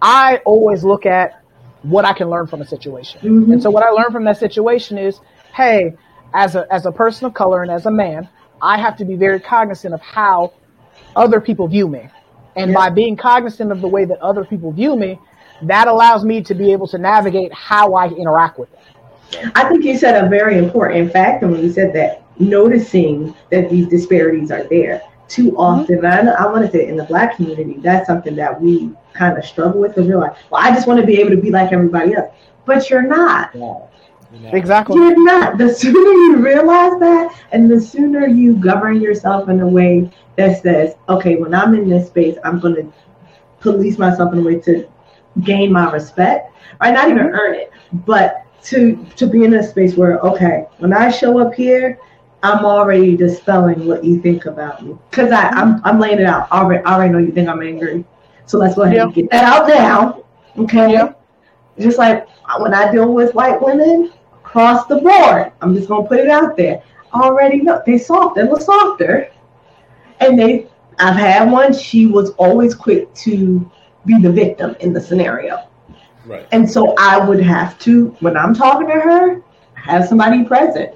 I 0.00 0.38
always 0.44 0.84
look 0.84 1.06
at 1.06 1.42
what 1.82 2.04
I 2.04 2.12
can 2.12 2.30
learn 2.30 2.46
from 2.46 2.62
a 2.62 2.66
situation. 2.66 3.20
Mm-hmm. 3.20 3.52
And 3.52 3.62
so 3.62 3.70
what 3.70 3.84
I 3.84 3.90
learned 3.90 4.12
from 4.12 4.24
that 4.24 4.38
situation 4.38 4.98
is, 4.98 5.20
hey, 5.54 5.94
as 6.34 6.54
a 6.54 6.66
as 6.72 6.86
a 6.86 6.92
person 6.92 7.26
of 7.26 7.34
color 7.34 7.62
and 7.62 7.70
as 7.70 7.86
a 7.86 7.90
man, 7.90 8.28
I 8.60 8.78
have 8.78 8.96
to 8.98 9.04
be 9.04 9.16
very 9.16 9.40
cognizant 9.40 9.92
of 9.92 10.00
how 10.00 10.52
other 11.16 11.40
people 11.40 11.68
view 11.68 11.88
me. 11.88 12.08
And 12.56 12.70
yeah. 12.70 12.76
by 12.76 12.90
being 12.90 13.16
cognizant 13.16 13.72
of 13.72 13.80
the 13.80 13.88
way 13.88 14.04
that 14.04 14.18
other 14.20 14.44
people 14.44 14.72
view 14.72 14.96
me, 14.96 15.18
that 15.62 15.88
allows 15.88 16.24
me 16.24 16.42
to 16.42 16.54
be 16.54 16.72
able 16.72 16.86
to 16.88 16.98
navigate 16.98 17.52
how 17.52 17.94
I 17.94 18.08
interact 18.08 18.58
with 18.58 18.70
them. 18.72 19.52
I 19.54 19.68
think 19.68 19.84
you 19.84 19.96
said 19.96 20.22
a 20.22 20.28
very 20.28 20.58
important 20.58 21.12
factor 21.12 21.48
when 21.48 21.62
you 21.62 21.72
said 21.72 21.94
that 21.94 22.22
noticing 22.38 23.34
that 23.50 23.70
these 23.70 23.88
disparities 23.88 24.50
are 24.50 24.64
there 24.64 25.02
too 25.32 25.56
often. 25.56 25.98
Mm-hmm. 25.98 26.28
I, 26.28 26.44
I 26.44 26.46
want 26.52 26.64
to 26.66 26.70
say 26.70 26.88
in 26.88 26.96
the 26.96 27.04
black 27.04 27.36
community, 27.36 27.78
that's 27.78 28.06
something 28.06 28.36
that 28.36 28.60
we 28.60 28.90
kind 29.14 29.38
of 29.38 29.44
struggle 29.44 29.80
with 29.80 29.94
because 29.94 30.06
you're 30.06 30.20
like, 30.20 30.34
well, 30.50 30.62
I 30.62 30.70
just 30.70 30.86
want 30.86 31.00
to 31.00 31.06
be 31.06 31.18
able 31.20 31.30
to 31.30 31.40
be 31.40 31.50
like 31.50 31.72
everybody 31.72 32.14
else. 32.14 32.30
But 32.66 32.90
you're 32.90 33.02
not. 33.02 33.50
Yeah. 33.54 33.78
Exactly. 34.52 34.96
You're 34.96 35.24
not. 35.24 35.58
The 35.58 35.74
sooner 35.74 35.98
you 35.98 36.36
realize 36.36 36.98
that, 37.00 37.38
and 37.52 37.70
the 37.70 37.80
sooner 37.80 38.26
you 38.26 38.56
govern 38.56 39.00
yourself 39.00 39.48
in 39.48 39.60
a 39.60 39.68
way 39.68 40.10
that 40.36 40.62
says, 40.62 40.94
okay, 41.08 41.36
when 41.36 41.54
I'm 41.54 41.74
in 41.74 41.88
this 41.88 42.08
space, 42.08 42.36
I'm 42.44 42.60
going 42.60 42.76
to 42.76 42.92
police 43.60 43.98
myself 43.98 44.32
in 44.32 44.40
a 44.40 44.42
way 44.42 44.58
to 44.60 44.88
gain 45.42 45.72
my 45.72 45.90
respect, 45.90 46.54
right? 46.80 46.92
Not 46.92 47.10
even 47.10 47.24
mm-hmm. 47.24 47.34
earn 47.34 47.54
it, 47.54 47.70
but 48.06 48.46
to 48.64 49.04
to 49.16 49.26
be 49.26 49.44
in 49.44 49.54
a 49.54 49.62
space 49.62 49.96
where, 49.96 50.18
okay, 50.20 50.66
when 50.78 50.92
I 50.92 51.10
show 51.10 51.38
up 51.38 51.52
here, 51.54 51.98
I'm 52.42 52.64
already 52.64 53.16
dispelling 53.16 53.86
what 53.86 54.04
you 54.04 54.20
think 54.20 54.46
about 54.46 54.84
me 54.84 54.96
because 55.10 55.30
I 55.30 55.48
I'm, 55.48 55.74
mm-hmm. 55.74 55.86
I'm 55.86 56.00
laying 56.00 56.18
it 56.18 56.26
out. 56.26 56.48
I 56.50 56.60
already, 56.60 56.84
I 56.84 56.94
already 56.94 57.12
know 57.12 57.18
you 57.18 57.30
think 57.30 57.48
I'm 57.48 57.62
angry, 57.62 58.04
so 58.46 58.58
let's 58.58 58.74
go 58.74 58.82
ahead 58.82 58.98
and 58.98 59.14
get 59.14 59.30
that 59.30 59.44
out 59.44 59.68
now. 59.68 60.24
Okay. 60.58 61.08
Just 61.78 61.98
like 61.98 62.28
when 62.58 62.74
I 62.74 62.90
deal 62.90 63.12
with 63.12 63.34
white 63.34 63.62
women 63.62 64.12
across 64.32 64.86
the 64.86 64.96
board, 64.96 65.52
I'm 65.60 65.74
just 65.74 65.88
gonna 65.88 66.06
put 66.06 66.18
it 66.18 66.28
out 66.28 66.56
there. 66.56 66.82
I 67.12 67.22
already 67.22 67.60
know 67.60 67.80
they 67.86 67.98
soft, 67.98 68.34
they 68.36 68.42
look 68.42 68.60
softer, 68.60 69.30
and 70.20 70.38
they. 70.38 70.68
I've 70.98 71.16
had 71.16 71.50
one. 71.50 71.72
She 71.72 72.06
was 72.06 72.30
always 72.30 72.74
quick 72.74 73.12
to 73.14 73.70
be 74.04 74.20
the 74.20 74.30
victim 74.30 74.76
in 74.80 74.92
the 74.92 75.00
scenario. 75.00 75.66
Right. 76.26 76.46
And 76.52 76.70
so 76.70 76.94
I 76.98 77.18
would 77.18 77.40
have 77.40 77.78
to, 77.80 78.08
when 78.20 78.36
I'm 78.36 78.54
talking 78.54 78.86
to 78.88 78.92
her, 78.92 79.42
have 79.74 80.06
somebody 80.06 80.44
present. 80.44 80.94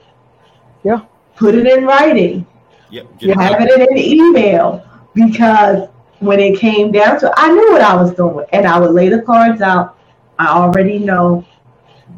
Yeah 0.84 1.00
put 1.36 1.54
it 1.54 1.66
in 1.66 1.84
writing. 1.84 2.46
Yep. 2.90 3.20
Have 3.34 3.60
it 3.60 3.70
in 3.70 3.82
an 3.82 3.98
email 3.98 4.84
because 5.14 5.88
when 6.20 6.40
it 6.40 6.58
came 6.58 6.92
down 6.92 7.18
to, 7.20 7.32
I 7.36 7.48
knew 7.48 7.72
what 7.72 7.82
I 7.82 7.94
was 7.94 8.12
doing, 8.14 8.46
and 8.52 8.66
I 8.66 8.78
would 8.78 8.92
lay 8.92 9.08
the 9.08 9.22
cards 9.22 9.60
out. 9.60 9.98
I 10.38 10.48
already 10.48 10.98
know 10.98 11.44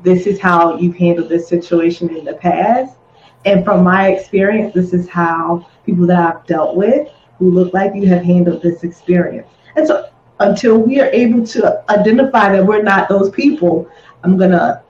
this 0.02 0.26
is 0.26 0.38
how 0.40 0.76
you've 0.76 0.96
handled 0.96 1.28
this 1.28 1.48
situation 1.48 2.14
in 2.14 2.24
the 2.24 2.34
past, 2.34 2.96
and 3.44 3.64
from 3.64 3.82
my 3.82 4.08
experience, 4.08 4.74
this 4.74 4.92
is 4.92 5.08
how 5.08 5.66
people 5.86 6.06
that 6.06 6.18
I've 6.18 6.46
dealt 6.46 6.76
with 6.76 7.08
who 7.38 7.50
look 7.50 7.72
like 7.72 7.94
you 7.94 8.06
have 8.06 8.22
handled 8.22 8.62
this 8.62 8.82
experience. 8.82 9.48
And 9.76 9.86
so, 9.86 10.10
until 10.40 10.78
we 10.78 11.00
are 11.00 11.10
able 11.10 11.46
to 11.46 11.84
identify 11.90 12.52
that 12.52 12.64
we're 12.64 12.82
not 12.82 13.08
those 13.08 13.30
people, 13.30 13.88
I'm 14.22 14.36
gonna 14.36 14.82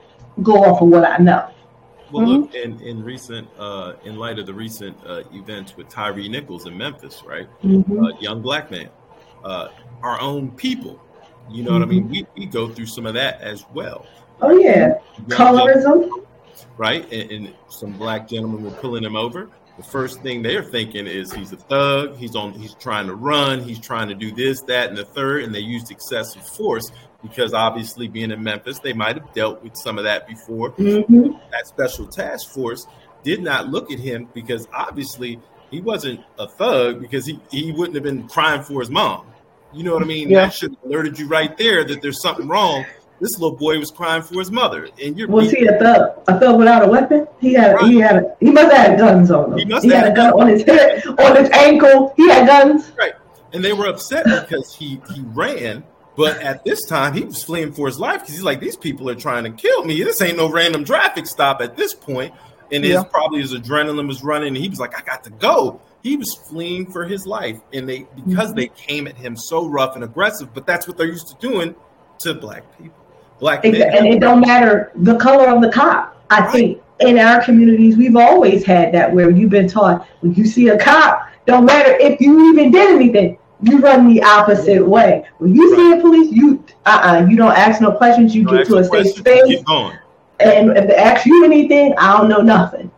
go 0.43 0.65
off 0.65 0.83
of 0.83 0.89
what 0.89 1.05
I 1.05 1.19
know. 1.19 1.51
Well, 2.11 2.27
mm-hmm. 2.27 2.43
look, 2.43 2.55
in, 2.55 2.81
in 2.81 3.03
recent, 3.03 3.49
uh, 3.59 3.95
in 4.05 4.17
light 4.17 4.39
of 4.39 4.47
the 4.47 4.55
recent 4.55 4.97
uh, 5.07 5.25
events 5.33 5.77
with 5.77 5.89
Tyre 5.89 6.15
Nichols 6.15 6.67
in 6.67 6.77
Memphis, 6.77 7.23
right? 7.27 7.49
Mm-hmm. 7.63 8.05
Uh, 8.05 8.19
young 8.21 8.41
black 8.41 8.71
man, 8.71 8.89
uh, 9.45 9.69
our 10.03 10.21
own 10.21 10.51
people. 10.53 11.01
You 11.51 11.65
know 11.65 11.73
mm-hmm. 11.73 11.81
what 11.81 11.89
I 11.89 11.91
mean? 11.91 12.05
Mm-hmm. 12.05 12.13
We, 12.13 12.27
we 12.37 12.47
go 12.47 12.69
through 12.69 12.87
some 12.87 13.07
of 13.07 13.15
that 13.15 13.41
as 13.41 13.65
well. 13.75 14.07
Oh 14.41 14.57
yeah, 14.57 14.99
colorism. 15.27 16.25
Right, 16.77 17.11
and, 17.13 17.31
and, 17.31 17.55
some 17.69 17.93
black 17.93 18.29
gentlemen 18.29 18.65
were 18.65 18.71
pulling 18.71 19.05
him 19.05 19.17
over. 19.17 19.51
The 19.77 19.83
first 19.85 20.23
thing 20.23 20.43
they're 20.43 20.65
thinking 20.65 21.07
is 21.07 21.33
he's 21.33 21.53
a 21.53 21.57
thug. 21.57 22.17
He's 22.17 22.35
on. 22.35 22.53
He's 22.53 22.75
trying 22.75 23.07
to 23.07 23.15
run. 23.15 23.63
He's 23.63 23.79
trying 23.79 24.09
to 24.09 24.15
do 24.15 24.33
this, 24.33 24.63
that, 24.63 24.89
and 24.89 24.97
the 24.97 25.05
third. 25.05 25.45
And 25.45 25.55
they 25.55 25.61
used 25.61 25.91
excessive 25.91 26.47
force 26.47 26.91
because 27.23 27.53
obviously 27.53 28.09
being 28.09 28.31
in 28.31 28.43
Memphis, 28.43 28.79
they 28.79 28.93
might 28.93 29.17
have 29.17 29.33
dealt 29.35 29.63
with 29.63 29.77
some 29.77 29.99
of 29.99 30.05
that 30.05 30.29
before. 30.29 30.73
Mm-hmm. 30.73 31.33
That 31.51 31.67
special 31.67 32.07
task 32.07 32.51
force 32.51 32.87
did 33.23 33.43
not 33.43 33.69
look 33.69 33.91
at 33.91 33.99
him 33.99 34.29
because 34.35 34.69
obviously 34.73 35.41
he 35.71 35.81
wasn't 35.81 36.21
a 36.39 36.49
thug 36.49 37.01
because 37.01 37.27
he, 37.27 37.41
he 37.51 37.73
wouldn't 37.73 37.95
have 37.95 38.05
been 38.05 38.29
crying 38.29 38.63
for 38.63 38.81
his 38.81 38.91
mom. 38.91 39.27
You 39.73 39.83
know 39.83 39.95
what 39.95 40.03
I 40.03 40.07
mean? 40.07 40.31
Yeah. 40.31 40.45
That 40.45 40.55
should 40.55 40.71
have 40.71 40.85
alerted 40.85 41.19
you 41.19 41.29
right 41.29 41.57
there 41.59 41.85
that 41.85 42.01
there's 42.01 42.23
something 42.23 42.49
wrong. 42.49 42.87
This 43.21 43.39
little 43.39 43.57
boy 43.57 43.79
was 43.79 43.91
crying 43.91 44.23
for 44.23 44.39
his 44.39 44.51
mother, 44.53 44.89
and 45.03 45.19
you're 45.19 45.27
was 45.27 45.51
he 45.51 45.67
a 45.67 45.77
thug? 45.77 46.23
A 46.29 46.39
thug 46.39 46.57
without 46.57 46.85
a 46.85 46.89
weapon? 46.89 47.27
He 47.41 47.53
had 47.53 47.75
right. 47.75 47.91
he 47.91 47.99
had 47.99 48.17
a, 48.17 48.37
he 48.39 48.53
must 48.53 48.73
have 48.73 48.87
had 48.87 48.99
guns 48.99 49.33
on 49.33 49.53
him. 49.53 49.59
He, 49.59 49.65
must 49.65 49.85
he 49.85 49.91
had, 49.91 50.05
had 50.05 50.13
a 50.13 50.15
gun 50.15 50.33
on 50.41 50.47
his 50.47 50.63
head, 50.63 51.05
on 51.05 51.37
his 51.37 51.51
ankle. 51.51 52.15
He 52.17 52.29
had 52.31 52.47
guns. 52.47 52.93
Right, 52.97 53.15
and 53.53 53.65
they 53.65 53.73
were 53.73 53.89
upset 53.89 54.25
because 54.25 54.73
he 54.73 55.01
he 55.13 55.23
ran 55.23 55.83
but 56.19 56.43
at 56.43 56.65
this 56.65 56.85
time, 56.85 57.15
he 57.15 57.23
was 57.23 57.45
fleeing 57.45 57.73
for 57.73 57.87
his 57.87 58.01
life 58.01 58.23
because 58.23 58.35
he's 58.35 58.43
like, 58.43 58.59
these 58.59 58.77
people 58.77 59.09
are 59.09 59.15
trying 59.15 59.45
to 59.45 59.51
kill 59.51 59.85
me. 59.85 60.03
This 60.03 60.21
ain't 60.21 60.37
no 60.37 60.51
random 60.51 60.85
traffic 60.85 61.29
stop 61.29 61.61
at 61.61 61.77
this 61.77 61.95
point. 61.95 62.35
And 62.73 62.85
yeah. 62.85 62.97
his 62.97 63.05
probably 63.05 63.41
his 63.41 63.55
adrenaline 63.55 64.09
was 64.09 64.25
running, 64.25 64.49
and 64.49 64.57
he 64.57 64.69
was 64.69 64.81
like, 64.81 64.99
I 64.99 65.03
got 65.03 65.23
to 65.25 65.31
go. 65.31 65.81
He 66.03 66.17
was 66.17 66.35
fleeing 66.35 66.91
for 66.91 67.05
his 67.05 67.25
life, 67.25 67.61
and 67.73 67.89
they 67.89 68.05
because 68.17 68.49
mm-hmm. 68.49 68.57
they 68.57 68.67
came 68.69 69.07
at 69.07 69.17
him 69.17 69.37
so 69.37 69.69
rough 69.69 69.95
and 69.95 70.03
aggressive. 70.03 70.53
But 70.53 70.67
that's 70.67 70.89
what 70.89 70.99
they're 70.99 71.07
used 71.07 71.29
to 71.29 71.37
doing 71.39 71.77
to 72.19 72.35
black 72.35 72.65
people. 72.77 72.99
Black 73.39 73.63
men. 73.63 73.77
And 73.77 74.09
it 74.09 74.19
don't 74.19 74.41
matter 74.41 74.91
the 74.97 75.17
color 75.19 75.49
of 75.49 75.63
the 75.63 75.71
cop. 75.71 76.21
I 76.31 76.41
right. 76.41 76.51
think 76.51 76.83
in 76.99 77.17
our 77.21 77.45
communities, 77.45 77.97
we've 77.97 78.17
always 78.17 78.65
had 78.65 78.93
that 78.93 79.13
where 79.13 79.31
you've 79.31 79.51
been 79.51 79.69
taught 79.69 80.05
when 80.21 80.35
you 80.35 80.47
see 80.47 80.67
a 80.67 80.79
cop, 80.79 81.29
don't 81.47 81.65
matter 81.65 81.97
if 82.01 82.21
you 82.21 82.53
even 82.53 82.73
did 82.73 82.91
anything, 82.91 83.39
you 83.63 83.79
run 83.79 84.13
the 84.13 84.23
opposite 84.23 84.87
way. 84.87 85.27
When 85.39 85.55
you 85.55 85.71
right. 85.71 85.77
see 85.77 85.99
a 85.99 86.01
police, 86.01 86.33
you 86.33 86.65
uh 86.87 87.01
uh-uh, 87.03 87.27
you 87.29 87.37
don't 87.37 87.57
ask 87.57 87.81
no 87.81 87.93
questions. 87.93 88.35
You, 88.35 88.45
get 88.45 88.67
to 88.67 88.77
a 88.77 88.85
safe 88.85 89.17
space. 89.17 89.63
And 90.41 90.77
if 90.77 90.87
they 90.87 90.95
ask 90.95 91.27
you 91.27 91.45
anything, 91.45 91.95
I 91.99 92.17
don't 92.17 92.29
know 92.29 92.41
nothing. 92.41 92.91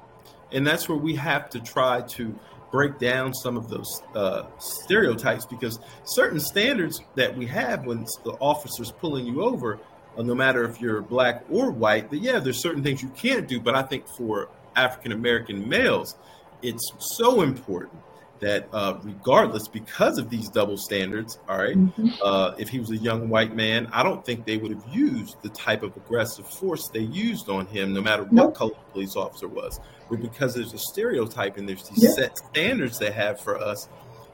And 0.52 0.66
that's 0.66 0.88
where 0.88 0.98
we 0.98 1.14
have 1.16 1.48
to 1.50 1.60
try 1.60 2.02
to 2.02 2.38
break 2.70 2.98
down 2.98 3.32
some 3.34 3.56
of 3.56 3.68
those 3.68 4.02
uh, 4.14 4.44
stereotypes 4.58 5.46
because 5.46 5.80
certain 6.04 6.38
standards 6.38 7.00
that 7.14 7.36
we 7.36 7.46
have 7.46 7.86
when 7.86 8.04
the 8.24 8.32
officer's 8.40 8.92
pulling 8.92 9.26
you 9.26 9.42
over 9.42 9.80
uh, 10.16 10.22
no 10.22 10.34
matter 10.34 10.64
if 10.64 10.80
you're 10.80 11.00
black 11.00 11.44
or 11.50 11.70
white, 11.70 12.10
that 12.10 12.18
yeah, 12.18 12.38
there's 12.38 12.60
certain 12.60 12.82
things 12.82 13.02
you 13.02 13.08
can't 13.10 13.48
do. 13.48 13.60
But 13.60 13.74
I 13.74 13.82
think 13.82 14.06
for 14.16 14.48
African 14.76 15.12
American 15.12 15.68
males, 15.68 16.16
it's 16.62 16.92
so 17.16 17.42
important 17.42 18.02
that 18.40 18.68
uh, 18.72 18.98
regardless, 19.02 19.68
because 19.68 20.18
of 20.18 20.30
these 20.30 20.48
double 20.48 20.76
standards, 20.76 21.38
all 21.48 21.58
right, 21.58 21.76
mm-hmm. 21.76 22.08
uh, 22.22 22.54
if 22.58 22.68
he 22.68 22.78
was 22.78 22.90
a 22.90 22.96
young 22.96 23.28
white 23.28 23.54
man, 23.54 23.88
I 23.92 24.02
don't 24.02 24.24
think 24.24 24.46
they 24.46 24.56
would 24.56 24.72
have 24.72 24.84
used 24.90 25.40
the 25.42 25.50
type 25.50 25.82
of 25.82 25.96
aggressive 25.96 26.46
force 26.46 26.88
they 26.88 27.00
used 27.00 27.48
on 27.48 27.66
him, 27.66 27.92
no 27.92 28.00
matter 28.00 28.22
what 28.22 28.32
nope. 28.32 28.54
color 28.54 28.70
the 28.70 28.92
police 28.92 29.16
officer 29.16 29.46
was. 29.46 29.78
But 30.08 30.22
because 30.22 30.54
there's 30.54 30.72
a 30.72 30.78
stereotype 30.78 31.58
and 31.58 31.68
there's 31.68 31.88
these 31.88 32.14
set 32.14 32.36
standards 32.38 32.98
they 32.98 33.12
have 33.12 33.40
for 33.40 33.58
us, 33.58 33.88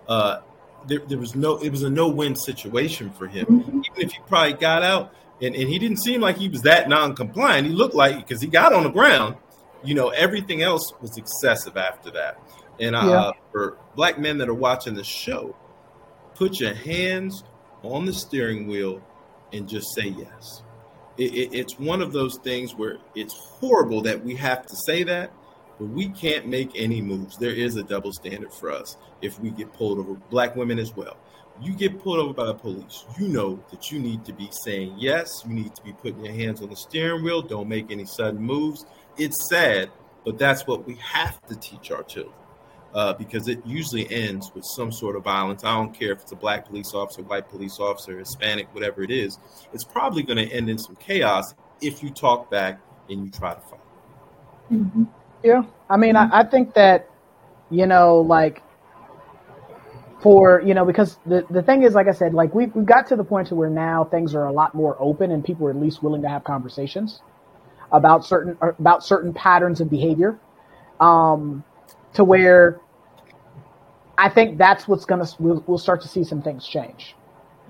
uh, 0.08 0.40
there, 0.86 1.00
there, 1.00 1.18
was 1.18 1.34
no, 1.34 1.58
it 1.58 1.70
was 1.70 1.82
a 1.82 1.90
no-win 1.90 2.36
situation 2.36 3.10
for 3.10 3.26
him. 3.26 3.46
Mm-hmm. 3.46 3.80
Even 3.92 4.08
if 4.08 4.12
he 4.12 4.18
probably 4.28 4.54
got 4.54 4.82
out, 4.82 5.12
and, 5.42 5.54
and 5.54 5.68
he 5.68 5.78
didn't 5.78 5.98
seem 5.98 6.20
like 6.20 6.38
he 6.38 6.48
was 6.48 6.62
that 6.62 6.88
non-compliant. 6.88 7.66
He 7.66 7.72
looked 7.72 7.94
like 7.94 8.16
because 8.16 8.40
he 8.40 8.46
got 8.46 8.72
on 8.72 8.84
the 8.84 8.90
ground, 8.90 9.36
you 9.84 9.94
know, 9.94 10.08
everything 10.08 10.62
else 10.62 10.92
was 11.00 11.18
excessive 11.18 11.76
after 11.76 12.10
that. 12.12 12.40
And 12.78 12.94
uh, 12.94 13.06
yeah. 13.06 13.30
for 13.52 13.78
black 13.94 14.18
men 14.18 14.38
that 14.38 14.48
are 14.48 14.54
watching 14.54 14.94
the 14.94 15.04
show, 15.04 15.56
put 16.34 16.60
your 16.60 16.74
hands 16.74 17.42
on 17.82 18.04
the 18.04 18.12
steering 18.12 18.66
wheel 18.66 19.02
and 19.52 19.68
just 19.68 19.94
say 19.94 20.08
yes. 20.08 20.62
It, 21.16 21.34
it, 21.34 21.54
it's 21.54 21.78
one 21.78 22.02
of 22.02 22.12
those 22.12 22.36
things 22.38 22.74
where 22.74 22.98
it's 23.14 23.34
horrible 23.34 24.02
that 24.02 24.22
we 24.22 24.34
have 24.36 24.66
to 24.66 24.76
say 24.86 25.02
that, 25.04 25.32
but 25.78 25.86
we 25.86 26.08
can't 26.08 26.46
make 26.46 26.70
any 26.74 27.00
moves. 27.00 27.38
There 27.38 27.54
is 27.54 27.76
a 27.76 27.82
double 27.82 28.12
standard 28.12 28.52
for 28.52 28.70
us 28.70 28.96
if 29.22 29.40
we 29.40 29.50
get 29.50 29.72
pulled 29.72 29.98
over, 29.98 30.14
black 30.14 30.56
women 30.56 30.78
as 30.78 30.94
well. 30.94 31.16
You 31.60 31.72
get 31.72 31.98
pulled 32.02 32.18
over 32.18 32.34
by 32.34 32.44
the 32.44 32.54
police, 32.54 33.06
you 33.18 33.28
know 33.28 33.64
that 33.70 33.90
you 33.90 33.98
need 33.98 34.26
to 34.26 34.34
be 34.34 34.50
saying 34.64 34.96
yes. 34.98 35.30
You 35.46 35.54
need 35.54 35.74
to 35.74 35.82
be 35.82 35.94
putting 35.94 36.22
your 36.22 36.34
hands 36.34 36.60
on 36.60 36.68
the 36.68 36.76
steering 36.76 37.24
wheel. 37.24 37.40
Don't 37.40 37.68
make 37.68 37.90
any 37.90 38.04
sudden 38.04 38.42
moves. 38.42 38.84
It's 39.16 39.48
sad, 39.48 39.90
but 40.22 40.38
that's 40.38 40.66
what 40.66 40.86
we 40.86 40.96
have 40.96 41.40
to 41.46 41.56
teach 41.56 41.90
our 41.90 42.02
children 42.02 42.34
uh, 42.94 43.12
because 43.14 43.48
it 43.48 43.64
usually 43.66 44.10
ends 44.10 44.50
with 44.54 44.64
some 44.64 44.90
sort 44.90 45.16
of 45.16 45.24
violence. 45.24 45.64
I 45.64 45.74
don't 45.74 45.92
care 45.92 46.12
if 46.12 46.22
it's 46.22 46.32
a 46.32 46.36
black 46.36 46.66
police 46.66 46.94
officer, 46.94 47.22
white 47.22 47.48
police 47.48 47.78
officer, 47.78 48.18
Hispanic, 48.18 48.72
whatever 48.74 49.02
it 49.02 49.10
is. 49.10 49.38
It's 49.72 49.84
probably 49.84 50.22
going 50.22 50.38
to 50.38 50.54
end 50.54 50.70
in 50.70 50.78
some 50.78 50.96
chaos 50.96 51.54
if 51.80 52.02
you 52.02 52.10
talk 52.10 52.50
back 52.50 52.80
and 53.10 53.24
you 53.24 53.30
try 53.30 53.54
to 53.54 53.60
fight. 53.60 53.80
Mm-hmm. 54.72 55.04
Yeah, 55.42 55.62
I 55.88 55.96
mean, 55.96 56.16
I, 56.16 56.40
I 56.40 56.44
think 56.44 56.74
that 56.74 57.10
you 57.70 57.86
know, 57.86 58.20
like 58.20 58.62
for 60.20 60.62
you 60.62 60.74
know 60.74 60.84
because 60.84 61.18
the, 61.26 61.44
the 61.50 61.62
thing 61.62 61.82
is 61.82 61.94
like 61.94 62.08
i 62.08 62.10
said 62.10 62.32
like 62.32 62.54
we've, 62.54 62.74
we've 62.74 62.86
got 62.86 63.06
to 63.06 63.16
the 63.16 63.22
point 63.22 63.46
to 63.46 63.54
where 63.54 63.68
now 63.68 64.02
things 64.02 64.34
are 64.34 64.46
a 64.46 64.52
lot 64.52 64.74
more 64.74 64.96
open 64.98 65.30
and 65.30 65.44
people 65.44 65.66
are 65.66 65.70
at 65.70 65.76
least 65.76 66.02
willing 66.02 66.22
to 66.22 66.28
have 66.28 66.42
conversations 66.42 67.20
about 67.92 68.24
certain 68.24 68.56
about 68.60 69.04
certain 69.04 69.32
patterns 69.34 69.80
of 69.80 69.90
behavior 69.90 70.38
um, 71.00 71.62
to 72.16 72.24
where 72.24 72.80
I 74.18 74.28
think 74.28 74.58
that's 74.58 74.88
what's 74.88 75.04
going 75.04 75.24
to, 75.24 75.36
we'll, 75.38 75.64
we'll 75.66 75.78
start 75.78 76.02
to 76.02 76.08
see 76.08 76.24
some 76.24 76.42
things 76.42 76.66
change. 76.66 77.14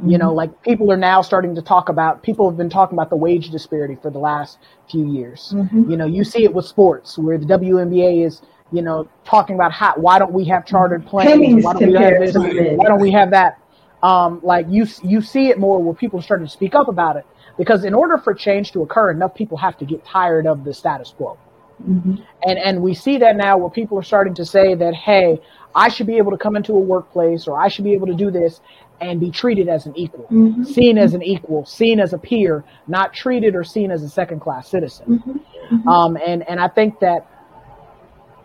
Mm-hmm. 0.00 0.10
You 0.10 0.18
know, 0.18 0.28
mm-hmm. 0.28 0.36
like 0.36 0.62
people 0.62 0.90
are 0.92 0.96
now 0.96 1.22
starting 1.22 1.54
to 1.54 1.62
talk 1.62 1.88
about, 1.88 2.22
people 2.22 2.48
have 2.48 2.56
been 2.56 2.70
talking 2.70 2.96
about 2.96 3.10
the 3.10 3.16
wage 3.16 3.50
disparity 3.50 3.96
for 4.00 4.10
the 4.10 4.18
last 4.18 4.58
few 4.90 5.10
years. 5.12 5.52
Mm-hmm. 5.54 5.90
You 5.90 5.96
know, 5.96 6.06
you 6.06 6.24
see 6.24 6.44
it 6.44 6.54
with 6.54 6.66
sports 6.66 7.18
where 7.18 7.38
the 7.38 7.46
WNBA 7.46 8.24
is, 8.24 8.42
you 8.72 8.82
know, 8.82 9.08
talking 9.24 9.54
about 9.54 9.72
how, 9.72 9.94
why 9.96 10.18
don't 10.18 10.32
we 10.32 10.44
have 10.46 10.66
chartered 10.66 11.06
planes? 11.06 11.64
Why 11.64 11.72
don't 11.72 11.88
we 11.88 11.94
have 11.94 12.20
this? 12.20 12.36
Why 12.36 12.84
don't 12.84 13.00
we 13.00 13.12
have 13.12 13.30
that? 13.30 13.60
Um, 14.02 14.40
like 14.42 14.66
you, 14.68 14.86
you 15.02 15.20
see 15.20 15.48
it 15.48 15.58
more 15.58 15.82
where 15.82 15.94
people 15.94 16.20
are 16.20 16.22
starting 16.22 16.46
to 16.46 16.52
speak 16.52 16.74
up 16.74 16.88
about 16.88 17.16
it 17.16 17.26
because 17.56 17.84
in 17.84 17.94
order 17.94 18.18
for 18.18 18.34
change 18.34 18.72
to 18.72 18.82
occur, 18.82 19.10
enough 19.10 19.34
people 19.34 19.56
have 19.56 19.78
to 19.78 19.84
get 19.84 20.04
tired 20.04 20.46
of 20.46 20.64
the 20.64 20.74
status 20.74 21.14
quo. 21.16 21.38
Mm-hmm. 21.82 22.14
And 22.42 22.58
and 22.58 22.82
we 22.82 22.94
see 22.94 23.18
that 23.18 23.36
now 23.36 23.58
where 23.58 23.70
people 23.70 23.98
are 23.98 24.02
starting 24.02 24.34
to 24.34 24.44
say 24.44 24.74
that, 24.74 24.94
hey, 24.94 25.40
I 25.74 25.88
should 25.88 26.06
be 26.06 26.16
able 26.16 26.30
to 26.30 26.38
come 26.38 26.56
into 26.56 26.72
a 26.72 26.78
workplace 26.78 27.46
or 27.46 27.60
I 27.60 27.68
should 27.68 27.84
be 27.84 27.92
able 27.92 28.06
to 28.06 28.14
do 28.14 28.30
this 28.30 28.60
and 29.00 29.20
be 29.20 29.30
treated 29.30 29.68
as 29.68 29.84
an 29.84 29.94
equal, 29.96 30.24
mm-hmm. 30.24 30.64
seen 30.64 30.96
as 30.96 31.12
an 31.12 31.22
equal, 31.22 31.66
seen 31.66 32.00
as 32.00 32.14
a 32.14 32.18
peer, 32.18 32.64
not 32.86 33.12
treated 33.12 33.54
or 33.54 33.62
seen 33.62 33.90
as 33.90 34.02
a 34.02 34.08
second 34.08 34.40
class 34.40 34.68
citizen. 34.68 35.18
Mm-hmm. 35.18 35.76
mm-hmm. 35.76 35.88
Um, 35.88 36.16
and, 36.16 36.48
and 36.48 36.58
I 36.60 36.68
think 36.68 36.98
that 37.00 37.30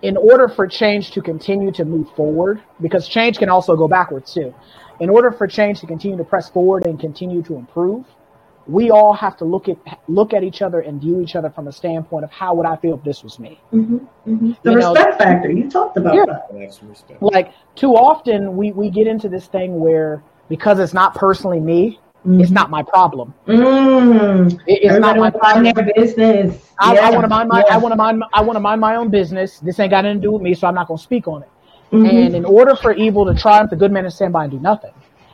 in 0.02 0.18
order 0.18 0.50
for 0.50 0.68
change 0.68 1.12
to 1.12 1.22
continue 1.22 1.72
to 1.72 1.86
move 1.86 2.10
forward, 2.16 2.62
because 2.82 3.08
change 3.08 3.38
can 3.38 3.50
also 3.50 3.76
go 3.76 3.88
backwards 3.88 4.34
too, 4.34 4.54
in 5.00 5.10
order 5.10 5.32
for 5.32 5.48
change 5.48 5.80
to 5.80 5.88
continue 5.88 6.18
to 6.18 6.24
press 6.24 6.50
forward 6.50 6.86
and 6.86 7.00
continue 7.00 7.42
to 7.44 7.56
improve, 7.56 8.06
we 8.68 8.92
all 8.92 9.14
have 9.14 9.38
to 9.38 9.46
look 9.46 9.68
at 9.70 9.78
look 10.08 10.34
at 10.34 10.44
each 10.44 10.62
other 10.62 10.82
and 10.82 11.02
view 11.02 11.22
each 11.22 11.36
other 11.36 11.50
from 11.50 11.68
a 11.68 11.72
standpoint 11.72 12.24
of 12.24 12.32
how 12.32 12.54
would 12.54 12.66
I 12.66 12.76
feel 12.78 12.96
if 12.96 13.04
this 13.04 13.24
was 13.24 13.40
me. 13.40 13.60
Mm-hmm, 13.74 13.96
mm-hmm. 13.96 14.52
The 14.64 14.72
you 14.72 14.78
respect 14.78 15.12
know, 15.12 15.18
factor 15.18 15.52
you 15.52 15.70
talked 15.70 15.98
about 15.98 16.16
yeah. 16.16 16.26
that. 16.26 17.18
Like 17.22 17.54
too 17.76 17.96
often 17.96 18.56
we 18.56 18.72
we 18.72 18.90
get 18.90 19.08
into 19.08 19.30
this 19.30 19.48
thing 19.48 19.80
where 19.80 20.24
because 20.48 20.80
it's 20.80 20.94
not 20.94 21.16
personally 21.16 21.60
me, 21.60 22.00
mm-hmm. 22.20 22.40
it's 22.40 22.52
not 22.52 22.70
my 22.70 22.84
problem. 22.84 23.34
Mm. 23.48 24.54
It, 24.54 24.62
it's 24.68 24.86
Everybody 24.86 25.20
not 25.20 25.34
my 25.34 25.40
problem. 25.40 25.74
Their 25.74 25.94
business. 25.96 26.72
I, 26.80 26.94
yeah. 26.94 27.08
I 27.08 27.12
want 27.12 27.24
to 27.24 27.30
mind 27.30 27.50
my 27.50 27.64
yeah. 27.68 27.76
I 27.76 27.78
want 27.78 27.92
to 27.94 27.98
mind 27.98 28.24
I 28.34 28.42
want 28.42 28.56
to 28.58 28.62
mind 28.62 28.82
my 28.82 28.96
own 28.96 29.10
business. 29.10 29.60
This 29.60 29.80
ain't 29.80 29.92
got 29.92 30.06
anything 30.06 30.22
to 30.22 30.28
do 30.28 30.32
with 30.34 30.42
me, 30.42 30.54
so 30.54 30.68
I'm 30.68 30.76
not 30.76 30.88
going 30.88 30.98
to 30.98 31.04
speak 31.04 31.28
on 31.28 31.44
it. 31.44 31.50
Mm-hmm. 31.92 32.06
And 32.06 32.36
in 32.36 32.46
order 32.46 32.76
for 32.76 32.94
evil 32.94 33.26
to 33.26 33.34
triumph, 33.34 33.70
the 33.70 33.76
good 33.76 33.92
man 33.92 34.06
is 34.06 34.16
stand 34.16 34.32
by 34.32 34.44
and 34.44 34.52
do 34.52 34.60
nothing. 34.60 34.94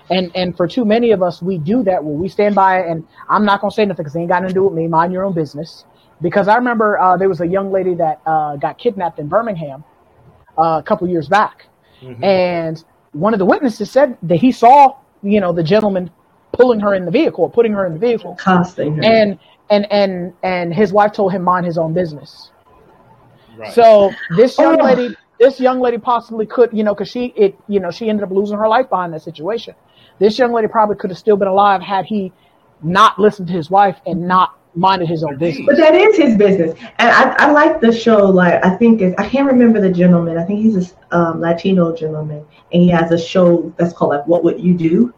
And 0.10 0.32
and 0.36 0.56
for 0.56 0.68
too 0.68 0.86
many 0.86 1.12
of 1.12 1.22
us, 1.22 1.42
we 1.42 1.58
do 1.58 1.84
that 1.84 2.04
where 2.04 2.14
we 2.14 2.30
stand 2.30 2.56
by 2.56 2.80
and 2.80 3.06
I'm 3.30 3.46
not 3.46 3.62
gonna 3.62 3.72
say 3.72 3.86
nothing 3.86 4.04
because 4.04 4.16
it 4.16 4.20
ain't 4.20 4.30
got 4.30 4.42
nothing 4.42 4.54
to 4.56 4.60
do 4.60 4.64
with 4.64 4.74
me. 4.74 4.88
Mind 4.88 5.12
your 5.12 5.26
own 5.26 5.34
business. 5.34 5.86
Because 6.22 6.48
I 6.48 6.56
remember 6.56 6.98
uh, 7.00 7.18
there 7.18 7.30
was 7.30 7.42
a 7.42 7.48
young 7.48 7.72
lady 7.72 7.94
that 7.96 8.22
uh, 8.26 8.56
got 8.56 8.78
kidnapped 8.80 9.20
in 9.20 9.28
Birmingham 9.28 9.84
uh, 10.58 10.80
a 10.80 10.84
couple 10.84 11.08
years 11.08 11.28
back, 11.28 11.68
mm-hmm. 12.02 12.24
and 12.24 12.84
one 13.12 13.34
of 13.34 13.40
the 13.40 13.46
witnesses 13.46 13.92
said 13.92 14.18
that 14.24 14.38
he 14.38 14.52
saw 14.52 14.98
you 15.22 15.40
know 15.40 15.54
the 15.54 15.62
gentleman 15.62 16.10
pulling 16.54 16.80
her 16.80 16.96
in 16.96 17.06
the 17.06 17.12
vehicle, 17.12 17.50
putting 17.50 17.74
her 17.74 17.86
in 17.86 17.94
the 17.94 18.00
vehicle, 18.00 18.36
costing 18.36 18.96
her, 18.96 19.04
and 19.04 19.40
and 19.70 19.92
and 19.92 20.34
and 20.44 20.74
his 20.74 20.92
wife 20.92 21.12
told 21.12 21.32
him 21.32 21.44
mind 21.44 21.66
his 21.66 21.78
own 21.78 21.94
business. 21.94 22.52
Right. 23.58 23.74
So 23.74 24.12
this 24.36 24.58
young 24.60 24.82
oh. 24.82 24.86
lady, 24.86 25.16
this 25.40 25.60
young 25.60 25.80
lady 25.80 25.98
possibly 25.98 26.46
could, 26.46 26.72
you 26.74 26.84
know, 26.84 26.94
because 26.94 27.10
she 27.10 27.26
it, 27.36 27.58
you 27.68 27.80
know, 27.80 27.92
she 27.92 28.10
ended 28.10 28.24
up 28.24 28.32
losing 28.32 28.58
her 28.58 28.68
life 28.68 28.90
behind 28.90 29.14
that 29.14 29.22
situation. 29.22 29.76
This 30.20 30.38
young 30.40 30.54
lady 30.54 30.68
probably 30.68 30.96
could 30.96 31.10
have 31.10 31.20
still 31.20 31.38
been 31.38 31.48
alive 31.48 31.82
had 31.82 32.06
he 32.06 32.32
not 32.82 33.20
listened 33.20 33.48
to 33.48 33.54
his 33.54 33.70
wife 33.70 33.98
and 34.06 34.28
not 34.28 34.58
minded 34.76 35.08
his 35.08 35.24
own 35.24 35.38
business. 35.38 35.66
But 35.66 35.78
that 35.78 35.96
is 35.96 36.16
his 36.16 36.38
business, 36.38 36.80
and 37.00 37.10
I, 37.10 37.48
I 37.48 37.52
like 37.52 37.82
the 37.82 37.92
show. 37.92 38.26
Like 38.26 38.64
I 38.64 38.76
think 38.76 39.02
is 39.02 39.14
I 39.18 39.28
can't 39.28 39.48
remember 39.48 39.82
the 39.82 39.92
gentleman. 39.92 40.38
I 40.38 40.44
think 40.44 40.62
he's 40.62 40.94
a 41.12 41.18
um, 41.18 41.42
Latino 41.42 41.96
gentleman, 41.96 42.46
and 42.72 42.82
he 42.82 42.90
has 42.90 43.12
a 43.12 43.18
show 43.18 43.74
that's 43.78 43.94
called 43.94 44.12
like 44.12 44.28
What 44.28 44.44
Would 44.44 44.60
You 44.60 44.76
Do? 44.76 45.14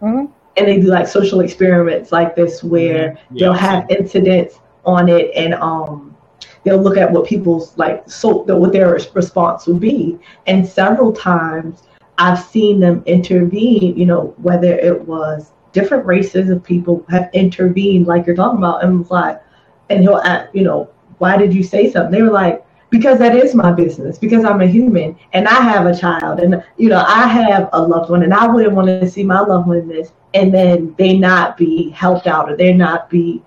Mm-hmm. 0.00 0.32
And 0.56 0.68
they 0.68 0.80
do 0.80 0.86
like 0.86 1.08
social 1.08 1.40
experiments 1.40 2.12
like 2.12 2.36
this 2.36 2.62
where 2.62 3.10
mm-hmm. 3.10 3.36
yeah, 3.36 3.40
they'll 3.40 3.52
have 3.52 3.90
incidents 3.90 4.60
on 4.84 5.08
it, 5.08 5.32
and 5.34 5.54
um, 5.54 6.16
they'll 6.62 6.80
look 6.80 6.96
at 6.96 7.10
what 7.10 7.26
people's 7.26 7.76
like 7.76 8.08
so 8.08 8.42
what 8.42 8.72
their 8.72 8.90
response 9.14 9.66
would 9.66 9.80
be, 9.80 10.18
and 10.46 10.66
several 10.66 11.12
times 11.12 11.84
I've 12.18 12.42
seen 12.42 12.80
them 12.80 13.02
intervene, 13.06 13.96
you 13.96 14.06
know, 14.06 14.34
whether 14.38 14.78
it 14.78 15.00
was 15.02 15.52
different 15.72 16.06
races 16.06 16.50
of 16.50 16.62
people 16.62 17.04
have 17.10 17.28
intervened, 17.32 18.06
like 18.06 18.26
you're 18.26 18.36
talking 18.36 18.58
about, 18.58 18.84
and 18.84 19.00
was 19.00 19.10
like, 19.10 19.42
and 19.90 20.00
he'll 20.00 20.18
ask, 20.18 20.48
you 20.54 20.62
know, 20.62 20.90
why 21.18 21.36
did 21.36 21.52
you 21.54 21.62
say 21.62 21.90
something? 21.90 22.12
They 22.12 22.22
were 22.22 22.30
like, 22.30 22.64
because 22.90 23.18
that 23.18 23.34
is 23.34 23.54
my 23.56 23.72
business, 23.72 24.18
because 24.18 24.44
I'm 24.44 24.60
a 24.60 24.66
human 24.66 25.18
and 25.32 25.48
I 25.48 25.60
have 25.62 25.86
a 25.86 25.98
child 25.98 26.38
and, 26.38 26.62
you 26.76 26.88
know, 26.88 27.04
I 27.04 27.26
have 27.26 27.68
a 27.72 27.82
loved 27.82 28.08
one 28.08 28.22
and 28.22 28.32
I 28.32 28.46
wouldn't 28.46 28.74
want 28.74 28.86
to 28.86 29.10
see 29.10 29.24
my 29.24 29.40
loved 29.40 29.66
one 29.66 29.78
in 29.78 29.88
this 29.88 30.12
and 30.32 30.54
then 30.54 30.94
they 30.96 31.18
not 31.18 31.56
be 31.56 31.90
helped 31.90 32.28
out 32.28 32.48
or 32.48 32.56
they 32.56 32.72
not 32.72 33.10
be 33.10 33.42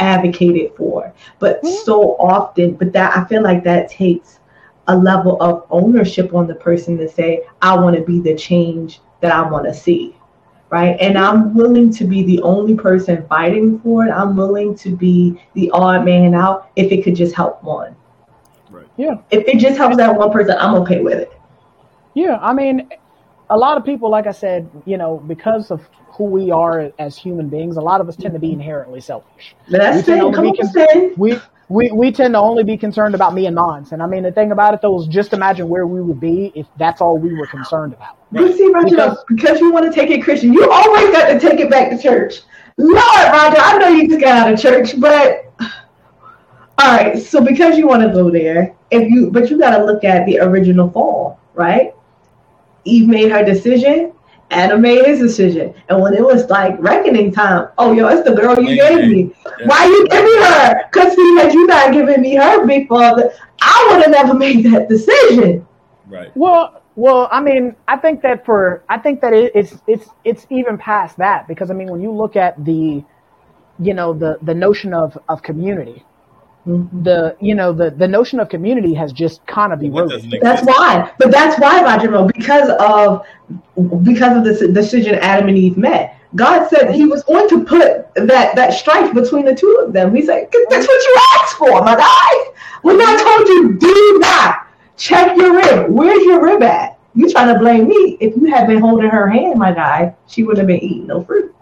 advocated 0.00 0.72
for. 0.76 1.14
But 1.38 1.62
mm-hmm. 1.62 1.84
so 1.84 2.16
often, 2.16 2.74
but 2.74 2.92
that 2.92 3.16
I 3.16 3.24
feel 3.26 3.42
like 3.42 3.62
that 3.64 3.88
takes 3.88 4.37
a 4.88 4.96
level 4.96 5.40
of 5.40 5.66
ownership 5.70 6.34
on 6.34 6.46
the 6.46 6.54
person 6.54 6.96
to 6.98 7.08
say, 7.08 7.42
I 7.62 7.78
want 7.78 7.96
to 7.96 8.02
be 8.02 8.20
the 8.20 8.34
change 8.34 9.00
that 9.20 9.32
I 9.32 9.48
want 9.48 9.66
to 9.66 9.74
see. 9.74 10.16
Right. 10.70 10.96
And 11.00 11.16
mm-hmm. 11.16 11.24
I'm 11.24 11.54
willing 11.54 11.92
to 11.94 12.04
be 12.04 12.22
the 12.24 12.42
only 12.42 12.74
person 12.74 13.26
fighting 13.28 13.78
for 13.80 14.04
it. 14.04 14.10
I'm 14.10 14.36
willing 14.36 14.74
to 14.76 14.94
be 14.94 15.40
the 15.54 15.70
odd 15.70 16.04
man 16.04 16.34
out 16.34 16.70
if 16.76 16.92
it 16.92 17.04
could 17.04 17.16
just 17.16 17.34
help 17.34 17.62
one. 17.62 17.96
Right. 18.70 18.86
Yeah. 18.98 19.16
If 19.30 19.46
it 19.48 19.58
just 19.58 19.78
helps 19.78 19.96
that 19.96 20.14
one 20.14 20.30
person, 20.30 20.56
I'm 20.58 20.74
okay 20.82 21.00
with 21.00 21.18
it. 21.18 21.32
Yeah. 22.14 22.38
I 22.42 22.52
mean, 22.52 22.90
a 23.48 23.56
lot 23.56 23.78
of 23.78 23.84
people, 23.84 24.10
like 24.10 24.26
I 24.26 24.32
said, 24.32 24.68
you 24.84 24.98
know, 24.98 25.18
because 25.26 25.70
of 25.70 25.88
who 26.08 26.24
we 26.24 26.50
are 26.50 26.92
as 26.98 27.16
human 27.16 27.48
beings, 27.48 27.76
a 27.76 27.80
lot 27.80 28.00
of 28.00 28.08
us 28.08 28.16
tend 28.16 28.34
to 28.34 28.40
be 28.40 28.52
inherently 28.52 29.00
selfish. 29.00 29.54
That's 29.68 30.06
it. 30.06 30.18
Come 30.34 30.48
on, 30.48 31.14
we, 31.16 31.38
we 31.68 31.90
we 31.90 32.10
tend 32.10 32.34
to 32.34 32.38
only 32.38 32.64
be 32.64 32.76
concerned 32.76 33.14
about 33.14 33.34
me 33.34 33.46
and 33.46 33.54
mine. 33.54 33.86
And 33.92 34.02
I 34.02 34.06
mean, 34.06 34.22
the 34.22 34.32
thing 34.32 34.52
about 34.52 34.74
it 34.74 34.80
though 34.80 35.00
is 35.00 35.06
just 35.06 35.32
imagine 35.32 35.68
where 35.68 35.86
we 35.86 36.00
would 36.00 36.20
be 36.20 36.52
if 36.54 36.66
that's 36.78 37.00
all 37.00 37.18
we 37.18 37.34
were 37.34 37.46
concerned 37.46 37.92
about. 37.92 38.16
Right? 38.30 38.54
see, 38.54 38.70
Roger, 38.72 38.90
because, 38.90 39.24
because 39.28 39.60
you 39.60 39.72
want 39.72 39.86
to 39.86 39.92
take 39.92 40.10
it 40.10 40.22
Christian, 40.22 40.52
you 40.52 40.70
always 40.70 41.10
got 41.10 41.28
to 41.28 41.38
take 41.38 41.60
it 41.60 41.70
back 41.70 41.90
to 41.90 41.98
church. 41.98 42.40
Lord, 42.78 42.96
Roger, 42.96 43.60
I 43.60 43.78
know 43.78 43.88
you 43.88 44.08
just 44.08 44.20
got 44.20 44.46
out 44.46 44.52
of 44.52 44.60
church, 44.60 44.98
but 44.98 45.52
all 46.78 46.96
right. 46.96 47.18
So 47.18 47.44
because 47.44 47.76
you 47.76 47.86
want 47.86 48.02
to 48.02 48.08
go 48.10 48.30
there, 48.30 48.74
if 48.90 49.10
you 49.10 49.30
but 49.30 49.50
you 49.50 49.58
got 49.58 49.76
to 49.76 49.84
look 49.84 50.04
at 50.04 50.24
the 50.26 50.38
original 50.40 50.90
fall, 50.90 51.38
right? 51.54 51.92
Eve 52.84 53.08
made 53.08 53.30
her 53.30 53.44
decision. 53.44 54.12
Adam 54.50 54.80
made 54.80 55.04
his 55.04 55.18
decision, 55.18 55.74
and 55.88 56.00
when 56.00 56.14
it 56.14 56.22
was 56.22 56.48
like 56.48 56.74
reckoning 56.78 57.30
time, 57.32 57.68
oh 57.76 57.92
yo, 57.92 58.08
it's 58.08 58.28
the 58.28 58.34
girl 58.34 58.58
you 58.58 58.76
gave 58.76 59.08
me. 59.08 59.34
Why 59.66 59.84
you 59.84 60.08
giving 60.08 60.42
her? 60.42 60.86
Because 60.90 61.14
see, 61.14 61.36
had 61.36 61.52
you 61.52 61.66
not 61.66 61.92
given 61.92 62.22
me 62.22 62.36
her 62.36 62.66
big 62.66 62.88
father, 62.88 63.32
I 63.60 63.88
would 63.90 64.02
have 64.02 64.10
never 64.10 64.34
made 64.46 64.64
that 64.72 64.88
decision. 64.88 65.66
Right. 66.06 66.34
Well, 66.34 66.82
well, 66.96 67.28
I 67.30 67.40
mean, 67.40 67.76
I 67.86 67.96
think 67.96 68.22
that 68.22 68.44
for 68.44 68.82
I 68.88 68.98
think 68.98 69.20
that 69.20 69.32
it, 69.32 69.52
it's 69.54 69.76
it's 69.86 70.08
it's 70.24 70.46
even 70.50 70.78
past 70.78 71.18
that 71.18 71.46
because 71.46 71.70
I 71.70 71.74
mean, 71.74 71.88
when 71.90 72.00
you 72.00 72.10
look 72.10 72.34
at 72.34 72.64
the, 72.64 73.04
you 73.78 73.94
know, 73.94 74.12
the 74.14 74.38
the 74.42 74.54
notion 74.54 74.94
of 74.94 75.16
of 75.28 75.42
community. 75.42 76.04
The 76.68 77.36
you 77.40 77.54
know 77.54 77.72
the 77.72 77.90
the 77.90 78.06
notion 78.06 78.40
of 78.40 78.48
community 78.48 78.92
has 78.94 79.12
just 79.12 79.44
kind 79.46 79.72
of 79.72 79.80
What 79.80 80.10
eroded. 80.10 80.40
That's 80.42 80.62
why, 80.64 81.10
but 81.18 81.30
that's 81.30 81.58
why, 81.58 81.82
Roger, 81.82 82.10
Mo, 82.10 82.26
because 82.26 82.68
of 82.78 83.24
because 84.04 84.36
of 84.36 84.44
the 84.44 84.68
decision 84.68 85.14
Adam 85.16 85.48
and 85.48 85.58
Eve 85.58 85.76
met. 85.76 86.14
God 86.34 86.68
said 86.68 86.94
He 86.94 87.06
was 87.06 87.22
going 87.24 87.48
to 87.48 87.64
put 87.64 88.14
that 88.14 88.54
that 88.54 88.74
strife 88.74 89.14
between 89.14 89.46
the 89.46 89.54
two 89.54 89.82
of 89.82 89.94
them. 89.94 90.14
He 90.14 90.22
said, 90.22 90.48
"That's 90.68 90.86
what 90.86 91.02
you 91.02 91.16
asked 91.40 91.54
for, 91.54 91.82
my 91.82 91.96
guy." 91.96 92.52
When 92.82 93.00
I 93.00 93.16
told 93.16 93.48
you, 93.48 93.74
do 93.78 94.18
not 94.20 94.68
check 94.96 95.36
your 95.36 95.56
rib. 95.56 95.90
Where's 95.90 96.22
your 96.24 96.44
rib 96.44 96.62
at? 96.62 96.98
You 97.14 97.30
trying 97.30 97.52
to 97.52 97.58
blame 97.58 97.88
me? 97.88 98.18
If 98.20 98.36
you 98.36 98.46
had 98.46 98.66
been 98.66 98.78
holding 98.78 99.08
her 99.10 99.28
hand, 99.28 99.58
my 99.58 99.72
guy, 99.72 100.14
she 100.28 100.44
would 100.44 100.58
have 100.58 100.66
been 100.66 100.80
eating 100.80 101.06
no 101.06 101.24
fruit. 101.24 101.54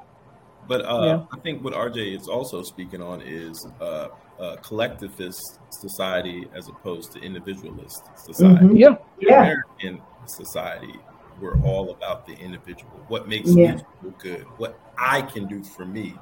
But 0.69 0.85
uh, 0.85 1.03
Yeah. 1.05 1.25
I 1.33 1.41
think 1.41 1.65
what 1.65 1.73
RJ 1.73 2.19
is 2.19 2.29
also 2.29 2.63
speaking 2.63 3.01
on 3.01 3.23
is 3.23 3.67
uh, 3.81 4.09
a 4.39 4.57
collectivist 4.59 5.59
society 5.71 6.47
as 6.55 6.69
opposed 6.69 7.13
to 7.13 7.21
individualist 7.21 8.05
society. 8.17 8.65
Mhm. 8.67 8.79
Yeah, 8.79 8.89
In 9.21 9.29
Yeah. 9.29 9.41
American 9.43 10.03
society, 10.27 10.95
we're 11.41 11.59
all 11.63 11.91
about 11.91 12.27
the 12.27 12.35
individual. 12.35 12.93
What 13.09 13.29
makes 13.29 13.55
Yeah. 13.55 13.77
me 13.77 13.83
feel 14.03 14.11
good? 14.19 14.47
What 14.59 14.79
I 14.99 15.23
can 15.23 15.47
do 15.47 15.63
for 15.63 15.85
me. 15.85 16.15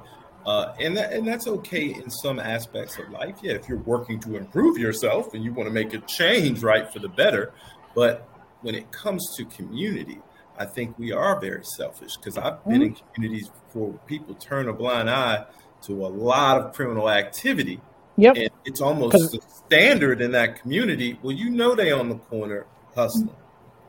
Uh, 0.45 0.73
and 0.79 0.95
that 0.95 1.11
and 1.11 1.27
that's 1.27 1.47
okay 1.47 1.85
in 1.93 2.09
some 2.09 2.39
aspects 2.39 2.99
of 2.99 3.09
life. 3.09 3.35
Yeah, 3.41 3.53
if 3.53 3.67
you're 3.67 3.79
working 3.79 4.19
to 4.21 4.35
improve 4.37 4.77
yourself 4.77 5.33
and 5.33 5.43
you 5.43 5.51
want 5.53 5.67
to 5.67 5.73
make 5.73 5.93
a 5.93 5.97
change 5.99 6.61
right 6.61 6.91
for 6.93 6.99
the 6.99 7.09
better, 7.09 7.51
but 7.95 8.27
when 8.61 8.75
it 8.75 8.91
comes 8.91 9.35
to 9.37 9.45
community, 9.45 10.21
I 10.57 10.65
think 10.65 10.97
we 10.99 11.11
are 11.11 11.39
very 11.39 11.63
selfish 11.65 12.15
because 12.17 12.37
I've 12.37 12.63
been 12.63 12.81
in 12.83 12.95
communities 13.13 13.49
where 13.73 13.91
people 14.05 14.35
turn 14.35 14.69
a 14.69 14.73
blind 14.73 15.09
eye 15.09 15.45
to 15.83 16.05
a 16.05 16.07
lot 16.07 16.57
of 16.61 16.73
criminal 16.73 17.09
activity 17.09 17.81
yep, 18.17 18.35
and 18.35 18.49
it's 18.65 18.81
almost 18.81 19.31
the 19.31 19.39
standard 19.65 20.21
in 20.21 20.31
that 20.31 20.61
community. 20.61 21.19
Well, 21.21 21.35
you 21.35 21.49
know 21.49 21.75
they 21.75 21.91
on 21.91 22.09
the 22.09 22.15
corner 22.15 22.65
hustling. 22.95 23.29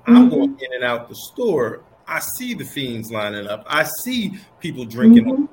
I'm 0.06 0.28
Mhm. 0.28 0.30
going 0.30 0.60
in 0.60 0.72
and 0.74 0.84
out 0.84 1.08
the 1.08 1.16
store. 1.32 1.82
I 2.06 2.20
see 2.38 2.54
the 2.54 2.64
fiends 2.64 3.10
lining 3.10 3.46
up. 3.48 3.64
I 3.66 3.84
see 4.02 4.38
people 4.60 4.84
drinking. 4.84 5.24
Mhm. 5.24 5.48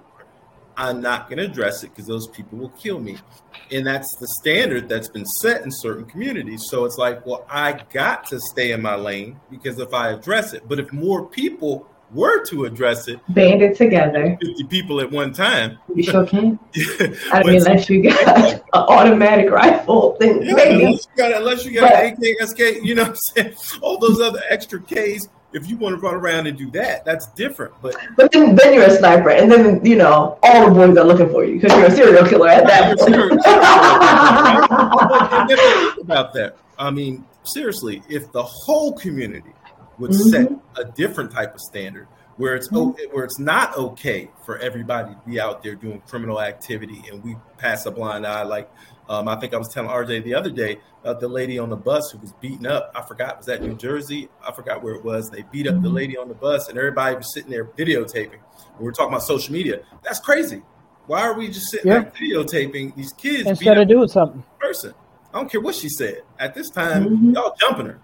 I'm 0.77 1.01
not 1.01 1.29
going 1.29 1.37
to 1.37 1.45
address 1.45 1.83
it 1.83 1.89
because 1.89 2.07
those 2.07 2.27
people 2.27 2.57
will 2.57 2.69
kill 2.69 2.99
me. 2.99 3.17
And 3.71 3.85
that's 3.87 4.07
the 4.19 4.27
standard 4.41 4.89
that's 4.89 5.07
been 5.07 5.25
set 5.25 5.63
in 5.63 5.71
certain 5.71 6.05
communities. 6.05 6.65
So 6.69 6.85
it's 6.85 6.97
like, 6.97 7.25
well, 7.25 7.45
I 7.49 7.81
got 7.91 8.25
to 8.27 8.39
stay 8.39 8.71
in 8.71 8.81
my 8.81 8.95
lane 8.95 9.39
because 9.49 9.79
if 9.79 9.93
I 9.93 10.09
address 10.09 10.53
it, 10.53 10.67
but 10.67 10.79
if 10.79 10.91
more 10.93 11.25
people 11.25 11.87
were 12.13 12.43
to 12.45 12.65
address 12.65 13.07
it, 13.07 13.19
Band 13.29 13.61
it 13.61 13.75
together. 13.77 14.37
50 14.41 14.63
people 14.65 14.99
at 15.01 15.11
one 15.11 15.33
time, 15.33 15.77
You 15.93 16.03
sure 16.03 16.25
can. 16.25 16.59
I 17.31 17.43
mean, 17.43 17.57
unless 17.57 17.89
you 17.89 18.03
got 18.03 18.37
an 18.53 18.61
automatic 18.73 19.49
rifle, 19.51 20.15
then 20.19 20.41
Yeah, 20.41 20.53
maybe. 20.53 20.83
unless 20.85 21.05
you 21.07 21.11
got 21.17 21.31
unless 21.33 21.65
you 21.65 21.71
got 21.79 21.91
But- 21.91 22.03
an 22.03 22.13
AK, 22.13 22.47
SK, 22.47 22.59
you 22.83 22.95
know 22.95 23.03
what 23.03 23.09
I'm 23.11 23.15
saying? 23.15 23.53
All 23.81 23.97
those 23.97 24.19
other 24.21 24.41
extra 24.49 24.79
Ks, 24.79 25.27
if 25.53 25.69
you 25.69 25.77
want 25.77 25.93
to 25.95 26.01
run 26.01 26.15
around 26.15 26.47
and 26.47 26.57
do 26.57 26.69
that, 26.71 27.05
that's 27.05 27.27
different. 27.35 27.73
But 27.81 27.95
But 28.17 28.31
then, 28.31 28.55
then 28.55 28.73
you're 28.73 28.85
a 28.85 28.97
sniper, 28.97 29.29
and 29.29 29.51
then 29.51 29.85
you 29.85 29.95
know 29.95 30.37
all 30.41 30.67
the 30.69 30.71
boys 30.73 30.97
are 30.97 31.03
looking 31.05 31.29
for 31.29 31.43
you 31.45 31.59
because 31.59 31.77
you're 31.77 31.85
a 31.87 31.91
serial 31.91 32.25
killer 32.25 32.49
at 32.49 32.65
that 32.67 32.87
You're 32.97 33.07
serial 33.07 33.37
but 33.37 33.43
point. 35.49 36.01
about 36.01 36.33
that. 36.33 36.57
I 36.79 36.89
mean, 36.89 37.23
seriously, 37.43 38.01
if 38.09 38.31
the 38.31 38.41
whole 38.43 38.93
community 38.93 39.51
would 39.99 40.13
set 40.13 40.51
a 40.77 40.83
different 40.85 41.31
type 41.31 41.53
of 41.53 41.59
standard 41.61 42.07
where 42.37 42.55
it's 42.55 42.67
o- 42.73 42.95
where 43.11 43.23
it's 43.23 43.37
not 43.39 43.77
okay 43.77 44.29
for 44.45 44.57
everybody 44.57 45.13
to 45.13 45.21
be 45.27 45.39
out 45.39 45.61
there 45.61 45.75
doing 45.75 46.01
criminal 46.07 46.41
activity 46.41 47.03
and 47.11 47.23
we 47.23 47.35
pass 47.59 47.85
a 47.85 47.91
blind 47.91 48.25
eye 48.25 48.41
like 48.43 48.69
um, 49.09 49.27
I 49.27 49.35
think 49.35 49.53
I 49.53 49.57
was 49.57 49.67
telling 49.73 49.89
RJ 49.89 50.23
the 50.23 50.33
other 50.33 50.49
day 50.49 50.77
about 51.01 51.19
the 51.19 51.27
lady 51.27 51.59
on 51.59 51.69
the 51.69 51.75
bus 51.75 52.09
who 52.11 52.17
was 52.19 52.31
beaten 52.39 52.65
up. 52.65 52.89
I 52.95 53.01
forgot 53.01 53.35
was 53.37 53.47
that 53.47 53.61
New 53.61 53.75
Jersey? 53.75 54.29
I 54.47 54.53
forgot 54.53 54.81
where 54.81 54.95
it 54.95 55.03
was. 55.03 55.29
They 55.29 55.43
beat 55.51 55.67
up 55.67 55.81
the 55.81 55.89
lady 55.89 56.17
on 56.17 56.29
the 56.29 56.33
bus 56.33 56.69
and 56.69 56.77
everybody 56.77 57.17
was 57.17 57.33
sitting 57.33 57.51
there 57.51 57.65
videotaping. 57.65 58.39
We 58.79 58.85
were 58.85 58.93
talking 58.93 59.09
about 59.13 59.23
social 59.23 59.51
media. 59.53 59.81
That's 60.03 60.19
crazy. 60.21 60.61
Why 61.05 61.21
are 61.23 61.37
we 61.37 61.49
just 61.49 61.69
sitting 61.69 61.91
Yeah. 61.91 61.99
there 61.99 62.11
videotaping 62.11 62.95
these 62.95 63.11
kids 63.11 63.47
instead 63.49 63.77
of 63.77 63.89
doing 63.89 64.07
something. 64.07 64.43
person. 64.59 64.93
I 65.33 65.37
don't 65.39 65.51
care 65.51 65.59
what 65.61 65.75
she 65.75 65.89
said. 65.89 66.21
At 66.39 66.55
this 66.55 66.69
time, 66.69 67.05
Mhm. 67.09 67.35
y'all 67.35 67.53
jumping 67.59 67.87
her. 67.87 67.99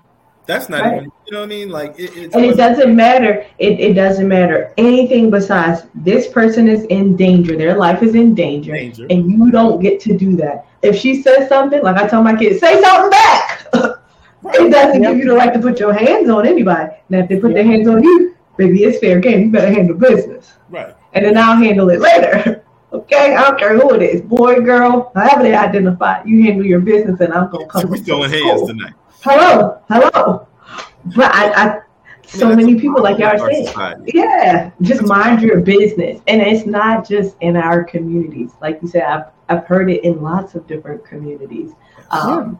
That's 0.49 0.67
not 0.67 0.81
Right. 0.81 0.93
even, 0.95 1.11
you 1.27 1.31
know 1.33 1.39
what 1.41 1.45
I 1.45 1.47
mean? 1.49 1.69
Like 1.69 1.99
it, 1.99 2.09
it's 2.17 2.35
and 2.35 2.43
it 2.43 2.57
doesn't 2.57 2.95
matter. 2.95 3.45
It, 3.59 3.79
it 3.79 3.93
doesn't 3.93 4.27
matter 4.27 4.73
anything 4.79 5.29
besides 5.29 5.83
this 5.93 6.27
person 6.27 6.67
is 6.67 6.85
in 6.85 7.15
danger. 7.15 7.55
Their 7.55 7.77
life 7.77 8.01
is 8.01 8.15
in 8.15 8.33
danger, 8.33 8.73
danger. 8.73 9.05
and 9.11 9.29
you 9.29 9.51
don't 9.51 9.79
get 9.79 9.99
to 10.01 10.17
do 10.17 10.35
that. 10.37 10.65
If 10.81 10.95
she 10.95 11.21
says 11.21 11.47
something, 11.49 11.83
like 11.83 11.97
I 11.97 12.07
tell 12.07 12.23
my 12.23 12.35
kids, 12.35 12.59
say 12.59 12.81
something 12.81 13.11
back. 13.11 13.67
it 13.75 14.71
doesn't 14.71 15.03
Yep. 15.03 15.11
give 15.11 15.17
you 15.19 15.25
the 15.29 15.35
right 15.35 15.53
to 15.53 15.59
put 15.59 15.79
your 15.79 15.93
hands 15.93 16.31
on 16.31 16.47
anybody. 16.47 16.93
Now, 17.09 17.19
if 17.19 17.29
they 17.29 17.39
put 17.39 17.53
their 17.53 17.63
hands 17.63 17.87
on 17.87 18.01
you, 18.03 18.35
baby, 18.57 18.85
it's 18.85 18.97
fair 18.97 19.19
game. 19.19 19.41
You 19.43 19.51
better 19.51 19.71
handle 19.71 19.97
business. 19.97 20.53
Right. 20.71 20.95
and 21.13 21.25
then 21.25 21.37
I'll 21.37 21.57
handle 21.57 21.89
it 21.91 21.99
later. 21.99 22.63
Okay, 22.91 23.35
I 23.35 23.43
don't 23.43 23.59
care 23.59 23.77
who 23.77 23.93
it 23.93 24.01
is, 24.01 24.19
boy, 24.21 24.61
girl, 24.61 25.11
however 25.13 25.43
they 25.43 25.53
identify. 25.53 26.23
You 26.23 26.41
handle 26.41 26.65
your 26.65 26.79
business, 26.79 27.19
and 27.19 27.31
I'm 27.31 27.51
gonna 27.51 27.67
come. 27.67 27.83
So 27.83 27.87
we 27.87 27.99
to 27.99 28.03
throwing 28.03 28.31
hands 28.31 28.63
tonight. 28.67 28.93
Hello, 29.21 29.81
hello. 29.89 30.47
But 31.15 31.33
I, 31.33 31.51
I 31.51 31.79
so 32.27 32.45
I 32.45 32.55
mean, 32.55 32.67
many 32.67 32.79
people, 32.79 33.01
like 33.01 33.17
y'all 33.17 33.29
our 33.41 33.51
saying, 33.51 33.67
society. 33.67 34.11
yeah, 34.13 34.71
just 34.81 35.01
mind 35.03 35.41
your 35.41 35.59
business, 35.61 36.21
and 36.27 36.41
it's 36.41 36.65
not 36.65 37.07
just 37.07 37.35
in 37.41 37.55
our 37.57 37.83
communities. 37.83 38.51
Like 38.61 38.79
you 38.81 38.87
said, 38.87 39.03
I've 39.03 39.25
I've 39.49 39.65
heard 39.65 39.89
it 39.89 40.03
in 40.03 40.21
lots 40.21 40.55
of 40.55 40.67
different 40.67 41.03
communities. 41.05 41.71
Um, 42.11 42.59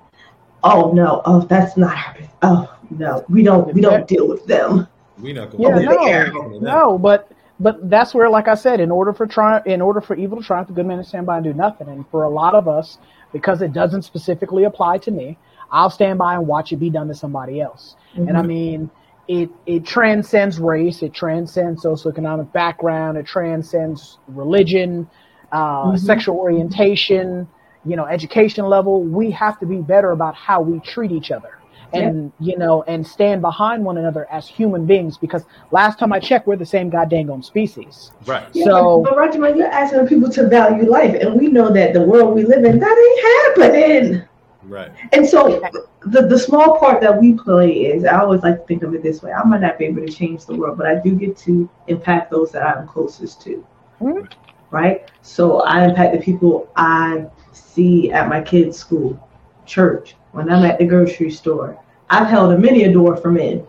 Oh 0.63 0.91
no, 0.91 1.21
oh 1.25 1.41
that's 1.41 1.77
not 1.77 1.95
our 1.95 2.13
business. 2.13 2.33
Oh 2.41 2.77
no, 2.89 3.25
we 3.29 3.43
don't 3.43 3.73
we 3.73 3.81
don't 3.81 4.07
deal 4.07 4.27
with 4.27 4.45
them. 4.45 4.87
We 5.17 5.33
not 5.33 5.51
gonna 5.51 5.63
Yeah, 5.63 6.29
Over 6.35 6.59
no, 6.59 6.59
no, 6.59 6.97
but 6.97 7.31
but 7.59 7.89
that's 7.89 8.13
where, 8.13 8.29
like 8.29 8.47
I 8.47 8.55
said, 8.55 8.79
in 8.79 8.91
order 8.91 9.13
for 9.13 9.25
in 9.65 9.81
order 9.81 10.01
for 10.01 10.15
evil 10.15 10.37
to 10.37 10.43
triumph, 10.43 10.67
the 10.67 10.73
good 10.73 10.85
man 10.85 10.97
to 10.97 11.03
stand 11.03 11.25
by 11.25 11.37
and 11.37 11.43
do 11.43 11.53
nothing. 11.53 11.89
And 11.89 12.05
for 12.09 12.23
a 12.23 12.29
lot 12.29 12.55
of 12.55 12.67
us, 12.67 12.97
because 13.33 13.61
it 13.61 13.73
doesn't 13.73 14.03
specifically 14.03 14.63
apply 14.63 14.99
to 14.99 15.11
me, 15.11 15.37
I'll 15.71 15.89
stand 15.89 16.19
by 16.19 16.35
and 16.35 16.47
watch 16.47 16.71
it 16.71 16.77
be 16.77 16.89
done 16.89 17.07
to 17.09 17.13
somebody 17.13 17.61
else. 17.61 17.95
And 18.15 18.37
I 18.37 18.41
mean, 18.41 18.89
it 19.27 19.49
it 19.65 19.85
transcends 19.85 20.59
race, 20.59 21.03
it 21.03 21.13
transcends 21.13 21.83
socioeconomic 21.83 22.51
background, 22.53 23.17
it 23.17 23.25
transcends 23.25 24.17
religion, 24.27 25.09
uh, 25.51 25.95
sexual 25.97 26.37
orientation, 26.37 27.47
you 27.85 27.95
know, 27.95 28.05
education 28.05 28.65
level. 28.65 29.03
We 29.03 29.31
have 29.31 29.59
to 29.59 29.65
be 29.65 29.77
better 29.81 30.11
about 30.11 30.35
how 30.35 30.61
we 30.61 30.79
treat 30.79 31.11
each 31.11 31.29
other. 31.29 31.58
And 31.91 32.31
you 32.39 32.57
know, 32.57 32.83
and 32.83 33.05
stand 33.05 33.41
behind 33.41 33.83
one 33.83 33.97
another 33.97 34.27
as 34.31 34.47
human 34.47 34.85
beings. 34.85 35.17
Because 35.17 35.43
last 35.71 35.97
time 35.99 36.13
I 36.13 36.19
checked, 36.19 36.45
we're 36.47 36.55
the 36.55 36.65
same 36.65 36.89
goddamn 36.89 37.41
species. 37.41 38.11
Right. 38.25 38.45
Yeah, 38.53 38.65
So- 38.65 39.01
but 39.03 39.17
Roger, 39.17 39.39
man, 39.39 39.57
you're 39.57 39.67
asking 39.67 40.07
people 40.07 40.29
to 40.29 40.47
value 40.47 40.89
life, 40.89 41.15
and 41.19 41.39
we 41.39 41.47
know 41.47 41.69
that 41.71 41.93
the 41.93 42.01
world 42.01 42.35
we 42.35 42.43
live 42.43 42.63
in 42.63 42.79
that 42.79 43.55
ain't 43.57 43.67
happening. 43.67 44.23
Right. 44.67 44.91
And 45.13 45.25
so 45.27 45.61
the 46.01 46.21
the 46.27 46.37
small 46.37 46.77
part 46.77 47.01
that 47.01 47.19
we 47.19 47.33
play 47.33 47.71
is 47.71 48.05
I 48.05 48.19
always 48.19 48.43
like 48.43 48.59
to 48.61 48.65
think 48.67 48.83
of 48.83 48.93
it 48.93 49.01
this 49.01 49.23
way. 49.23 49.31
I 49.33 49.43
might 49.43 49.61
not 49.61 49.77
be 49.79 49.85
able 49.85 50.05
to 50.05 50.11
change 50.11 50.45
the 50.45 50.55
world, 50.55 50.77
but 50.77 50.85
I 50.85 50.95
do 50.95 51.15
get 51.15 51.37
to 51.39 51.67
impact 51.87 52.29
those 52.29 52.51
that 52.51 52.61
I'm 52.63 52.87
closest 52.87 53.41
to. 53.43 53.65
Mhm. 54.01 54.31
Right? 54.69 55.09
So 55.23 55.61
I 55.61 55.85
impact 55.85 56.13
the 56.13 56.19
people 56.21 56.67
I 56.75 57.25
see 57.51 58.11
at 58.11 58.29
my 58.29 58.41
kids' 58.41 58.77
school, 58.77 59.19
church, 59.65 60.15
when 60.31 60.49
I'm 60.51 60.63
at 60.65 60.77
the 60.77 60.85
grocery 60.85 61.31
store. 61.31 61.77
I've 62.09 62.27
held 62.27 62.53
a 62.53 62.57
many 62.57 62.83
a 62.83 62.93
door 62.93 63.15
for 63.17 63.31
men. 63.31 63.63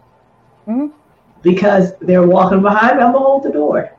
Mhm. 0.66 0.90
Because 1.42 1.96
they're 2.00 2.26
walking 2.26 2.62
behind 2.62 2.98
me, 2.98 3.02
I'm 3.02 3.12
gonna 3.12 3.24
hold 3.24 3.42
the 3.44 3.50
door. 3.50 3.90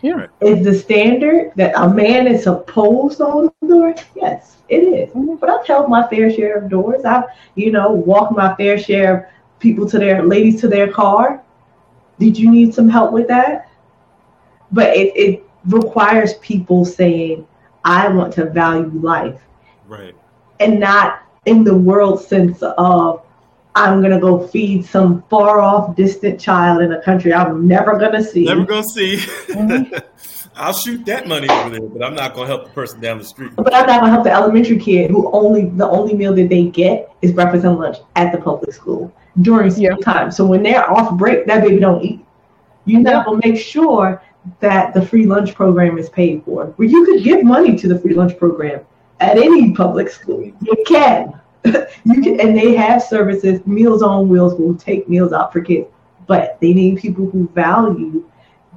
Yeah. 0.00 0.26
Is 0.40 0.64
the 0.64 0.74
standard 0.74 1.52
that 1.56 1.74
a 1.76 1.88
man 1.88 2.26
is 2.26 2.42
supposed 2.42 3.18
to 3.18 3.26
hold 3.26 3.52
the 3.60 3.68
door? 3.68 3.94
Yes, 4.16 4.56
it 4.68 4.82
is. 4.82 5.10
Mhm. 5.14 5.38
But 5.38 5.48
I've 5.50 5.66
held 5.66 5.88
my 5.88 6.06
fair 6.08 6.30
share 6.30 6.56
of 6.56 6.68
doors. 6.68 7.04
I've, 7.04 7.24
you 7.54 7.70
know, 7.70 7.92
walked 7.92 8.32
my 8.32 8.54
fair 8.56 8.78
share 8.78 9.14
of 9.16 9.24
people 9.60 9.86
to 9.88 9.98
their 9.98 10.22
ladies 10.24 10.60
to 10.62 10.68
their 10.68 10.88
car. 10.88 11.40
Did 12.18 12.38
you 12.38 12.50
need 12.50 12.74
some 12.74 12.88
help 12.88 13.12
with 13.12 13.28
that? 13.28 13.68
But 14.72 14.96
it, 14.96 15.12
it 15.16 15.44
requires 15.66 16.34
people 16.34 16.84
saying, 16.84 17.46
I 17.84 18.08
want 18.08 18.32
to 18.34 18.46
value 18.46 18.90
life. 18.94 19.40
Right. 19.86 20.14
And 20.60 20.80
not 20.80 21.21
in 21.46 21.64
the 21.64 21.76
world 21.76 22.22
sense 22.22 22.62
of, 22.62 23.22
I'm 23.74 24.00
going 24.00 24.12
to 24.12 24.20
go 24.20 24.46
feed 24.48 24.84
some 24.84 25.22
far 25.30 25.60
off, 25.60 25.96
distant 25.96 26.38
child 26.38 26.82
in 26.82 26.92
a 26.92 27.02
country 27.02 27.32
I'm 27.32 27.66
never 27.66 27.98
going 27.98 28.12
to 28.12 28.22
see. 28.22 28.44
Never 28.44 28.64
going 28.64 28.82
to 28.82 28.88
see. 28.88 29.16
Mm-hmm. 29.16 29.96
I'll 30.54 30.74
shoot 30.74 31.06
that 31.06 31.26
money 31.26 31.48
over 31.48 31.70
there, 31.70 31.80
but 31.80 32.04
I'm 32.04 32.14
not 32.14 32.34
going 32.34 32.48
to 32.48 32.54
help 32.54 32.66
the 32.66 32.74
person 32.74 33.00
down 33.00 33.18
the 33.18 33.24
street. 33.24 33.52
But 33.56 33.74
I'm 33.74 33.86
not 33.86 34.00
going 34.00 34.10
to 34.10 34.10
help 34.10 34.24
the 34.24 34.32
elementary 34.32 34.78
kid 34.78 35.10
who 35.10 35.30
only 35.32 35.70
the 35.70 35.88
only 35.88 36.14
meal 36.14 36.34
that 36.34 36.50
they 36.50 36.64
get 36.64 37.10
is 37.22 37.32
breakfast 37.32 37.64
and 37.64 37.78
lunch 37.78 37.96
at 38.16 38.32
the 38.32 38.38
public 38.38 38.74
school 38.74 39.10
during 39.40 39.70
school 39.70 39.84
yeah. 39.84 39.96
time. 40.04 40.30
So 40.30 40.44
when 40.44 40.62
they're 40.62 40.88
off 40.90 41.16
break, 41.16 41.46
that 41.46 41.62
baby 41.62 41.80
don't 41.80 42.02
eat. 42.02 42.24
You 42.84 43.00
yeah. 43.00 43.22
to 43.22 43.40
make 43.42 43.58
sure 43.58 44.22
that 44.60 44.92
the 44.92 45.00
free 45.04 45.24
lunch 45.24 45.54
program 45.54 45.96
is 45.96 46.10
paid 46.10 46.44
for. 46.44 46.66
Where 46.66 46.88
you 46.88 47.06
could 47.06 47.24
give 47.24 47.42
money 47.44 47.76
to 47.78 47.88
the 47.88 47.98
free 47.98 48.14
lunch 48.14 48.36
program 48.36 48.84
at 49.22 49.38
any 49.38 49.72
public 49.72 50.10
school. 50.10 50.42
You 50.60 50.84
can. 50.86 51.40
you 51.64 52.22
can 52.22 52.40
and 52.40 52.56
they 52.56 52.74
have 52.74 53.02
services, 53.02 53.64
Meals 53.66 54.02
on 54.02 54.28
Wheels 54.28 54.58
will 54.58 54.74
take 54.74 55.08
meals 55.08 55.32
out 55.32 55.52
for 55.52 55.60
kids. 55.60 55.88
But 56.26 56.58
they 56.60 56.72
need 56.72 56.98
people 56.98 57.30
who 57.30 57.48
value 57.48 58.28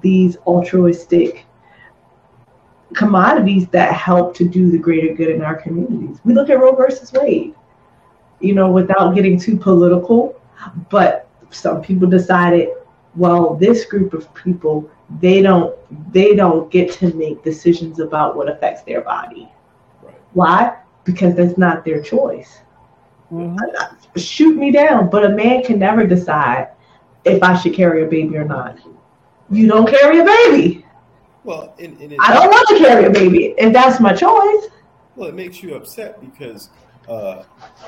these 0.01 0.37
altruistic 0.45 1.45
commodities 2.93 3.67
that 3.69 3.93
help 3.93 4.35
to 4.35 4.47
do 4.47 4.69
the 4.69 4.77
greater 4.77 5.13
good 5.13 5.29
in 5.29 5.41
our 5.41 5.55
communities. 5.55 6.19
We 6.23 6.33
look 6.33 6.49
at 6.49 6.59
Roe 6.59 6.75
versus 6.75 7.11
Wade, 7.11 7.55
you 8.39 8.53
know, 8.53 8.71
without 8.71 9.15
getting 9.15 9.39
too 9.39 9.57
political, 9.57 10.39
but 10.89 11.27
some 11.49 11.81
people 11.81 12.07
decided, 12.07 12.69
well, 13.15 13.55
this 13.55 13.85
group 13.85 14.13
of 14.13 14.31
people 14.33 14.89
they 15.21 15.41
don't 15.41 15.75
they 16.11 16.35
don't 16.35 16.71
get 16.71 16.91
to 16.91 17.13
make 17.13 17.43
decisions 17.43 17.99
about 17.99 18.35
what 18.35 18.49
affects 18.49 18.81
their 18.83 19.01
body. 19.01 19.51
Why? 20.35 20.77
Because 21.05 21.33
that's 21.35 21.57
not 21.57 21.85
their 21.85 22.01
choice. 22.01 22.59
Mm-hmm. 23.31 24.19
Shoot 24.19 24.57
me 24.57 24.69
down, 24.69 25.09
but 25.09 25.25
a 25.25 25.29
man 25.29 25.63
can 25.63 25.79
never 25.79 26.05
decide 26.05 26.69
if 27.23 27.41
I 27.41 27.57
should 27.57 27.73
carry 27.73 28.03
a 28.03 28.07
baby 28.07 28.35
or 28.35 28.43
not. 28.43 28.77
You 29.49 29.67
don't 29.67 29.87
carry 29.87 30.19
a 30.19 30.25
baby. 30.25 30.85
Well, 31.45 31.73
in, 31.77 31.97
in 31.99 32.17
I 32.19 32.33
don't 32.33 32.49
want 32.49 32.67
to 32.67 32.77
carry 32.77 33.05
a 33.05 33.09
baby, 33.09 33.55
if 33.57 33.71
that's 33.71 33.99
my 33.99 34.13
choice. 34.13 34.67
Well, 35.15 35.29
it 35.29 35.35
makes 35.35 35.63
you 35.63 35.75
upset 35.75 36.19
because 36.19 36.69
uh, 37.07 37.43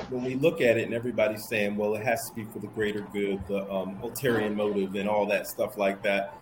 when 0.08 0.24
we 0.24 0.34
look 0.34 0.62
at 0.62 0.78
it 0.78 0.84
and 0.84 0.94
everybody's 0.94 1.46
saying, 1.46 1.76
well, 1.76 1.94
it 1.96 2.04
has 2.04 2.30
to 2.30 2.34
be 2.34 2.44
for 2.44 2.60
the 2.60 2.68
greater 2.68 3.02
good, 3.12 3.46
the 3.46 3.70
um, 3.70 3.98
ulterior 4.02 4.48
motive, 4.50 4.94
and 4.94 5.08
all 5.08 5.26
that 5.26 5.46
stuff 5.46 5.76
like 5.76 6.02
that 6.02 6.38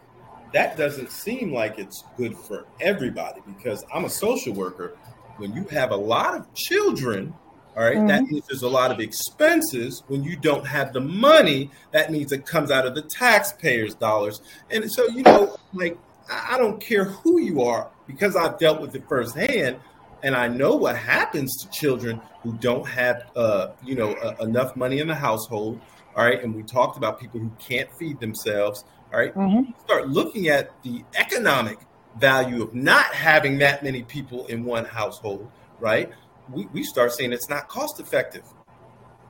that 0.53 0.77
doesn't 0.77 1.11
seem 1.11 1.53
like 1.53 1.79
it's 1.79 2.05
good 2.17 2.37
for 2.37 2.67
everybody 2.81 3.43
because 3.47 3.85
I'm 3.93 4.05
a 4.05 4.11
social 4.11 4.55
worker. 4.55 4.97
When 5.39 5.55
you 5.55 5.64
have 5.64 5.91
a 5.91 5.97
lot 5.97 6.37
of 6.37 6.55
children, 6.55 7.34
all 7.76 7.84
right, 7.84 7.97
mm-hmm. 7.97 8.07
that 8.07 8.22
means 8.24 8.47
there's 8.47 8.62
a 8.62 8.68
lot 8.68 8.91
of 8.91 9.01
expenses. 9.01 10.03
When 10.09 10.24
you 10.24 10.37
don't 10.37 10.66
have 10.66 10.93
the 10.93 11.01
money, 11.01 11.70
that 11.93 12.11
means 12.11 12.32
it 12.32 12.47
comes 12.47 12.70
out 12.70 12.87
of 12.87 12.95
the 12.95 13.03
taxpayers' 13.03 13.95
dollars. 13.95 14.41
And 14.70 14.91
so, 14.91 15.07
you 15.09 15.22
know, 15.22 15.57
like, 15.74 15.99
I 16.30 16.57
don't 16.59 16.80
care 16.80 17.05
who 17.05 17.41
you 17.41 17.62
are 17.62 17.91
because 18.07 18.34
I've 18.34 18.59
dealt 18.59 18.80
with 18.80 18.95
it 18.95 19.07
firsthand 19.09 19.76
and 20.22 20.34
I 20.34 20.49
know 20.49 20.74
what 20.74 20.97
happens 20.97 21.55
to 21.62 21.70
children 21.70 22.20
who 22.43 22.55
don't 22.55 22.87
have, 22.87 23.30
uh, 23.37 23.68
you 23.84 23.95
know, 23.95 24.12
uh, 24.14 24.34
enough 24.41 24.74
money 24.74 24.99
in 24.99 25.09
the 25.09 25.14
household. 25.14 25.80
All 26.16 26.24
right. 26.24 26.43
And 26.43 26.55
we 26.55 26.62
talked 26.62 26.97
about 26.97 27.20
people 27.20 27.39
who 27.39 27.53
can't 27.61 27.93
feed 27.99 28.18
themselves 28.18 28.84
all 29.12 29.20
right? 29.20 29.34
mm-hmm. 29.34 29.70
Start 29.84 30.09
looking 30.09 30.49
at 30.49 30.70
the 30.82 31.05
economic 31.14 31.78
value 32.19 32.62
of 32.62 32.75
not 32.75 33.07
having 33.07 33.59
that 33.59 33.83
many 33.83 34.03
people 34.03 34.47
in 34.47 34.64
one 34.64 34.85
household, 34.85 35.51
right? 35.81 36.11
We, 36.51 36.67
we 36.67 36.83
start 36.83 37.12
saying 37.12 37.33
it's 37.33 37.49
not 37.49 37.69
cost 37.69 38.01
effective. 38.01 38.45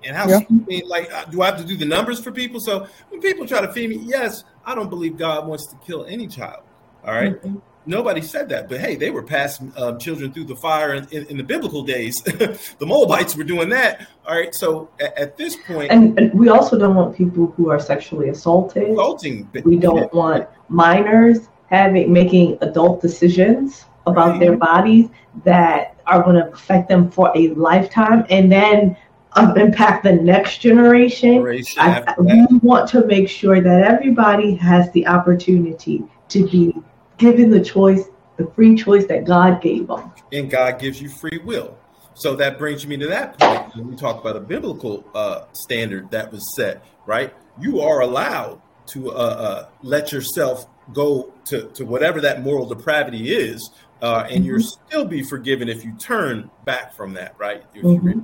And 0.05 0.16
how, 0.16 0.28
yeah. 0.28 0.41
I 0.49 0.53
mean, 0.53 0.87
like, 0.87 1.12
uh, 1.12 1.24
do 1.24 1.43
I 1.43 1.47
have 1.47 1.59
to 1.59 1.64
do 1.64 1.76
the 1.76 1.87
numbers 1.87 2.20
for 2.20 2.30
people? 2.30 2.61
So 2.61 2.87
when 3.09 3.20
people 3.20 3.47
try 3.47 3.61
to 3.61 3.72
feed 3.72 3.91
me, 3.91 3.97
yes, 3.97 4.45
I 4.64 4.74
don't 4.74 4.91
believe 4.91 5.16
God 5.16 5.47
wants 5.47 5.66
to 5.68 5.76
kill 5.87 6.05
any 6.05 6.28
child. 6.28 6.62
All 7.05 7.14
right? 7.14 7.34
mm-hmm 7.34 7.59
nobody 7.87 8.20
said 8.20 8.49
that. 8.51 8.68
But 8.68 8.80
hey, 8.80 8.97
they 8.97 9.11
were 9.11 9.22
passing 9.22 9.72
um, 9.76 9.99
children 9.99 10.32
through 10.32 10.45
the 10.45 10.57
fire 10.57 10.95
in, 10.95 11.07
in, 11.11 11.26
in 11.26 11.37
the 11.37 11.43
biblical 11.43 11.82
days. 11.82 12.16
the 12.22 12.87
Moabites 12.87 13.37
were 13.37 13.45
doing 13.45 13.68
that. 13.70 14.07
All 14.26 14.37
right. 14.37 14.55
So 14.55 14.91
at, 15.01 15.16
at 15.16 15.37
this 15.37 15.57
point, 15.57 15.91
and, 15.91 16.18
and, 16.18 16.34
we 16.34 16.49
also 16.49 16.78
don't 16.78 16.95
want 16.95 17.16
people 17.16 17.47
who 17.57 17.70
are 17.70 17.78
sexually 17.78 18.28
assaulted. 18.28 18.91
Assaulting. 18.91 19.49
We 19.64 19.76
don't 19.76 20.12
want 20.12 20.49
minors 20.68 21.49
having 21.70 22.12
making 22.12 22.58
adult 22.60 23.00
decisions 23.02 23.84
about 24.06 24.32
right. 24.32 24.40
their 24.40 24.56
bodies 24.56 25.08
that 25.44 25.96
are 26.06 26.22
going 26.22 26.36
to 26.36 26.50
affect 26.52 26.88
them 26.88 27.10
for 27.10 27.32
a 27.34 27.48
lifetime, 27.50 28.24
and 28.30 28.50
then. 28.50 28.96
Um, 29.38 29.54
impact 29.58 30.02
the 30.02 30.12
next 30.12 30.62
generation. 30.62 31.34
generation 31.34 31.78
I, 31.78 32.14
we 32.18 32.46
want 32.62 32.88
to 32.92 33.04
make 33.04 33.28
sure 33.28 33.60
that 33.60 33.82
everybody 33.82 34.54
has 34.54 34.90
the 34.92 35.06
opportunity 35.06 36.02
to 36.30 36.48
be 36.48 36.74
given 37.18 37.50
the 37.50 37.62
choice, 37.62 38.04
the 38.38 38.46
free 38.54 38.76
choice 38.76 39.06
that 39.08 39.24
God 39.24 39.60
gave 39.60 39.88
them. 39.88 40.10
And 40.32 40.50
God 40.50 40.78
gives 40.78 41.02
you 41.02 41.10
free 41.10 41.38
will. 41.44 41.76
So 42.14 42.34
that 42.36 42.58
brings 42.58 42.86
me 42.86 42.96
to 42.96 43.08
that 43.08 43.38
point 43.38 43.76
when 43.76 43.88
we 43.88 43.96
talk 43.96 44.18
about 44.18 44.36
a 44.36 44.40
biblical 44.40 45.04
uh, 45.14 45.44
standard 45.52 46.10
that 46.12 46.32
was 46.32 46.42
set, 46.56 46.82
right? 47.04 47.34
You 47.60 47.82
are 47.82 48.00
allowed 48.00 48.62
to 48.86 49.10
uh, 49.10 49.14
uh, 49.14 49.68
let 49.82 50.12
yourself 50.12 50.66
go 50.93 51.32
to, 51.47 51.68
to 51.74 51.84
whatever 51.84 52.20
that 52.20 52.43
moral 52.43 52.66
depravity 52.66 53.34
is, 53.34 53.70
uh, 54.03 54.26
and 54.28 54.45
mm-hmm. 54.45 54.45
you'll 54.45 54.61
still 54.61 55.05
be 55.05 55.22
forgiven 55.22 55.68
if 55.68 55.84
you 55.84 55.93
turn 55.99 56.51
back 56.64 56.95
from 56.95 57.14
that, 57.14 57.34
right? 57.39 57.62
Mm-hmm. 57.74 58.20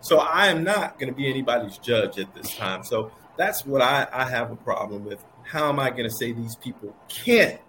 So 0.00 0.18
I 0.18 0.48
am 0.48 0.64
not 0.64 0.98
going 0.98 1.10
to 1.10 1.16
be 1.16 1.28
anybody's 1.28 1.78
judge 1.78 2.18
at 2.18 2.34
this 2.34 2.54
time. 2.56 2.84
So 2.84 3.10
that's 3.36 3.64
what 3.64 3.80
I, 3.80 4.06
I 4.12 4.28
have 4.28 4.50
a 4.50 4.56
problem 4.56 5.04
with. 5.04 5.24
How 5.44 5.68
am 5.68 5.78
I 5.78 5.90
going 5.90 6.04
to 6.04 6.10
say 6.10 6.32
these 6.32 6.56
people 6.56 6.94
can't 7.08 7.60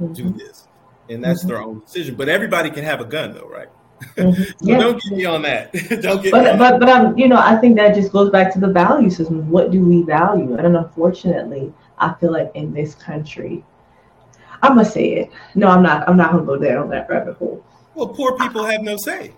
mm-hmm. 0.00 0.12
do 0.12 0.30
this, 0.32 0.68
and 1.08 1.22
that's 1.22 1.40
mm-hmm. 1.40 1.48
their 1.48 1.62
own 1.62 1.80
decision. 1.80 2.14
But 2.16 2.28
everybody 2.28 2.70
can 2.70 2.84
have 2.84 3.00
a 3.00 3.04
gun, 3.04 3.32
though, 3.32 3.48
right? 3.48 3.68
Mm-hmm. 4.16 4.42
so 4.42 4.54
yeah. 4.60 4.78
don't 4.78 5.02
get 5.02 5.12
me 5.12 5.24
on 5.24 5.42
that. 5.42 5.72
don't 6.02 6.22
get. 6.22 6.32
But 6.32 6.58
but 6.58 6.80
but 6.80 6.88
um, 6.88 7.16
you 7.16 7.28
know, 7.28 7.38
I 7.38 7.56
think 7.56 7.76
that 7.76 7.94
just 7.94 8.12
goes 8.12 8.30
back 8.30 8.52
to 8.54 8.60
the 8.60 8.68
value 8.68 9.10
system. 9.10 9.48
What 9.50 9.70
do 9.70 9.80
we 9.80 10.02
value? 10.02 10.54
And 10.54 10.76
unfortunately, 10.76 11.72
I 11.98 12.14
feel 12.14 12.32
like 12.32 12.50
in 12.54 12.72
this 12.72 12.94
country, 12.94 13.64
I'm 14.62 14.76
gonna 14.76 14.84
say 14.84 15.12
it. 15.14 15.30
No, 15.54 15.68
I'm 15.68 15.82
not. 15.82 16.08
I'm 16.08 16.16
not 16.16 16.32
gonna 16.32 16.44
go 16.44 16.58
there 16.58 16.78
on 16.78 16.88
that 16.90 17.08
rabbit 17.08 17.36
hole. 17.36 17.64
Well, 17.94 18.08
poor 18.08 18.36
people 18.36 18.64
have 18.64 18.82
no 18.82 18.96
say. 18.96 19.32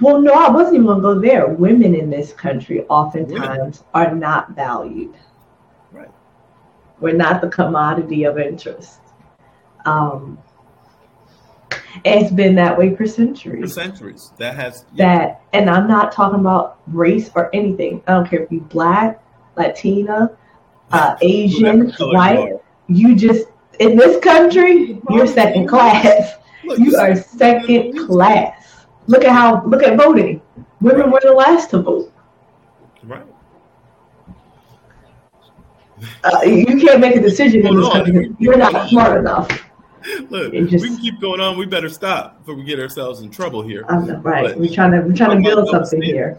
Well, 0.00 0.20
no, 0.20 0.32
I 0.32 0.50
wasn't 0.50 0.76
even 0.76 0.86
gonna 0.86 1.02
go 1.02 1.18
there. 1.20 1.46
Women 1.46 1.94
in 1.94 2.10
this 2.10 2.32
country 2.32 2.84
oftentimes 2.86 3.84
Women. 3.94 4.10
are 4.10 4.14
not 4.14 4.50
valued. 4.52 5.14
Right. 5.92 6.10
We're 7.00 7.16
not 7.16 7.40
the 7.40 7.48
commodity 7.48 8.24
of 8.24 8.38
interest. 8.38 9.00
Um, 9.84 10.38
it's 12.04 12.32
been 12.32 12.54
that 12.54 12.78
way 12.78 12.94
for 12.94 13.06
centuries. 13.06 13.62
For 13.62 13.80
centuries. 13.80 14.32
That 14.38 14.54
has 14.56 14.84
yeah. 14.94 15.18
that, 15.18 15.42
and 15.52 15.68
I'm 15.68 15.86
not 15.86 16.12
talking 16.12 16.40
about 16.40 16.78
race 16.86 17.30
or 17.34 17.54
anything. 17.54 18.02
I 18.06 18.12
don't 18.12 18.28
care 18.28 18.42
if 18.42 18.52
you're 18.52 18.60
black, 18.62 19.22
Latina, 19.56 20.30
uh, 20.92 21.16
Asian, 21.22 21.90
white. 21.98 22.54
You, 22.88 23.08
you 23.08 23.16
just 23.16 23.48
in 23.78 23.96
this 23.96 24.22
country, 24.22 25.00
you're 25.10 25.26
second 25.26 25.68
class. 25.68 26.34
You 26.64 26.96
are 26.96 27.14
second 27.16 28.06
class. 28.06 28.86
Look 29.06 29.24
at 29.24 29.32
how 29.32 29.64
look 29.64 29.82
at 29.82 29.96
voting. 29.96 30.42
Women 30.80 31.10
were 31.10 31.20
the 31.22 31.32
last 31.32 31.70
to 31.70 31.82
vote. 31.82 32.12
Right. 33.02 33.26
Uh, 36.22 36.42
you 36.42 36.66
can't 36.66 37.00
make 37.00 37.16
a 37.16 37.20
decision 37.20 37.66
in 37.66 37.76
this 37.76 37.88
country. 37.88 38.34
You're 38.38 38.56
not 38.56 38.88
smart 38.90 39.18
enough. 39.18 39.48
Look, 40.30 40.52
just, 40.52 40.82
we 40.82 40.88
can 40.90 40.98
keep 40.98 41.20
going 41.20 41.40
on. 41.40 41.58
We 41.58 41.66
better 41.66 41.88
stop 41.88 42.38
before 42.38 42.54
we 42.54 42.64
get 42.64 42.78
ourselves 42.78 43.20
in 43.20 43.30
trouble 43.30 43.62
here. 43.62 43.84
Um, 43.88 44.22
right. 44.22 44.46
But 44.46 44.58
we're 44.58 44.72
trying 44.72 44.92
to 44.92 45.00
we're 45.00 45.16
trying 45.16 45.42
to 45.42 45.48
build 45.48 45.68
something 45.68 46.02
here. 46.02 46.38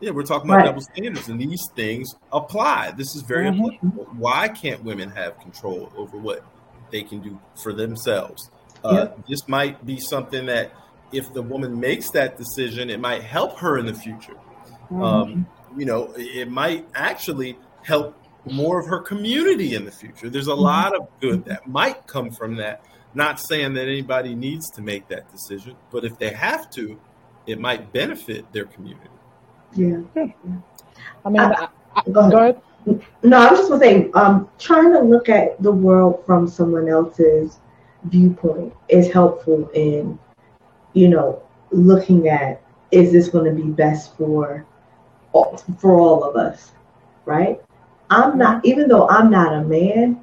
Yeah, 0.00 0.12
we're 0.12 0.22
talking 0.22 0.48
about 0.48 0.58
right. 0.58 0.66
double 0.66 0.80
standards, 0.80 1.28
and 1.28 1.38
these 1.38 1.60
things 1.76 2.14
apply. 2.32 2.92
This 2.92 3.14
is 3.14 3.22
very 3.22 3.46
mm-hmm. 3.46 3.64
important. 3.64 4.14
Why 4.14 4.48
can't 4.48 4.82
women 4.82 5.10
have 5.10 5.38
control 5.40 5.92
over 5.96 6.16
what 6.16 6.44
they 6.90 7.02
can 7.02 7.20
do 7.20 7.40
for 7.62 7.72
themselves? 7.72 8.50
Uh, 8.84 8.92
yep. 8.94 9.26
This 9.28 9.48
might 9.48 9.84
be 9.84 9.98
something 9.98 10.46
that, 10.46 10.72
if 11.12 11.32
the 11.32 11.42
woman 11.42 11.80
makes 11.80 12.10
that 12.10 12.38
decision, 12.38 12.88
it 12.88 13.00
might 13.00 13.22
help 13.22 13.58
her 13.58 13.78
in 13.78 13.86
the 13.86 13.94
future. 13.94 14.36
Mm-hmm. 14.84 15.02
Um, 15.02 15.46
you 15.76 15.84
know, 15.84 16.12
it 16.16 16.50
might 16.50 16.86
actually 16.94 17.58
help 17.82 18.16
more 18.44 18.80
of 18.80 18.86
her 18.86 19.00
community 19.00 19.74
in 19.74 19.84
the 19.84 19.90
future. 19.90 20.30
There's 20.30 20.48
a 20.48 20.52
mm-hmm. 20.52 20.62
lot 20.62 20.96
of 20.96 21.08
good 21.20 21.44
that 21.46 21.66
might 21.66 22.06
come 22.06 22.30
from 22.30 22.56
that. 22.56 22.84
Not 23.12 23.40
saying 23.40 23.74
that 23.74 23.88
anybody 23.88 24.34
needs 24.36 24.70
to 24.70 24.82
make 24.82 25.08
that 25.08 25.30
decision, 25.32 25.74
but 25.90 26.04
if 26.04 26.16
they 26.18 26.30
have 26.30 26.70
to, 26.70 26.98
it 27.46 27.58
might 27.58 27.92
benefit 27.92 28.52
their 28.52 28.66
community. 28.66 29.10
Yeah. 29.74 30.02
I 31.24 31.28
mean, 31.28 31.40
I, 31.40 31.68
I, 31.94 32.02
go, 32.10 32.20
ahead. 32.20 32.60
No, 32.86 33.36
I 33.36 33.50
was 33.50 33.60
just 33.60 33.70
to 33.70 33.78
say, 33.78 34.10
um, 34.12 34.48
trying 34.58 34.92
to 34.92 35.00
look 35.00 35.28
at 35.28 35.62
the 35.62 35.70
world 35.70 36.24
from 36.24 36.48
someone 36.48 36.88
else's 36.88 37.58
viewpoint 38.04 38.72
is 38.88 39.12
helpful 39.12 39.68
in, 39.74 40.18
you 40.94 41.08
know, 41.08 41.42
looking 41.70 42.28
at 42.28 42.62
is 42.90 43.12
this 43.12 43.28
going 43.28 43.44
to 43.44 43.62
be 43.62 43.68
best 43.70 44.16
for 44.16 44.66
for 45.78 46.00
all 46.00 46.24
of 46.24 46.36
us, 46.36 46.72
right? 47.24 47.60
I'm 48.08 48.36
not, 48.36 48.64
even 48.64 48.88
though 48.88 49.08
I'm 49.08 49.30
not 49.30 49.54
a 49.54 49.62
man, 49.62 50.20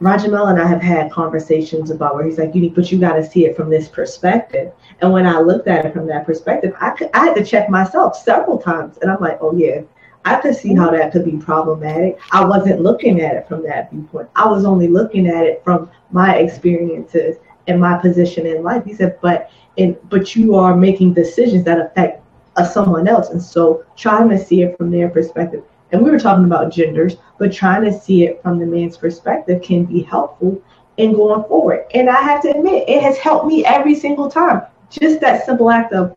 Rajamel 0.00 0.50
and 0.50 0.60
I 0.60 0.66
have 0.66 0.82
had 0.82 1.10
conversations 1.10 1.90
about 1.90 2.14
where 2.14 2.24
he's 2.24 2.38
like, 2.38 2.54
you 2.54 2.60
need, 2.60 2.74
but 2.74 2.92
you 2.92 2.98
got 2.98 3.14
to 3.14 3.24
see 3.24 3.46
it 3.46 3.56
from 3.56 3.70
this 3.70 3.88
perspective. 3.88 4.72
And 5.00 5.12
when 5.12 5.26
I 5.26 5.40
looked 5.40 5.66
at 5.66 5.84
it 5.86 5.92
from 5.92 6.06
that 6.08 6.26
perspective, 6.26 6.74
I 6.80 6.90
could, 6.90 7.10
I 7.14 7.26
had 7.26 7.34
to 7.34 7.44
check 7.44 7.68
myself 7.70 8.16
several 8.16 8.58
times, 8.58 8.98
and 8.98 9.10
I'm 9.10 9.20
like, 9.20 9.38
oh 9.40 9.56
yeah, 9.56 9.80
I 10.24 10.36
could 10.36 10.56
see 10.56 10.74
how 10.74 10.90
that 10.90 11.12
could 11.12 11.24
be 11.24 11.36
problematic. 11.36 12.18
I 12.32 12.44
wasn't 12.44 12.80
looking 12.80 13.20
at 13.20 13.36
it 13.36 13.46
from 13.46 13.62
that 13.64 13.90
viewpoint. 13.90 14.28
I 14.34 14.48
was 14.48 14.64
only 14.64 14.88
looking 14.88 15.26
at 15.28 15.44
it 15.44 15.62
from 15.64 15.90
my 16.10 16.36
experiences 16.36 17.36
and 17.66 17.80
my 17.80 17.98
position 17.98 18.46
in 18.46 18.62
life. 18.62 18.84
He 18.84 18.94
said, 18.94 19.18
but 19.20 19.50
in 19.76 19.96
but 20.08 20.34
you 20.34 20.54
are 20.54 20.76
making 20.76 21.14
decisions 21.14 21.64
that 21.64 21.80
affect 21.80 22.22
uh, 22.56 22.64
someone 22.64 23.08
else, 23.08 23.30
and 23.30 23.42
so 23.42 23.84
trying 23.96 24.28
to 24.30 24.38
see 24.38 24.62
it 24.62 24.76
from 24.78 24.90
their 24.90 25.08
perspective. 25.08 25.64
And 25.92 26.02
we 26.02 26.10
were 26.10 26.18
talking 26.18 26.44
about 26.44 26.72
genders, 26.72 27.16
but 27.38 27.52
trying 27.52 27.84
to 27.84 27.92
see 27.92 28.24
it 28.24 28.42
from 28.42 28.58
the 28.58 28.66
man's 28.66 28.96
perspective 28.96 29.62
can 29.62 29.84
be 29.84 30.02
helpful 30.02 30.60
in 30.96 31.12
going 31.12 31.44
forward. 31.44 31.86
And 31.94 32.08
I 32.08 32.20
have 32.20 32.42
to 32.42 32.50
admit, 32.50 32.88
it 32.88 33.02
has 33.02 33.18
helped 33.18 33.46
me 33.46 33.64
every 33.64 33.94
single 33.94 34.30
time. 34.30 34.62
Just 34.90 35.20
that 35.20 35.44
simple 35.44 35.70
act 35.70 35.92
of, 35.92 36.16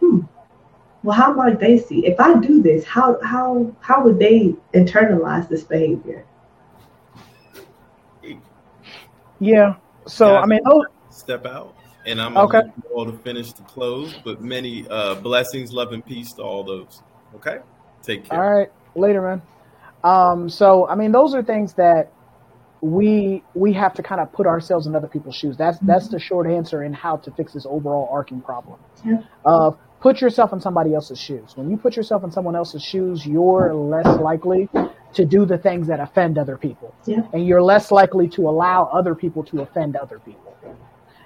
hmm, 0.00 0.20
well, 1.02 1.16
how 1.16 1.32
might 1.32 1.58
they 1.58 1.78
see? 1.78 2.06
If 2.06 2.20
I 2.20 2.38
do 2.38 2.62
this, 2.62 2.84
how 2.84 3.20
how 3.22 3.74
how 3.80 4.02
would 4.04 4.18
they 4.18 4.54
internalize 4.74 5.48
this 5.48 5.64
behavior? 5.64 6.24
Yeah. 9.40 9.74
So 10.06 10.36
I 10.36 10.46
mean, 10.46 10.60
oh, 10.66 10.84
step 11.10 11.46
out, 11.46 11.74
and 12.06 12.20
I'm 12.20 12.36
okay. 12.36 12.62
All 12.94 13.06
to 13.06 13.12
finish 13.18 13.52
the 13.52 13.62
close, 13.62 14.14
but 14.24 14.40
many 14.40 14.86
uh, 14.88 15.16
blessings, 15.16 15.72
love, 15.72 15.92
and 15.92 16.04
peace 16.04 16.32
to 16.34 16.42
all 16.42 16.62
those. 16.62 17.02
Okay, 17.34 17.58
take 18.02 18.24
care. 18.24 18.42
All 18.42 18.58
right, 18.58 18.72
later, 18.94 19.22
man. 19.22 19.42
Um, 20.04 20.48
so 20.48 20.86
I 20.88 20.94
mean, 20.94 21.10
those 21.10 21.34
are 21.34 21.42
things 21.42 21.74
that 21.74 22.12
we 22.82 23.42
we 23.54 23.72
have 23.72 23.94
to 23.94 24.02
kind 24.02 24.20
of 24.20 24.32
put 24.32 24.46
ourselves 24.46 24.86
in 24.86 24.94
other 24.94 25.08
people's 25.08 25.36
shoes. 25.36 25.56
That's 25.56 25.78
mm-hmm. 25.78 25.86
that's 25.86 26.08
the 26.08 26.20
short 26.20 26.46
answer 26.46 26.84
in 26.84 26.92
how 26.92 27.16
to 27.18 27.30
fix 27.32 27.52
this 27.52 27.66
overall 27.66 28.08
arcing 28.12 28.40
problem. 28.40 28.78
Yeah. 29.04 29.22
Uh, 29.44 29.72
put 30.02 30.20
yourself 30.20 30.52
in 30.52 30.60
somebody 30.60 30.94
else's 30.94 31.18
shoes. 31.18 31.56
When 31.56 31.70
you 31.70 31.76
put 31.76 31.96
yourself 31.96 32.24
in 32.24 32.30
someone 32.32 32.56
else's 32.56 32.82
shoes, 32.82 33.24
you're 33.24 33.72
less 33.72 34.06
likely 34.20 34.68
to 35.14 35.24
do 35.24 35.46
the 35.46 35.56
things 35.56 35.86
that 35.86 36.00
offend 36.00 36.38
other 36.38 36.56
people. 36.56 36.92
Yeah. 37.06 37.22
And 37.32 37.46
you're 37.46 37.62
less 37.62 37.92
likely 37.92 38.28
to 38.30 38.48
allow 38.48 38.90
other 38.92 39.14
people 39.14 39.44
to 39.44 39.60
offend 39.62 39.94
other 39.94 40.18
people. 40.18 40.56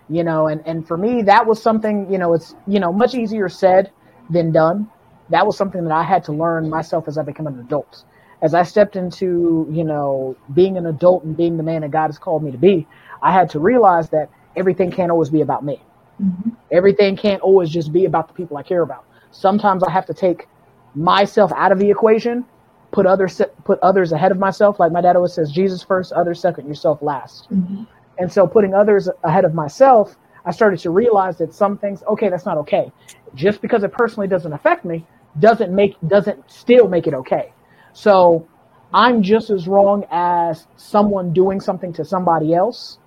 You 0.08 0.22
know, 0.22 0.46
and, 0.46 0.62
and 0.66 0.86
for 0.86 0.96
me, 0.96 1.22
that 1.22 1.46
was 1.46 1.60
something, 1.60 2.12
you 2.12 2.18
know, 2.18 2.34
it's, 2.34 2.54
you 2.66 2.78
know, 2.78 2.92
much 2.92 3.14
easier 3.14 3.48
said 3.48 3.90
than 4.28 4.52
done. 4.52 4.88
That 5.30 5.46
was 5.46 5.56
something 5.56 5.82
that 5.82 5.92
I 5.92 6.04
had 6.04 6.22
to 6.24 6.32
learn 6.32 6.68
myself 6.68 7.08
as 7.08 7.16
I 7.18 7.22
became 7.22 7.46
an 7.46 7.58
adult. 7.58 8.04
As 8.42 8.52
I 8.52 8.62
stepped 8.62 8.94
into, 8.94 9.66
you 9.72 9.84
know, 9.84 10.36
being 10.52 10.76
an 10.76 10.86
adult 10.86 11.24
and 11.24 11.34
being 11.34 11.56
the 11.56 11.62
man 11.62 11.80
that 11.80 11.90
God 11.90 12.08
has 12.08 12.18
called 12.18 12.44
me 12.44 12.52
to 12.52 12.58
be, 12.58 12.86
I 13.22 13.32
had 13.32 13.48
to 13.50 13.58
realize 13.58 14.10
that 14.10 14.28
everything 14.54 14.90
can't 14.92 15.10
always 15.10 15.30
be 15.30 15.40
about 15.40 15.64
me. 15.64 15.80
Mm-hmm. 16.22 16.50
Everything 16.72 17.16
can't 17.16 17.42
always 17.42 17.70
just 17.70 17.92
be 17.92 18.04
about 18.06 18.28
the 18.28 18.34
people 18.34 18.56
I 18.56 18.62
care 18.62 18.82
about. 18.82 19.04
Sometimes 19.30 19.82
I 19.84 19.90
have 19.90 20.06
to 20.06 20.14
take 20.14 20.48
myself 20.94 21.52
out 21.56 21.72
of 21.72 21.78
the 21.78 21.90
equation, 21.90 22.44
put 22.92 23.06
others 23.06 23.40
put 23.64 23.78
others 23.80 24.12
ahead 24.12 24.32
of 24.32 24.38
myself. 24.38 24.80
Like 24.80 24.92
my 24.92 25.00
dad 25.00 25.16
always 25.16 25.34
says, 25.34 25.52
Jesus 25.52 25.82
first, 25.82 26.12
others 26.12 26.40
second, 26.40 26.66
yourself 26.68 27.02
last. 27.02 27.50
Mm-hmm. 27.50 27.84
And 28.18 28.32
so 28.32 28.46
putting 28.46 28.74
others 28.74 29.08
ahead 29.24 29.44
of 29.44 29.54
myself, 29.54 30.16
I 30.44 30.52
started 30.52 30.78
to 30.80 30.90
realize 30.90 31.38
that 31.38 31.52
some 31.52 31.76
things, 31.78 32.02
okay, 32.08 32.30
that's 32.30 32.46
not 32.46 32.58
okay. 32.58 32.90
Just 33.34 33.60
because 33.60 33.82
it 33.84 33.92
personally 33.92 34.28
doesn't 34.28 34.52
affect 34.52 34.84
me 34.84 35.06
doesn't 35.38 35.74
make 35.74 35.96
doesn't 36.08 36.50
still 36.50 36.88
make 36.88 37.06
it 37.06 37.14
okay. 37.14 37.52
So 37.92 38.48
I'm 38.94 39.22
just 39.22 39.50
as 39.50 39.68
wrong 39.68 40.04
as 40.10 40.66
someone 40.76 41.32
doing 41.32 41.60
something 41.60 41.92
to 41.94 42.04
somebody 42.04 42.54
else, 42.54 42.98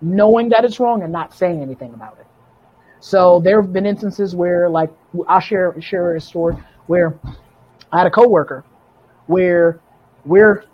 knowing 0.00 0.50
that 0.50 0.64
it's 0.64 0.78
wrong 0.78 1.02
and 1.02 1.12
not 1.12 1.34
saying 1.34 1.62
anything 1.62 1.94
about 1.94 2.18
it. 2.20 2.25
So 3.00 3.40
there 3.40 3.60
have 3.60 3.72
been 3.72 3.86
instances 3.86 4.34
where, 4.34 4.68
like, 4.68 4.90
I'll 5.28 5.40
share 5.40 5.74
share 5.80 6.16
a 6.16 6.20
story 6.20 6.56
where 6.86 7.18
I 7.92 7.98
had 7.98 8.06
a 8.06 8.10
coworker 8.10 8.64
where 9.26 9.80
we're, 10.24 10.64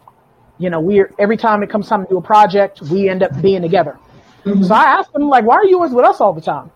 you 0.59 0.71
know, 0.71 0.81
we're 0.81 1.13
every 1.19 1.37
time 1.37 1.63
it 1.63 1.71
comes 1.71 1.89
time 1.89 2.05
to 2.05 2.09
do 2.09 2.19
a 2.19 2.23
project, 2.23 2.81
we 2.83 3.09
end 3.09 3.23
up 3.23 3.41
being 3.43 3.63
together. 3.63 3.99
Mm-hmm. 4.45 4.65
So 4.65 4.75
I 4.75 4.85
asked 4.85 5.13
them, 5.13 5.29
like, 5.29 5.45
why 5.45 5.57
are 5.57 5.65
you 5.65 5.77
always 5.77 5.93
with 5.93 6.05
us 6.05 6.21
all 6.21 6.33
the 6.33 6.41
time? 6.41 6.71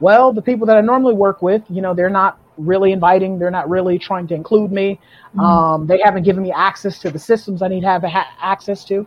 Well, 0.00 0.32
the 0.32 0.42
people 0.42 0.66
that 0.66 0.76
I 0.76 0.80
normally 0.80 1.14
work 1.14 1.42
with, 1.42 1.62
you 1.68 1.82
know, 1.82 1.94
they're 1.94 2.10
not 2.10 2.38
really 2.56 2.92
inviting. 2.92 3.38
They're 3.38 3.50
not 3.50 3.68
really 3.68 3.98
trying 3.98 4.26
to 4.28 4.34
include 4.34 4.70
me. 4.70 5.00
Mm-hmm. 5.30 5.40
Um, 5.40 5.86
they 5.86 6.00
haven't 6.04 6.22
given 6.24 6.42
me 6.42 6.52
access 6.52 6.98
to 7.00 7.10
the 7.10 7.18
systems 7.18 7.62
I 7.62 7.68
need 7.68 7.80
to 7.80 7.86
have 7.86 8.02
ha- 8.04 8.36
access 8.40 8.84
to 8.86 9.06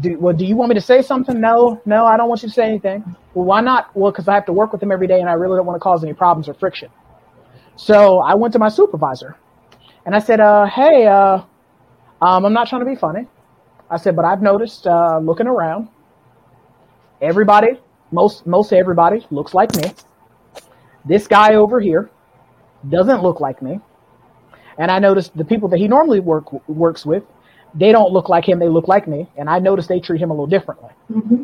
do, 0.00 0.18
well, 0.18 0.34
do 0.34 0.44
you 0.44 0.56
want 0.56 0.70
me 0.70 0.74
to 0.74 0.80
say 0.80 1.02
something? 1.02 1.40
No, 1.40 1.80
no, 1.84 2.06
I 2.06 2.16
don't 2.16 2.28
want 2.28 2.42
you 2.42 2.48
to 2.48 2.54
say 2.54 2.64
anything. 2.64 3.04
Well, 3.34 3.44
why 3.44 3.60
not? 3.60 3.94
Well, 3.96 4.10
because 4.10 4.28
I 4.28 4.34
have 4.34 4.46
to 4.46 4.52
work 4.52 4.72
with 4.72 4.80
them 4.80 4.90
every 4.90 5.06
day 5.06 5.20
and 5.20 5.28
I 5.28 5.34
really 5.34 5.56
don't 5.56 5.66
want 5.66 5.76
to 5.76 5.82
cause 5.82 6.02
any 6.02 6.14
problems 6.14 6.48
or 6.48 6.54
friction. 6.54 6.90
So 7.76 8.18
I 8.18 8.34
went 8.34 8.52
to 8.54 8.58
my 8.58 8.68
supervisor 8.68 9.36
and 10.04 10.14
I 10.14 10.18
said, 10.18 10.40
uh, 10.40 10.66
hey, 10.66 11.06
uh, 11.06 11.42
um, 12.20 12.44
I'm 12.44 12.52
not 12.52 12.68
trying 12.68 12.80
to 12.80 12.86
be 12.86 12.96
funny. 12.96 13.26
I 13.90 13.96
said, 13.96 14.16
but 14.16 14.24
I've 14.24 14.42
noticed, 14.42 14.86
uh, 14.86 15.18
looking 15.18 15.46
around, 15.46 15.88
everybody, 17.20 17.78
most, 18.10 18.46
most 18.46 18.72
everybody 18.72 19.26
looks 19.30 19.54
like 19.54 19.74
me. 19.76 19.92
This 21.04 21.26
guy 21.26 21.54
over 21.54 21.80
here 21.80 22.10
doesn't 22.88 23.22
look 23.22 23.40
like 23.40 23.60
me. 23.60 23.80
And 24.78 24.90
I 24.90 24.98
noticed 24.98 25.36
the 25.36 25.44
people 25.44 25.68
that 25.68 25.78
he 25.78 25.88
normally 25.88 26.20
work, 26.20 26.50
works 26.68 27.04
with 27.04 27.24
they 27.74 27.92
don't 27.92 28.12
look 28.12 28.28
like 28.28 28.48
him, 28.48 28.58
they 28.58 28.68
look 28.68 28.88
like 28.88 29.08
me. 29.08 29.28
And 29.36 29.48
I 29.48 29.58
noticed 29.58 29.88
they 29.88 30.00
treat 30.00 30.20
him 30.20 30.30
a 30.30 30.34
little 30.34 30.46
differently. 30.46 30.90
Mm-hmm. 31.10 31.42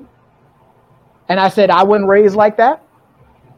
And 1.29 1.41
I 1.41 1.49
said, 1.49 1.70
I 1.70 1.85
wasn't 1.85 2.09
raised 2.09 2.37
like 2.37 2.57
that. 2.57 2.83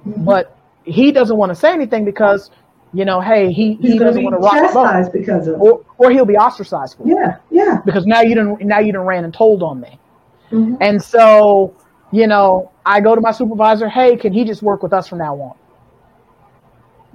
Mm-hmm. 0.07 0.25
But 0.25 0.57
he 0.85 1.12
doesn't 1.12 1.37
want 1.37 1.51
to 1.51 1.55
say 1.55 1.73
anything 1.73 2.05
because, 2.05 2.51
you 2.93 3.05
know, 3.05 3.21
hey, 3.21 3.53
he, 3.53 3.75
he 3.75 3.99
doesn't 3.99 4.23
want 4.23 4.35
to 4.35 4.39
rock 4.39 4.55
the 4.55 4.75
boat. 4.75 5.12
because 5.12 5.47
of 5.47 5.61
or, 5.61 5.85
or 5.99 6.11
he'll 6.11 6.25
be 6.25 6.37
ostracized 6.37 6.97
for 6.97 7.07
Yeah, 7.07 7.37
yeah. 7.51 7.81
Because 7.85 8.07
now 8.07 8.21
you 8.21 8.35
didn't 8.35 8.61
now 8.62 8.79
you 8.79 8.93
didn't 8.93 9.07
ran 9.07 9.25
and 9.25 9.35
told 9.35 9.62
on 9.62 9.81
me. 9.81 9.99
Mm-hmm. 10.51 10.77
And 10.81 11.03
so, 11.03 11.75
you 12.11 12.27
know, 12.27 12.73
I 12.85 13.01
go 13.01 13.14
to 13.14 13.21
my 13.21 13.33
supervisor, 13.33 13.89
hey, 13.89 14.16
can 14.16 14.33
he 14.33 14.45
just 14.45 14.62
work 14.62 14.83
with 14.83 14.93
us 14.93 15.07
from 15.09 15.18
now 15.18 15.37
on? 15.37 15.57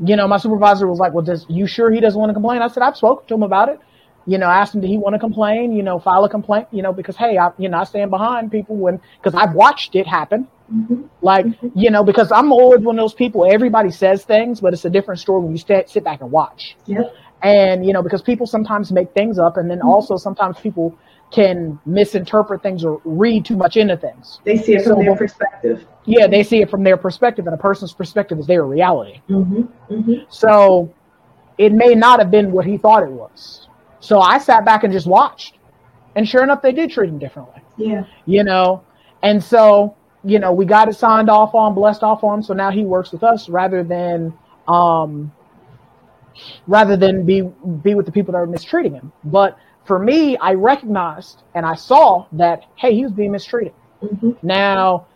You 0.07 0.15
know, 0.15 0.27
my 0.27 0.37
supervisor 0.37 0.87
was 0.87 0.99
like, 0.99 1.13
Well, 1.13 1.25
does 1.25 1.45
you 1.49 1.67
sure 1.67 1.91
he 1.91 1.99
doesn't 1.99 2.19
want 2.19 2.29
to 2.29 2.33
complain? 2.33 2.61
I 2.61 2.67
said, 2.67 2.83
I've 2.83 2.97
spoken 2.97 3.27
to 3.27 3.33
him 3.33 3.43
about 3.43 3.69
it 3.69 3.79
you 4.27 4.37
know, 4.37 4.47
ask 4.47 4.73
him, 4.73 4.81
did 4.81 4.89
he 4.89 4.97
want 4.97 5.13
to 5.13 5.19
complain? 5.19 5.71
You 5.71 5.83
know, 5.83 5.99
file 5.99 6.23
a 6.23 6.29
complaint, 6.29 6.67
you 6.71 6.81
know, 6.81 6.91
because 6.91 7.15
hey, 7.15 7.37
I, 7.37 7.51
you 7.57 7.69
know, 7.69 7.77
I 7.77 7.83
stand 7.83 8.09
behind 8.09 8.51
people 8.51 8.75
when, 8.75 8.99
because 9.21 9.35
I've 9.35 9.53
watched 9.53 9.95
it 9.95 10.07
happen. 10.07 10.47
Mm-hmm. 10.73 11.03
Like, 11.21 11.45
mm-hmm. 11.45 11.67
you 11.77 11.91
know, 11.91 12.03
because 12.03 12.31
I'm 12.31 12.51
always 12.51 12.81
one 12.81 12.97
of 12.97 13.03
those 13.03 13.13
people, 13.13 13.45
everybody 13.45 13.91
says 13.91 14.23
things, 14.25 14.61
but 14.61 14.73
it's 14.73 14.85
a 14.85 14.89
different 14.89 15.19
story 15.19 15.43
when 15.43 15.51
you 15.51 15.59
st- 15.59 15.89
sit 15.89 16.03
back 16.03 16.21
and 16.21 16.31
watch. 16.31 16.75
Yep. 16.87 17.13
And, 17.43 17.85
you 17.85 17.93
know, 17.93 18.01
because 18.01 18.23
people 18.23 18.47
sometimes 18.47 18.91
make 18.91 19.13
things 19.13 19.37
up 19.37 19.57
and 19.57 19.69
then 19.69 19.79
mm-hmm. 19.79 19.89
also 19.89 20.17
sometimes 20.17 20.57
people 20.59 20.97
can 21.31 21.79
misinterpret 21.85 22.63
things 22.63 22.83
or 22.83 23.01
read 23.03 23.45
too 23.45 23.57
much 23.57 23.77
into 23.77 23.97
things. 23.97 24.39
They 24.43 24.57
see 24.57 24.75
it 24.75 24.85
from 24.85 24.99
their 24.99 25.15
perspective. 25.15 25.85
Yeah, 26.05 26.27
they 26.27 26.43
see 26.43 26.61
it 26.61 26.69
from 26.69 26.83
their 26.83 26.97
perspective 26.97 27.45
and 27.45 27.53
a 27.53 27.57
person's 27.57 27.93
perspective 27.93 28.39
is 28.39 28.47
their 28.47 28.63
reality. 28.63 29.21
Mm-hmm. 29.29 29.93
Mm-hmm. 29.93 30.13
So 30.29 30.91
it 31.57 31.73
may 31.73 31.93
not 31.93 32.19
have 32.19 32.31
been 32.31 32.51
what 32.51 32.65
he 32.65 32.77
thought 32.77 33.03
it 33.03 33.11
was 33.11 33.64
so 34.05 34.19
I 34.19 34.37
sat 34.37 34.65
back 34.65 34.83
and 34.83 34.93
just 34.93 35.07
watched. 35.07 35.57
And 36.15 36.27
sure 36.27 36.43
enough, 36.43 36.61
they 36.61 36.71
did 36.71 36.91
treat 36.91 37.09
him 37.09 37.17
differently. 37.17 37.61
Yeah. 37.77 38.05
You 38.25 38.43
know, 38.43 38.83
and 39.23 39.43
so, 39.43 39.95
you 40.23 40.39
know, 40.39 40.53
we 40.53 40.65
got 40.65 40.87
it 40.87 40.93
signed 40.95 41.29
off 41.29 41.55
on, 41.55 41.73
blessed 41.73 42.03
off 42.03 42.23
on. 42.23 42.43
So 42.43 42.53
now 42.53 42.71
he 42.71 42.85
works 42.85 43.11
with 43.11 43.23
us 43.23 43.49
rather 43.49 43.83
than, 43.83 44.33
um, 44.67 45.33
rather 46.67 46.95
than 46.95 47.25
be, 47.25 47.41
be 47.41 47.95
with 47.95 48.05
the 48.05 48.11
people 48.11 48.31
that 48.33 48.37
are 48.37 48.45
mistreating 48.45 48.93
him. 48.93 49.11
But 49.23 49.57
for 49.85 49.99
me, 49.99 50.37
I 50.37 50.53
recognized 50.53 51.43
and 51.53 51.65
I 51.65 51.75
saw 51.75 52.27
that, 52.33 52.63
hey, 52.75 52.93
he 52.95 53.03
was 53.03 53.11
being 53.11 53.31
mistreated. 53.31 53.73
Mm-hmm. 54.01 54.31
Now, 54.41 55.07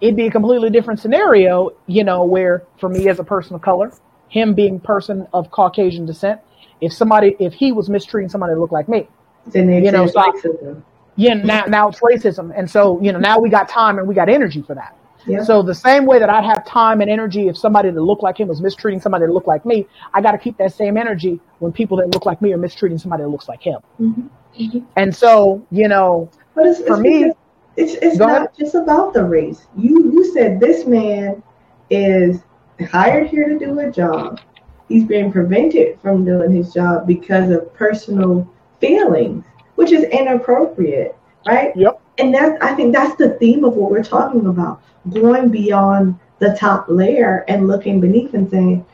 it'd 0.00 0.16
be 0.16 0.26
a 0.26 0.30
completely 0.30 0.70
different 0.70 1.00
scenario, 1.00 1.70
you 1.86 2.04
know, 2.04 2.24
where 2.24 2.64
for 2.78 2.88
me 2.88 3.08
as 3.08 3.18
a 3.18 3.24
person 3.24 3.54
of 3.54 3.62
color, 3.62 3.92
him 4.28 4.54
being 4.54 4.80
person 4.80 5.26
of 5.32 5.50
Caucasian 5.50 6.06
descent, 6.06 6.40
if 6.84 6.92
somebody, 6.92 7.36
if 7.40 7.54
he 7.54 7.72
was 7.72 7.90
mistreating 7.90 8.28
somebody 8.30 8.54
that 8.54 8.60
looked 8.60 8.72
like 8.72 8.88
me, 8.88 9.08
then 9.46 9.68
they 9.68 9.80
you 9.80 9.92
know, 9.92 10.06
so 10.06 10.20
racism. 10.20 10.84
yeah, 11.16 11.34
now 11.34 11.64
now 11.66 11.88
it's 11.88 12.00
racism, 12.00 12.52
and 12.56 12.70
so 12.70 13.00
you 13.02 13.12
know 13.12 13.20
now 13.20 13.38
we 13.40 13.50
got 13.50 13.68
time 13.68 13.98
and 13.98 14.08
we 14.08 14.14
got 14.14 14.28
energy 14.28 14.62
for 14.62 14.74
that. 14.76 14.96
Yeah. 15.26 15.44
So 15.44 15.62
the 15.62 15.74
same 15.74 16.06
way 16.06 16.18
that 16.20 16.30
I'd 16.30 16.44
have 16.44 16.66
time 16.66 17.00
and 17.00 17.10
energy 17.10 17.48
if 17.48 17.56
somebody 17.58 17.90
that 17.90 18.00
looked 18.02 18.22
like 18.22 18.38
him 18.40 18.48
was 18.48 18.60
mistreating 18.62 19.00
somebody 19.00 19.26
that 19.26 19.32
looked 19.32 19.48
like 19.48 19.66
me, 19.66 19.86
I 20.14 20.22
got 20.22 20.32
to 20.32 20.38
keep 20.38 20.58
that 20.58 20.72
same 20.74 20.96
energy 20.98 21.40
when 21.60 21.72
people 21.72 21.98
that 21.98 22.08
look 22.08 22.26
like 22.26 22.42
me 22.42 22.52
are 22.52 22.58
mistreating 22.58 22.98
somebody 22.98 23.24
that 23.24 23.30
looks 23.30 23.48
like 23.48 23.62
him. 23.62 23.80
Mm-hmm. 24.00 24.28
Mm-hmm. 24.60 24.80
And 24.96 25.14
so, 25.16 25.66
you 25.70 25.88
know, 25.88 26.30
but 26.54 26.66
it's, 26.66 26.82
for 26.86 26.94
it's 26.94 27.02
me, 27.02 27.32
It's 27.76 27.94
it's 28.02 28.18
not 28.18 28.30
ahead. 28.38 28.50
just 28.58 28.74
about 28.74 29.14
the 29.14 29.24
race. 29.24 29.66
You 29.76 30.12
you 30.12 30.32
said 30.34 30.60
this 30.60 30.86
man 30.86 31.42
is 31.90 32.42
hired 32.90 33.28
here 33.28 33.48
to 33.48 33.58
do 33.58 33.78
a 33.80 33.90
job. 33.90 34.40
He's 34.88 35.04
being 35.04 35.32
prevented 35.32 35.98
from 36.00 36.24
doing 36.24 36.50
his 36.52 36.72
job 36.72 37.06
because 37.06 37.50
of 37.50 37.72
personal 37.74 38.48
feelings, 38.80 39.44
which 39.76 39.92
is 39.92 40.04
inappropriate, 40.04 41.16
right? 41.46 41.74
Yep. 41.76 42.00
And 42.18 42.34
that's 42.34 42.62
I 42.62 42.74
think 42.74 42.94
that's 42.94 43.16
the 43.16 43.30
theme 43.38 43.64
of 43.64 43.74
what 43.74 43.90
we're 43.90 44.04
talking 44.04 44.46
about. 44.46 44.82
Going 45.10 45.48
beyond 45.50 46.18
the 46.38 46.54
top 46.58 46.86
layer 46.88 47.44
and 47.48 47.66
looking 47.66 48.00
beneath 48.00 48.34
and 48.34 48.50
saying, 48.50 48.84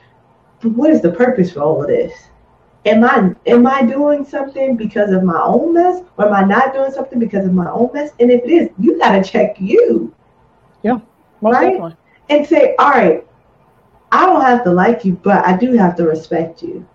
what 0.63 0.91
is 0.91 1.01
the 1.03 1.13
purpose 1.13 1.53
for 1.53 1.61
all 1.61 1.83
of 1.83 1.89
this? 1.89 2.13
Am 2.87 3.05
I 3.05 3.35
am 3.47 3.67
I 3.67 3.83
doing 3.83 4.25
something 4.25 4.77
because 4.77 5.11
of 5.11 5.23
my 5.23 5.41
own 5.43 5.75
mess, 5.75 6.03
or 6.17 6.27
am 6.29 6.33
I 6.35 6.45
not 6.45 6.73
doing 6.73 6.91
something 6.93 7.19
because 7.19 7.45
of 7.47 7.53
my 7.53 7.71
own 7.71 7.91
mess? 7.93 8.13
And 8.21 8.31
if 8.31 8.43
it 8.45 8.51
is, 8.51 8.71
you 8.79 8.99
gotta 8.99 9.23
check 9.23 9.61
you 9.61 10.15
Most 11.43 11.55
Right? 11.55 11.73
definitely. 11.73 11.97
and 12.31 12.47
say, 12.47 12.75
all 12.79 12.91
right, 12.91 13.27
I 14.13 14.27
don't 14.27 14.43
have 14.43 14.65
to 14.65 14.73
like 14.73 15.05
you, 15.05 15.15
but 15.23 15.47
I 15.47 15.57
do 15.57 15.73
have 15.75 15.97
to 15.97 16.05
respect 16.05 16.63
you. 16.63 16.87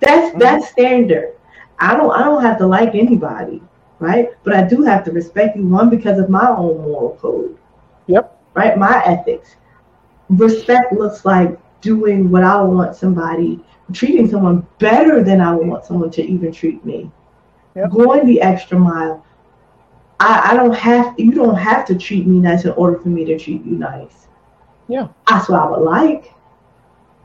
That's 0.00 0.34
Mhm. 0.34 0.40
that's 0.40 0.68
standard. 0.68 1.34
I 1.78 1.96
don't 1.96 2.10
I 2.10 2.24
don't 2.24 2.42
have 2.42 2.58
to 2.58 2.66
like 2.66 2.94
anybody, 2.94 3.62
right? 4.00 4.30
But 4.44 4.54
I 4.54 4.62
do 4.62 4.82
have 4.82 5.04
to 5.04 5.12
respect 5.12 5.56
you 5.56 5.66
one 5.68 5.90
because 5.90 6.18
of 6.18 6.28
my 6.28 6.48
own 6.48 6.78
moral 6.82 7.18
code. 7.20 7.56
Yep. 8.06 8.36
Right? 8.54 8.76
My 8.78 9.02
ethics. 9.04 9.56
Respect 10.30 10.92
looks 10.92 11.24
like 11.24 11.58
doing 11.80 12.30
what 12.30 12.44
I 12.44 12.60
want 12.62 12.96
somebody, 12.96 13.60
treating 13.92 14.28
someone 14.28 14.66
better 14.78 15.22
than 15.22 15.40
I 15.40 15.54
would 15.54 15.66
want 15.66 15.84
someone 15.84 16.10
to 16.12 16.22
even 16.24 16.52
treat 16.52 16.84
me. 16.84 17.10
Yep. 17.76 17.90
Going 17.90 18.26
the 18.26 18.40
extra 18.40 18.78
mile. 18.78 19.24
I, 20.20 20.50
I 20.52 20.56
don't 20.56 20.74
have 20.74 21.14
you 21.18 21.32
don't 21.32 21.56
have 21.56 21.84
to 21.86 21.94
treat 21.96 22.26
me 22.26 22.40
nice 22.40 22.64
in 22.64 22.72
order 22.72 22.98
for 22.98 23.08
me 23.08 23.24
to 23.26 23.38
treat 23.38 23.64
you 23.64 23.76
nice. 23.76 24.28
Yeah. 24.88 25.08
That's 25.28 25.48
what 25.48 25.60
I 25.60 25.70
would 25.70 25.82
like. 25.82 26.33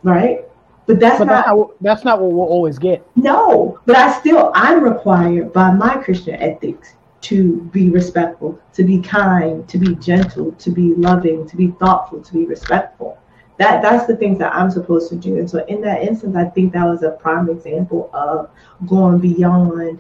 Right? 0.03 0.41
But 0.85 0.99
that's 0.99 1.19
But 1.19 1.25
not 1.25 1.45
that's 1.45 1.47
not, 1.47 1.71
that's 1.81 2.03
not 2.05 2.19
what 2.21 2.31
we'll 2.31 2.47
always 2.47 2.79
get. 2.79 3.05
no, 3.15 3.79
but 3.85 3.95
I 3.95 4.11
still 4.19 4.51
I'm 4.55 4.83
required 4.83 5.53
by 5.53 5.71
my 5.71 5.97
Christian 5.97 6.35
ethics 6.35 6.95
to 7.21 7.61
be 7.71 7.89
respectful, 7.89 8.59
to 8.73 8.83
be 8.83 8.99
kind, 9.01 9.67
to 9.67 9.77
be 9.77 9.95
gentle, 9.95 10.51
to 10.53 10.71
be 10.71 10.95
loving, 10.95 11.47
to 11.47 11.55
be 11.57 11.67
thoughtful, 11.79 12.21
to 12.21 12.33
be 12.33 12.45
respectful. 12.45 13.17
That 13.57 13.81
that's 13.81 14.07
the 14.07 14.15
things 14.15 14.39
that 14.39 14.55
I'm 14.55 14.71
supposed 14.71 15.09
to 15.09 15.15
do. 15.15 15.37
And 15.37 15.49
so 15.49 15.63
in 15.65 15.81
that 15.81 16.01
instance, 16.01 16.35
I 16.35 16.45
think 16.45 16.73
that 16.73 16.85
was 16.85 17.03
a 17.03 17.11
prime 17.11 17.49
example 17.49 18.09
of 18.13 18.49
going 18.87 19.19
beyond. 19.19 19.99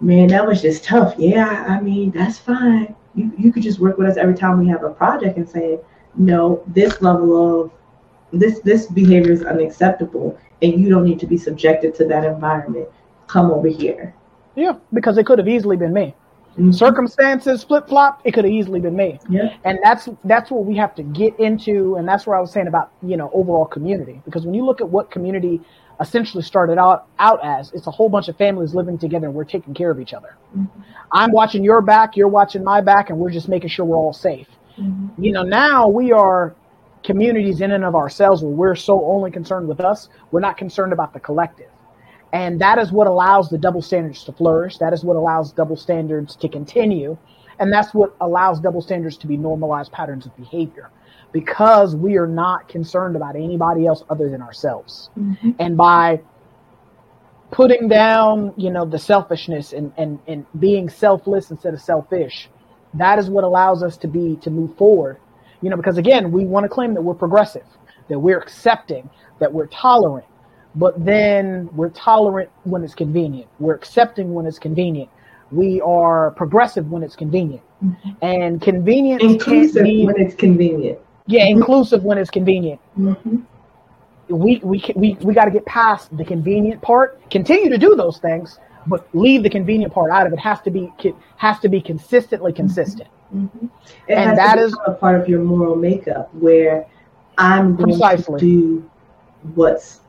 Man, 0.00 0.28
that 0.28 0.46
was 0.46 0.60
just 0.62 0.84
tough. 0.84 1.14
Yeah, 1.18 1.64
I 1.68 1.80
mean 1.80 2.10
that's 2.10 2.38
fine. 2.38 2.94
You 3.14 3.32
you 3.38 3.52
could 3.52 3.62
just 3.62 3.78
work 3.80 3.98
with 3.98 4.08
us 4.08 4.16
every 4.16 4.34
time 4.34 4.58
we 4.58 4.68
have 4.68 4.84
a 4.84 4.90
project 4.90 5.36
and 5.38 5.48
say, 5.48 5.78
no, 6.14 6.62
this 6.68 7.00
level 7.02 7.62
of 7.64 7.70
this 8.32 8.60
this 8.60 8.86
behavior 8.86 9.32
is 9.32 9.42
unacceptable 9.44 10.38
and 10.62 10.80
you 10.80 10.88
don't 10.88 11.04
need 11.04 11.20
to 11.20 11.26
be 11.26 11.36
subjected 11.36 11.94
to 11.96 12.04
that 12.06 12.24
environment. 12.24 12.88
Come 13.26 13.50
over 13.50 13.68
here. 13.68 14.14
Yeah, 14.54 14.74
because 14.92 15.18
it 15.18 15.26
could 15.26 15.38
have 15.38 15.48
easily 15.48 15.76
been 15.76 15.92
me. 15.92 16.14
Mhm. 16.58 16.74
Circumstances 16.74 17.64
flip 17.64 17.88
flop. 17.88 18.20
It 18.24 18.32
could 18.32 18.44
have 18.44 18.52
easily 18.52 18.78
been 18.80 18.94
me. 18.94 19.18
Yeah. 19.28 19.54
and 19.64 19.78
that's 19.82 20.08
that's 20.24 20.50
what 20.50 20.64
we 20.66 20.76
have 20.76 20.94
to 20.96 21.02
get 21.02 21.38
into 21.40 21.96
and 21.96 22.06
that's 22.06 22.26
where 22.26 22.36
i 22.36 22.40
was 22.40 22.50
saying 22.52 22.66
about 22.66 22.90
you 23.02 23.16
know 23.16 23.30
overall 23.32 23.64
community 23.64 24.20
because 24.26 24.44
when 24.44 24.54
you 24.54 24.64
look 24.64 24.80
at 24.82 24.88
what 24.88 25.10
community 25.10 25.60
essentially 26.00 26.42
started 26.42 26.76
out 26.78 27.06
out 27.18 27.40
as 27.42 27.72
it's 27.72 27.86
a 27.86 27.90
whole 27.90 28.08
bunch 28.10 28.28
of 28.28 28.36
families 28.36 28.74
living 28.74 28.98
together 28.98 29.26
and 29.28 29.34
we're 29.34 29.44
taking 29.44 29.72
care 29.72 29.90
of 29.90 29.98
each 30.00 30.12
other 30.12 30.36
Mhm. 30.56 30.68
i'm 31.12 31.32
watching 31.32 31.64
your 31.64 31.80
back 31.80 32.16
you're 32.16 32.28
watching 32.28 32.62
my 32.64 32.80
back 32.82 33.08
and 33.10 33.18
we're 33.18 33.30
just 33.30 33.48
making 33.48 33.70
sure 33.70 33.84
we're 33.86 33.96
all 33.96 34.12
safe 34.12 34.48
you 35.18 35.32
know 35.32 35.42
now 35.42 35.88
we 35.88 36.12
are 36.12 36.54
communities 37.04 37.60
in 37.60 37.72
and 37.72 37.84
of 37.84 37.94
ourselves 37.94 38.42
where 38.42 38.52
we're 38.52 38.74
so 38.74 39.04
only 39.06 39.30
concerned 39.30 39.68
with 39.68 39.80
us 39.80 40.08
we're 40.30 40.40
not 40.40 40.56
concerned 40.56 40.92
about 40.92 41.12
the 41.12 41.20
collective. 41.20 41.70
And 42.32 42.60
that 42.60 42.78
is 42.78 42.90
what 42.92 43.06
allows 43.06 43.50
the 43.50 43.58
double 43.58 43.82
standards 43.82 44.24
to 44.24 44.32
flourish. 44.32 44.78
That 44.78 44.94
is 44.94 45.04
what 45.04 45.16
allows 45.16 45.52
double 45.52 45.76
standards 45.76 46.34
to 46.36 46.48
continue. 46.48 47.18
And 47.58 47.70
that's 47.72 47.92
what 47.92 48.14
allows 48.22 48.58
double 48.60 48.80
standards 48.80 49.18
to 49.18 49.26
be 49.26 49.36
normalized 49.36 49.92
patterns 49.92 50.24
of 50.24 50.34
behavior. 50.36 50.90
Because 51.32 51.94
we 51.94 52.16
are 52.16 52.26
not 52.26 52.68
concerned 52.68 53.16
about 53.16 53.36
anybody 53.36 53.86
else 53.86 54.02
other 54.08 54.30
than 54.30 54.40
ourselves. 54.42 55.10
Mhm. 55.18 55.54
and 55.58 55.76
by 55.76 56.20
putting 57.50 57.88
down 57.88 58.54
you 58.56 58.70
know 58.70 58.84
the 58.86 58.98
selfishness 58.98 59.72
and, 59.72 59.92
and 59.98 60.18
and 60.26 60.46
being 60.58 60.88
selfless 60.88 61.50
instead 61.50 61.74
of 61.74 61.80
selfish 61.80 62.48
that 62.94 63.18
is 63.18 63.28
what 63.28 63.44
allows 63.44 63.82
us 63.82 63.96
to 63.98 64.08
be 64.08 64.36
to 64.36 64.50
move 64.50 64.74
forward 64.76 65.18
you 65.62 65.70
know 65.70 65.76
because 65.76 65.98
again 65.98 66.30
we 66.32 66.44
want 66.44 66.64
to 66.64 66.68
claim 66.68 66.94
that 66.94 67.02
we're 67.02 67.14
progressive 67.14 67.64
that 68.08 68.18
we're 68.18 68.38
accepting 68.38 69.08
that 69.38 69.52
we're 69.52 69.66
tolerant 69.68 70.26
but 70.74 71.02
then 71.04 71.68
we're 71.74 71.90
tolerant 71.90 72.50
when 72.64 72.82
it's 72.84 72.94
convenient 72.94 73.48
we're 73.58 73.74
accepting 73.74 74.34
when 74.34 74.46
it's 74.46 74.58
convenient 74.58 75.08
we 75.50 75.80
are 75.82 76.30
progressive 76.32 76.90
when 76.90 77.02
it's 77.02 77.16
convenient 77.16 77.62
Mhm. 77.82 78.16
and 78.22 78.62
convenience 78.62 79.20
can't 79.22 79.32
Inclusive 79.34 79.84
be 79.84 80.06
when 80.06 80.20
it's 80.20 80.34
convenient. 80.36 80.98
yeah 81.26 81.44
inclusive 81.46 82.04
when 82.04 82.16
it's 82.18 82.30
convenient 82.30 82.80
Mm-hmm. 82.98 83.36
we 84.28 84.60
we 84.62 84.82
we 84.96 85.14
we 85.20 85.34
got 85.34 85.44
to 85.46 85.50
get 85.50 85.64
past 85.66 86.16
the 86.16 86.24
convenient 86.24 86.80
part. 86.80 87.18
Continue 87.30 87.68
to 87.70 87.76
do 87.78 87.94
those 87.96 88.18
things, 88.18 88.58
but 88.86 89.06
leave 89.14 89.42
the 89.42 89.50
convenient 89.50 89.92
part 89.92 90.10
out 90.10 90.26
of 90.26 90.32
it. 90.32 90.38
Has 90.38 90.60
to 90.62 90.70
be 90.70 90.92
has 91.36 91.58
to 91.60 91.68
be 91.68 91.80
consistently 91.80 92.52
consistent. 92.52 93.08
Mm-hmm. 93.34 93.66
And 94.08 94.36
that 94.38 94.58
is- 94.58 94.76
a 94.86 94.92
part 94.92 95.20
of 95.20 95.28
your 95.28 95.42
moral 95.42 95.76
makeup 95.76 96.32
where 96.34 96.86
I'm 97.38 97.76
going 97.76 97.90
Precisely. 97.90 98.40
to 98.40 98.46
do 98.46 98.90
what's 99.54 100.00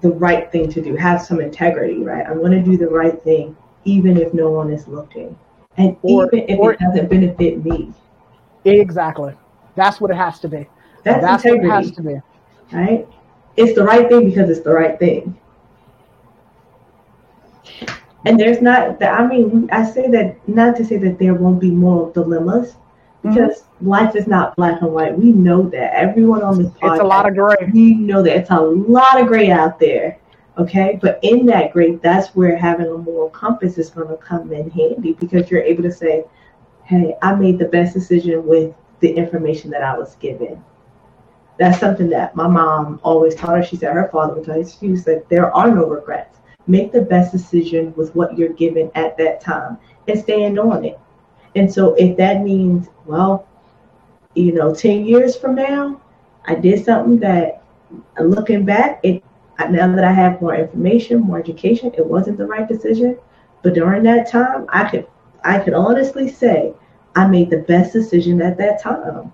the 0.00 0.10
right 0.12 0.50
thing 0.50 0.70
to 0.70 0.80
do. 0.80 0.96
Have 0.96 1.20
some 1.22 1.40
integrity, 1.40 1.98
right? 2.02 2.26
I'm 2.26 2.38
going 2.38 2.52
to 2.52 2.62
do 2.62 2.76
the 2.78 2.88
right 2.88 3.20
thing 3.22 3.56
even 3.84 4.16
if 4.16 4.32
no 4.34 4.50
one 4.50 4.70
is 4.70 4.86
looking, 4.88 5.36
and 5.78 5.96
Or- 6.02 6.26
even 6.26 6.48
if 6.48 6.58
or- 6.58 6.72
it 6.72 6.78
doesn't 6.80 7.08
benefit 7.10 7.64
me. 7.64 7.92
Exactly. 8.64 9.34
That's 9.74 10.00
what 10.00 10.10
it 10.10 10.16
has 10.16 10.38
to 10.40 10.48
be. 10.48 10.66
That's, 11.04 11.20
That's 11.22 11.44
what 11.44 11.54
integrity. 11.54 11.68
it 11.68 11.70
has 11.70 11.90
to 11.92 12.02
be. 12.02 12.20
right? 12.72 13.08
It's 13.56 13.74
the 13.74 13.84
right 13.84 14.08
thing 14.08 14.28
because 14.28 14.50
it's 14.50 14.60
the 14.60 14.72
right 14.72 14.98
thing. 14.98 15.36
And 18.24 18.38
there's 18.38 18.60
not 18.60 18.98
that 19.00 19.18
I 19.20 19.26
mean 19.26 19.68
I 19.72 19.84
say 19.84 20.08
that 20.10 20.46
not 20.48 20.76
to 20.76 20.84
say 20.84 20.96
that 20.98 21.18
there 21.18 21.34
won't 21.34 21.60
be 21.60 21.70
moral 21.70 22.10
dilemmas 22.12 22.76
Mm-hmm. 23.22 23.34
because 23.34 23.64
life 23.82 24.16
is 24.16 24.26
not 24.26 24.56
black 24.56 24.80
and 24.80 24.92
white. 24.92 25.16
We 25.18 25.32
know 25.32 25.68
that. 25.68 25.92
Everyone 25.94 26.42
on 26.42 26.56
this 26.62 26.72
podcast 26.72 26.92
It's 26.92 27.00
a 27.02 27.04
lot 27.04 27.28
of 27.28 27.34
gray. 27.34 27.70
we 27.72 27.94
know 27.94 28.22
that 28.22 28.34
it's 28.36 28.50
a 28.50 28.58
lot 28.60 29.20
of 29.20 29.26
gray 29.26 29.50
out 29.50 29.78
there. 29.78 30.18
Okay. 30.56 30.98
But 31.02 31.18
in 31.22 31.44
that 31.46 31.72
gray, 31.72 31.96
that's 31.96 32.34
where 32.34 32.56
having 32.56 32.86
a 32.86 32.96
moral 32.96 33.28
compass 33.30 33.76
is 33.78 33.90
gonna 33.90 34.16
come 34.16 34.52
in 34.52 34.70
handy 34.70 35.12
because 35.14 35.50
you're 35.50 35.60
able 35.62 35.82
to 35.82 35.92
say, 35.92 36.24
Hey, 36.84 37.14
I 37.22 37.34
made 37.34 37.58
the 37.58 37.66
best 37.66 37.92
decision 37.94 38.46
with 38.46 38.74
the 39.00 39.10
information 39.10 39.70
that 39.70 39.82
I 39.82 39.98
was 39.98 40.14
given 40.16 40.62
that's 41.58 41.78
something 41.78 42.08
that 42.10 42.34
my 42.34 42.48
mom 42.48 43.00
always 43.02 43.34
taught 43.34 43.56
her. 43.56 43.62
She 43.62 43.76
said 43.76 43.92
her 43.94 44.08
father 44.10 44.34
would 44.34 44.44
tell 44.44 44.54
her. 44.54 44.64
She 44.66 44.96
said 44.96 45.24
there 45.28 45.54
are 45.54 45.70
no 45.74 45.86
regrets. 45.86 46.39
Make 46.66 46.92
the 46.92 47.02
best 47.02 47.32
decision 47.32 47.92
with 47.96 48.14
what 48.14 48.38
you're 48.38 48.52
given 48.52 48.90
at 48.94 49.16
that 49.18 49.40
time 49.40 49.78
and 50.06 50.18
stand 50.18 50.58
on 50.58 50.84
it. 50.84 50.98
And 51.56 51.72
so 51.72 51.94
if 51.94 52.16
that 52.16 52.42
means, 52.42 52.88
well, 53.06 53.46
you 54.34 54.52
know, 54.52 54.74
ten 54.74 55.04
years 55.04 55.36
from 55.36 55.56
now, 55.56 56.00
I 56.46 56.54
did 56.54 56.84
something 56.84 57.18
that, 57.20 57.62
looking 58.20 58.64
back, 58.64 59.00
it 59.02 59.22
now 59.70 59.94
that 59.94 60.04
I 60.04 60.12
have 60.12 60.40
more 60.40 60.54
information, 60.54 61.20
more 61.20 61.38
education, 61.38 61.92
it 61.96 62.06
wasn't 62.06 62.38
the 62.38 62.46
right 62.46 62.66
decision. 62.66 63.18
But 63.62 63.74
during 63.74 64.02
that 64.04 64.28
time, 64.30 64.66
I 64.70 64.88
could 64.88 65.06
I 65.44 65.58
could 65.58 65.74
honestly 65.74 66.28
say 66.28 66.72
I 67.14 67.26
made 67.26 67.50
the 67.50 67.58
best 67.58 67.92
decision 67.92 68.40
at 68.42 68.56
that 68.58 68.80
time. 68.80 69.32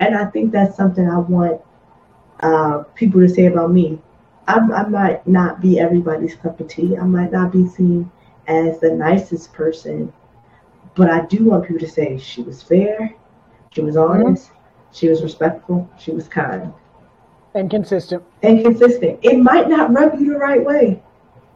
And 0.00 0.16
I 0.16 0.24
think 0.26 0.52
that's 0.52 0.76
something 0.76 1.08
I 1.08 1.18
want 1.18 1.60
uh, 2.40 2.84
people 2.94 3.20
to 3.20 3.28
say 3.28 3.46
about 3.46 3.70
me. 3.72 3.98
I, 4.46 4.58
I 4.58 4.88
might 4.88 5.26
not 5.26 5.60
be 5.60 5.78
everybody's 5.78 6.34
cup 6.34 6.60
of 6.60 6.68
tea. 6.68 6.96
I 6.96 7.04
might 7.04 7.32
not 7.32 7.52
be 7.52 7.66
seen 7.68 8.10
as 8.46 8.80
the 8.80 8.90
nicest 8.90 9.52
person, 9.52 10.12
but 10.94 11.10
I 11.10 11.24
do 11.26 11.44
want 11.44 11.66
people 11.66 11.80
to 11.80 11.88
say 11.88 12.18
she 12.18 12.42
was 12.42 12.62
fair, 12.62 13.14
she 13.70 13.80
was 13.80 13.94
mm-hmm. 13.96 14.26
honest, 14.26 14.50
she 14.92 15.08
was 15.08 15.22
respectful, 15.22 15.88
she 15.98 16.10
was 16.10 16.28
kind 16.28 16.72
And 17.54 17.70
consistent. 17.70 18.24
and 18.42 18.62
consistent. 18.62 19.20
It 19.22 19.38
might 19.38 19.68
not 19.68 19.92
rub 19.92 20.18
you 20.18 20.32
the 20.32 20.38
right 20.38 20.64
way. 20.64 21.02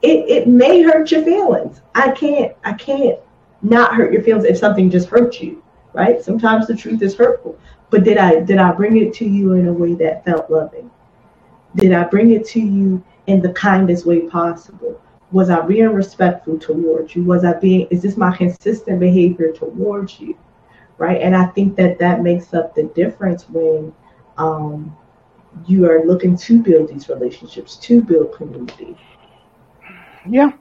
It 0.02 0.28
it 0.28 0.48
may 0.48 0.82
hurt 0.82 1.10
your 1.10 1.22
feelings. 1.24 1.80
I 1.94 2.10
can't 2.10 2.54
I 2.64 2.74
can't 2.74 3.18
not 3.62 3.94
hurt 3.94 4.12
your 4.12 4.22
feelings 4.22 4.44
if 4.44 4.58
something 4.58 4.90
just 4.90 5.08
hurts 5.08 5.40
you, 5.40 5.62
right? 5.94 6.22
Sometimes 6.22 6.66
the 6.66 6.76
truth 6.76 7.02
is 7.02 7.16
hurtful. 7.16 7.58
But 7.90 8.04
did 8.04 8.18
I 8.18 8.40
did 8.40 8.58
I 8.58 8.72
bring 8.72 8.98
it 8.98 9.14
to 9.14 9.24
you 9.24 9.54
in 9.54 9.66
a 9.66 9.72
way 9.72 9.94
that 9.94 10.24
felt 10.24 10.50
loving? 10.50 10.90
Did 11.76 11.92
I 11.92 12.04
bring 12.04 12.30
it 12.30 12.46
to 12.48 12.60
you 12.60 13.02
in 13.26 13.40
the 13.40 13.52
kindest 13.52 14.06
way 14.06 14.22
possible? 14.22 15.00
Was 15.32 15.50
I 15.50 15.60
being 15.62 15.92
respectful 15.92 16.58
towards 16.58 17.16
you? 17.16 17.24
Was 17.24 17.44
I 17.44 17.54
being 17.54 17.88
is 17.90 18.02
this 18.02 18.16
my 18.16 18.36
consistent 18.36 19.00
behavior 19.00 19.52
towards 19.52 20.20
you? 20.20 20.36
right? 20.98 21.20
And 21.20 21.34
I 21.34 21.46
think 21.46 21.76
that 21.76 21.98
that 21.98 22.22
makes 22.22 22.54
up 22.54 22.74
the 22.74 22.84
difference 22.94 23.48
when 23.48 23.92
um, 24.36 24.96
you 25.66 25.88
are 25.90 26.04
looking 26.04 26.36
to 26.36 26.62
build 26.62 26.88
these 26.88 27.08
relationships, 27.08 27.76
to 27.76 28.02
build 28.02 28.34
community. 28.34 28.96
Yeah, 30.28 30.52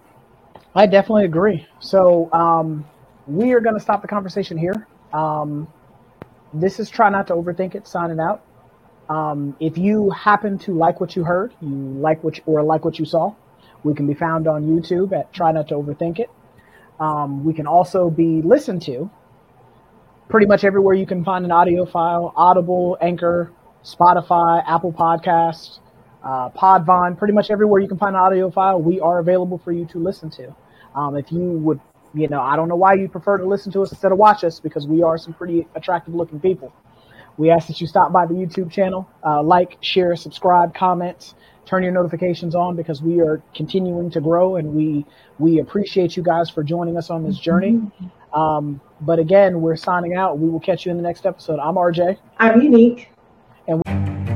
I 0.75 0.85
definitely 0.85 1.25
agree. 1.25 1.67
So 1.79 2.31
um, 2.33 2.85
we 3.27 3.53
are 3.53 3.59
going 3.59 3.75
to 3.75 3.81
stop 3.81 4.01
the 4.01 4.07
conversation 4.07 4.57
here. 4.57 4.87
Um, 5.13 5.67
this 6.53 6.79
is 6.79 6.89
try 6.89 7.09
not 7.09 7.27
to 7.27 7.33
overthink 7.33 7.75
it. 7.75 7.87
Signing 7.87 8.19
out. 8.19 8.43
Um, 9.13 9.55
if 9.59 9.77
you 9.77 10.09
happen 10.09 10.57
to 10.59 10.71
like 10.73 10.99
what 10.99 11.15
you 11.15 11.23
heard, 11.23 11.53
you 11.61 11.69
like 11.69 12.23
what 12.23 12.37
you, 12.37 12.43
or 12.47 12.63
like 12.63 12.83
what 12.83 12.97
you 12.97 13.05
saw, 13.05 13.35
we 13.83 13.93
can 13.93 14.07
be 14.07 14.15
found 14.15 14.47
on 14.47 14.63
YouTube 14.63 15.13
at 15.13 15.31
Try 15.31 15.51
Not 15.51 15.67
to 15.67 15.75
Overthink 15.75 16.17
It. 16.17 16.31
Um, 16.99 17.45
we 17.45 17.53
can 17.53 17.67
also 17.67 18.09
be 18.09 18.41
listened 18.41 18.81
to 18.83 19.11
pretty 20.29 20.47
much 20.47 20.63
everywhere 20.63 20.95
you 20.95 21.05
can 21.05 21.23
find 21.23 21.45
an 21.45 21.51
audio 21.51 21.85
file: 21.85 22.33
Audible, 22.35 22.97
Anchor, 23.01 23.51
Spotify, 23.83 24.63
Apple 24.67 24.91
Podcasts, 24.91 25.77
uh, 26.23 26.49
Podbean. 26.49 27.15
Pretty 27.15 27.35
much 27.35 27.51
everywhere 27.51 27.81
you 27.81 27.87
can 27.87 27.99
find 27.99 28.15
an 28.15 28.21
audio 28.21 28.49
file, 28.49 28.81
we 28.81 28.99
are 28.99 29.19
available 29.19 29.59
for 29.59 29.71
you 29.71 29.85
to 29.93 29.99
listen 29.99 30.31
to. 30.31 30.55
Um, 30.95 31.17
if 31.17 31.31
you 31.31 31.39
would, 31.39 31.79
you 32.15 32.27
know, 32.29 32.41
I 32.41 32.55
don't 32.55 32.67
know 32.67 32.77
why 32.77 32.95
you 32.95 33.07
prefer 33.07 33.37
to 33.37 33.45
listen 33.45 33.71
to 33.73 33.83
us 33.83 33.91
instead 33.91 34.11
of 34.11 34.17
watch 34.17 34.43
us 34.43 34.59
because 34.59 34.87
we 34.87 35.03
are 35.03 35.19
some 35.19 35.35
pretty 35.35 35.67
attractive 35.75 36.15
looking 36.15 36.39
people. 36.39 36.73
We 37.37 37.49
ask 37.49 37.67
that 37.67 37.81
you 37.81 37.87
stop 37.87 38.11
by 38.11 38.25
the 38.25 38.33
YouTube 38.33 38.71
channel, 38.71 39.09
uh, 39.25 39.41
like, 39.41 39.77
share, 39.81 40.15
subscribe, 40.15 40.75
comment, 40.75 41.33
turn 41.65 41.83
your 41.83 41.91
notifications 41.91 42.55
on 42.55 42.75
because 42.75 43.01
we 43.01 43.21
are 43.21 43.41
continuing 43.55 44.11
to 44.11 44.21
grow 44.21 44.57
and 44.57 44.73
we 44.73 45.05
we 45.39 45.59
appreciate 45.59 46.15
you 46.17 46.23
guys 46.23 46.49
for 46.49 46.63
joining 46.63 46.97
us 46.97 47.09
on 47.09 47.23
this 47.23 47.39
journey. 47.39 47.81
Um, 48.33 48.81
but 49.01 49.19
again, 49.19 49.61
we're 49.61 49.75
signing 49.75 50.15
out. 50.15 50.39
We 50.39 50.49
will 50.49 50.59
catch 50.59 50.85
you 50.85 50.91
in 50.91 50.97
the 50.97 51.03
next 51.03 51.25
episode. 51.25 51.59
I'm 51.59 51.75
RJ. 51.75 52.17
I'm 52.37 52.61
unique. 52.61 53.09
And. 53.67 53.81
We- 53.85 54.32